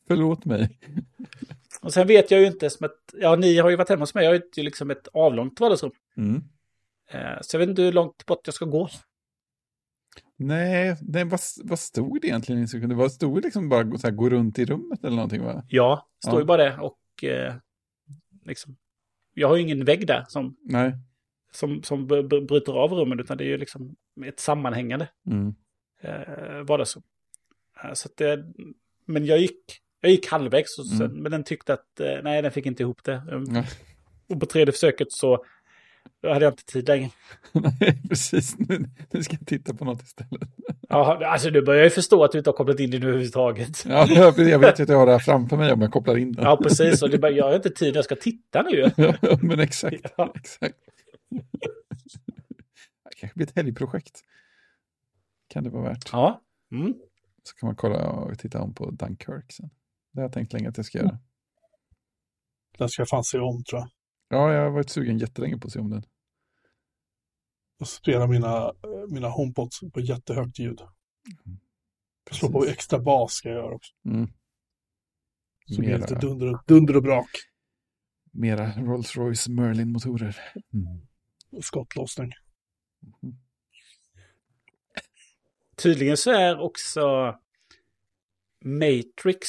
[0.08, 0.78] Förlåt mig.
[1.80, 4.14] och sen vet jag ju inte som ett, ja ni har ju varit hemma hos
[4.14, 5.92] mig, jag har ju liksom ett avlångt vardagsrum.
[6.16, 6.42] Mm.
[7.10, 8.88] Eh, så jag vet inte hur långt bort jag ska gå.
[10.36, 12.96] Nej, nej vad, vad stod det egentligen i instruktionen?
[12.96, 15.64] Det var stod det liksom bara så här, gå runt i rummet eller någonting va?
[15.68, 16.40] Ja, står Ja.
[16.40, 17.54] ju bara det och eh,
[18.48, 18.76] liksom,
[19.34, 20.92] jag har ju ingen vägg där som Nej.
[21.52, 23.96] som, som bryter av rummen, utan det är ju liksom
[24.26, 25.54] ett sammanhängande Mm.
[26.00, 27.02] eh, vardagsrum.
[27.84, 28.44] Eh, så det,
[29.04, 29.60] men jag gick,
[30.00, 31.22] jag gick halvvägs, och sen, Mm.
[31.22, 33.22] men den tyckte att eh, nej, den fick inte ihop det.
[33.50, 33.64] Ja.
[34.28, 35.44] Och på tredje försöket så
[36.22, 37.10] hade jag inte tid längre.
[37.52, 38.58] Nej, precis.
[38.58, 40.48] Nu, nu ska jag titta på något istället.
[40.90, 43.84] Ja, alltså du börjar ju förstå att du inte har kopplat in det nu överhuvudtaget.
[43.88, 46.16] Ja, jag jag vet ju att jag har det här framför mig om jag kopplar
[46.16, 46.44] in den.
[46.44, 47.02] Ja, precis.
[47.02, 48.90] Och det bara, jag har inte tid, jag ska titta nu.
[49.20, 50.12] Ja, men exakt.
[50.16, 50.32] Ja.
[50.34, 50.74] exakt.
[53.04, 54.20] Det kanske blir ett helgprojekt.
[55.48, 56.08] Kan det vara värt.
[56.12, 56.42] Ja.
[56.72, 56.94] Mm.
[57.42, 59.70] Så kan man kolla och titta om på Dunkirk sen.
[60.12, 61.18] Det har jag tänkt länge att jag ska göra.
[62.78, 63.88] Den ska jag fan se om tror jag.
[64.28, 66.02] Ja, jag har varit sugen jättelänge på att se om den.
[67.78, 68.72] Jag spelar mina,
[69.10, 70.80] mina HomePods på jättehögt ljud.
[72.30, 73.94] Slå på extra bas ska jag göra också.
[74.04, 74.28] Mm.
[75.66, 77.30] Så blir det lite Mera, dunder, dunder och brak.
[78.32, 80.36] mera Rolls-Royce Merlin-motorer.
[80.74, 81.06] Mm.
[81.62, 82.32] Skottlossning.
[85.76, 87.34] Tydligen så är också
[88.64, 89.48] Matrix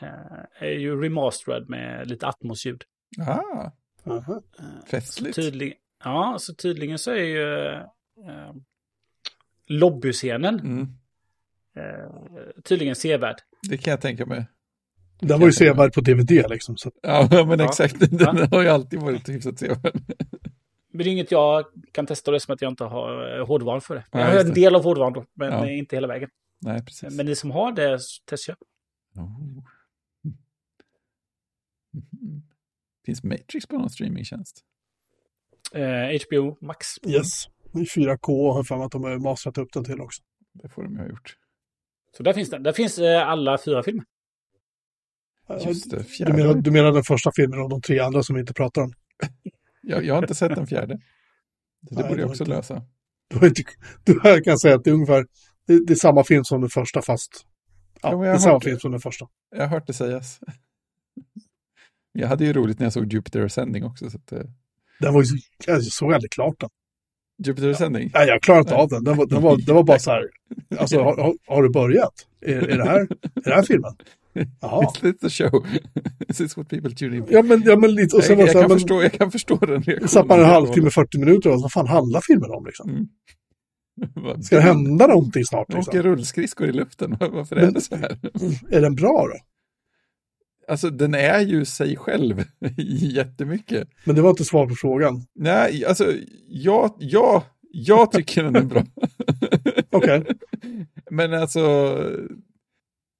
[0.00, 2.84] eh, är ju remasterad med lite Atmos-ljud.
[3.18, 3.70] Ah,
[4.04, 4.42] Aha.
[4.58, 5.36] Eh, festligt.
[5.36, 8.52] Tydligen, ja, så tydligen så är ju eh,
[9.66, 10.82] lobbyscenen Mm.
[11.76, 12.10] eh,
[12.64, 13.36] tydligen sevärd.
[13.68, 14.46] Det kan jag tänka mig.
[15.20, 16.76] Den var ju sevärd på DVD liksom.
[16.76, 17.64] Så Ja, men Ja.
[17.64, 18.18] exakt.
[18.18, 20.00] Den har ju alltid varit hyfsat sevärd.
[20.92, 23.80] Men det är inget jag kan testa det som att jag inte har eh, hårdvaran
[23.80, 24.04] för det.
[24.10, 25.70] Ja, jag har en del av hårdvaran då, men Ja.
[25.70, 26.30] inte hela vägen.
[26.60, 27.14] Nej, precis.
[27.16, 28.58] Men ni som har det, testköp.
[29.16, 29.62] Oh.
[33.08, 34.60] Finns Matrix på någon streamingtjänst?
[35.74, 36.86] Eh, HBO Max.
[37.06, 37.46] yes.
[37.74, 40.22] I 4K har jag att de har mastrat upp den till också.
[40.52, 41.34] Det får de ju ha gjort.
[42.16, 42.62] Så där finns den.
[42.62, 44.04] Där finns eh, alla fyra filmer.
[45.66, 46.32] Just det, Du fjärde.
[46.32, 48.92] menar, du menar den första filmen och de tre andra som vi inte pratar om?
[49.82, 50.94] Jag, jag har inte sett den fjärde.
[51.80, 52.82] Det Nej, borde jag också inte- lösa.
[53.28, 53.62] Du, har inte,
[54.04, 55.26] du jag kan säga att det är ungefär
[55.66, 57.46] det, det är samma film som den första fast
[58.02, 59.26] ja, Ja, det är samma film som den första.
[59.50, 60.40] Jag har hört det sägas.
[62.20, 64.10] Jag hade ju roligt när jag såg Jupiter Ascending också.
[64.10, 64.38] Så att, eh,
[65.00, 65.36] Den var ju så,
[65.66, 66.70] jag såg aldrig klart den.
[67.44, 68.10] Jupiter Ascending?
[68.14, 69.04] Nej, jag klarade inte av den.
[69.04, 70.28] Den var, den var, den var bara så här.
[70.78, 72.14] Alltså, har, har, du börjat?
[72.40, 73.00] Är, är, det här,
[73.34, 73.92] är det här filmen?
[74.60, 74.92] Jaha.
[75.02, 75.66] It's, a show.
[76.28, 77.34] This is what people tune in for.
[77.34, 78.16] Ja, men, ja, men lite.
[78.16, 80.26] Och sen jag, var jag, så här, kan men, förstå, jag kan förstå den reaktionen.
[80.26, 82.90] man en halvtimme, 40 minuter och vad fan handlar filmen om liksom?
[82.90, 84.42] Mm.
[84.42, 86.02] Ska det hända någonting snart Åker liksom?
[86.02, 88.18] rullskridskor i luften, Varför är det så här?
[88.70, 89.38] Är den bra då?
[90.68, 92.44] Alltså den är ju sig själv
[93.00, 93.88] jättemycket.
[94.04, 95.26] Men det var inte svar på frågan.
[95.34, 96.12] Nej, alltså
[96.48, 97.42] jag, jag,
[97.72, 98.84] jag tycker den är bra.
[99.90, 100.24] Okej.
[101.10, 101.60] Men alltså,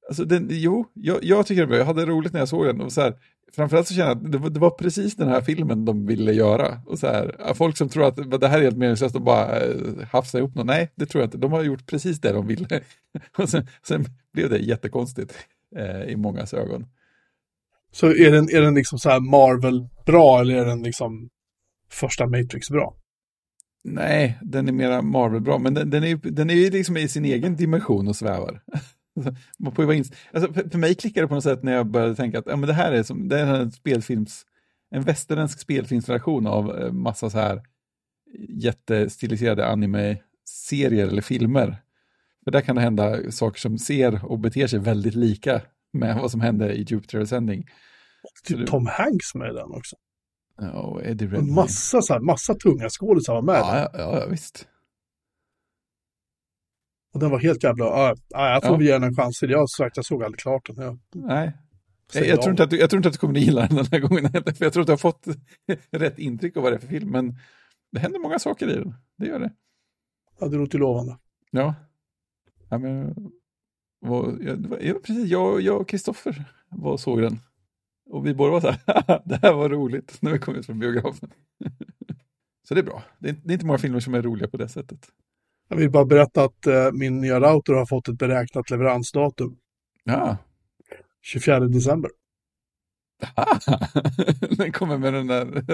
[0.08, 1.78] alltså den, jo, jag, jag tycker den är bra.
[1.78, 2.80] Jag hade roligt när jag såg den.
[2.80, 3.14] Och så här,
[3.52, 6.32] framförallt så känner jag att det var, det var precis den här filmen de ville
[6.32, 6.80] göra.
[6.86, 9.74] Och så här, folk som tror att det här är helt meningslöst att bara eh,
[10.12, 10.66] hafsa ihop något.
[10.66, 11.38] Nej, det tror jag inte.
[11.38, 12.80] De har gjort precis det de ville.
[13.38, 15.34] Och sen, sen blev det jättekonstigt
[15.76, 16.86] eh, i mångas ögon.
[17.92, 21.28] Så är den, är den liksom så här Marvel bra eller är den liksom
[21.90, 22.94] första Matrix bra?
[23.84, 27.08] Nej, den är mera Marvel-bra, men den, den, är ju, den är ju liksom i
[27.08, 28.62] sin egen dimension och svävar.
[29.58, 31.72] Man får ju vara ins- alltså, för, för mig klickade det på något sätt när
[31.72, 34.42] jag började tänka att ja, men det här är, som, det är en spelfilms,
[34.90, 37.62] en västerländsk spelfilmsversion av eh, massa så här
[38.48, 41.76] jättestiliserade anime-serier eller filmer.
[42.44, 45.62] För där kan det hända saker som ser och beter sig väldigt lika
[45.92, 47.64] med vad som hände i Jupiter Ascending.
[48.44, 49.96] Typ du- Tom Hanks med den också.
[50.60, 51.52] Ja, och Eddie Redmayne.
[51.52, 53.54] massa, så här, massa tunga skådisar var med.
[53.56, 54.68] Ja, ja, ja, visst.
[57.14, 57.84] Och den var helt jävla...
[57.84, 58.76] Ja, ja, jag får Ja.
[58.78, 59.50] vi ge den en chans till.
[59.50, 60.84] Jag sagt, jag såg aldrig klart den.
[60.84, 61.52] Jag, Nej.
[62.12, 63.76] Jag, jag, tror inte att du, jag tror inte att du kommer att gilla den
[63.76, 65.26] den här gången heller, för jag tror att du har fått
[65.90, 67.36] rätt intryck av vad det är för film, men
[67.92, 68.94] det händer många saker i den.
[69.18, 69.52] Det gör det.
[70.40, 71.18] Ja, det låter lovande.
[71.50, 71.74] Ja.
[72.68, 73.14] ja men,
[74.00, 74.38] var,
[74.80, 77.40] ja, precis, jag, jag och Kristoffer var och såg den.
[78.10, 80.78] Och vi båda var så här, det här var roligt, när vi kom ut från
[80.78, 81.30] biografen.
[82.68, 83.02] så det är bra.
[83.18, 85.08] Det är, det är inte många filmer som är roliga på det sättet.
[85.68, 89.56] Jag vill bara berätta att eh, min nya router har fått ett beräknat leveransdatum.
[90.04, 90.36] Ja,
[91.22, 92.10] 24 december.
[94.56, 95.64] den kommer med den där,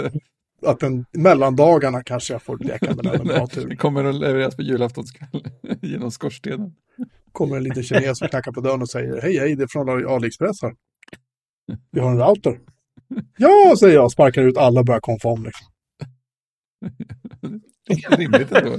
[0.63, 3.69] Att den mellandagarna kanske jag får leka med den en bra tur.
[3.69, 5.49] den kommer att levereras på julaftonskväll
[5.83, 6.75] genom skorstenen.
[7.35, 9.89] Kommer en liten kines och knackar på dörren och säger hej hej, det är från
[10.09, 10.75] AliExpress här.
[11.91, 12.61] Vi har en router.
[13.37, 15.45] Ja, säger jag, sparkar ut alla och börjar konfa om.
[15.45, 15.67] Liksom.
[18.19, 18.79] Rimligt ändå.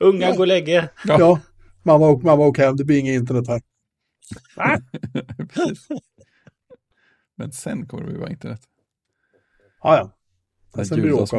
[0.00, 0.32] Unga, Ja.
[0.34, 0.88] gå och lägg er.
[1.04, 1.16] Ja.
[1.18, 1.40] Ja,
[1.82, 3.60] mamma och mamma och hem, det blir inget internet här.
[5.54, 5.86] Precis.
[7.36, 8.60] Men sen kommer det vara internet.
[9.82, 10.84] Ja, ja.
[10.84, 11.36] Sen blir det åka.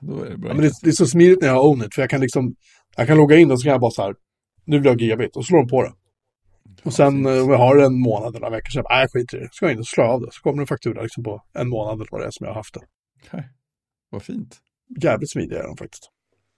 [0.00, 0.50] då är det bra.
[0.50, 2.54] Ja, men det, det är så smidigt när jag har Ownit, för jag kan liksom,
[2.96, 4.14] jag kan logga in och så kan jag bara så här,
[4.68, 5.92] nu vill jag ha gigabit, och slår de på det.
[6.84, 9.36] Och sen eh, om jag har en månad eller några veckor, så nej, jag skiter
[9.36, 9.46] i det.
[9.46, 10.28] Så ska jag in och slå av det.
[10.32, 12.56] Så kommer en faktura liksom på en månad eller vad det är som jag har
[12.58, 12.80] haft det.
[13.26, 13.48] Okej.
[14.10, 14.58] Vad fint.
[15.02, 16.10] Jävligt smidiga är de faktiskt.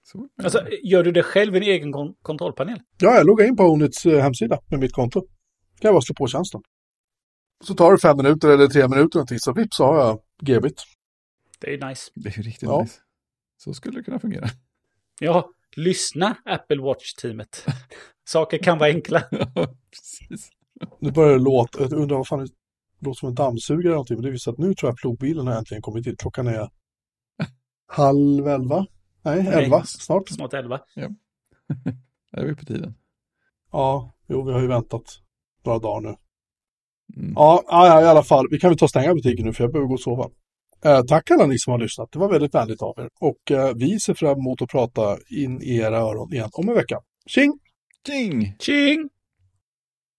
[0.03, 2.81] Så, Alltså, gör du det själv i en egen kon- kontrollpanel?
[3.01, 5.21] Ja, jag loggar in på Ownits eh, hemsida med mitt konto.
[5.21, 5.29] kan
[5.89, 6.61] jag bara slå på tjänsten.
[7.65, 10.83] Så tar det fem minuter eller tre minuter någonting, så vips så har jag gigabit.
[11.59, 12.11] Det är ju nice.
[12.15, 12.83] det är ju riktigt Ja.
[12.83, 12.99] nice.
[13.57, 14.47] Så skulle det kunna fungera.
[15.21, 17.67] Ja, lyssna Apple Watch-teamet.
[18.25, 19.23] Saker kan vara enkla.
[19.31, 20.51] Ja, precis.
[20.99, 22.53] Nu börjar det låta, jag undrar vad fan det
[23.01, 25.55] låter som en dammsugare eller någonting, men det visar att nu tror jag plogbilen har
[25.55, 26.21] äntligen kommit hit.
[26.21, 26.71] Klockan är
[27.87, 28.87] halv elva.
[29.23, 29.65] Nej, Nej.
[29.65, 30.29] elva snart.
[30.29, 30.81] Smått elva.
[32.33, 32.95] Det är vi på tiden.
[33.73, 35.21] Ja, jo, vi har ju väntat
[35.65, 36.17] några dagar nu.
[37.17, 37.33] Mm.
[37.37, 38.47] Ja, ja, ja, i alla fall.
[38.51, 40.31] Vi kan väl ta och stänga butiken nu för jag behöver gå och sova.
[40.85, 42.09] Eh, tack alla ni som har lyssnat.
[42.13, 43.09] Det var väldigt vänligt av er.
[43.21, 46.75] Och eh, vi ser fram emot att prata in i era öron igen om en
[46.75, 46.97] vecka.
[47.27, 47.59] Tjing!
[48.07, 48.57] Tjing!
[48.59, 49.09] Tjing!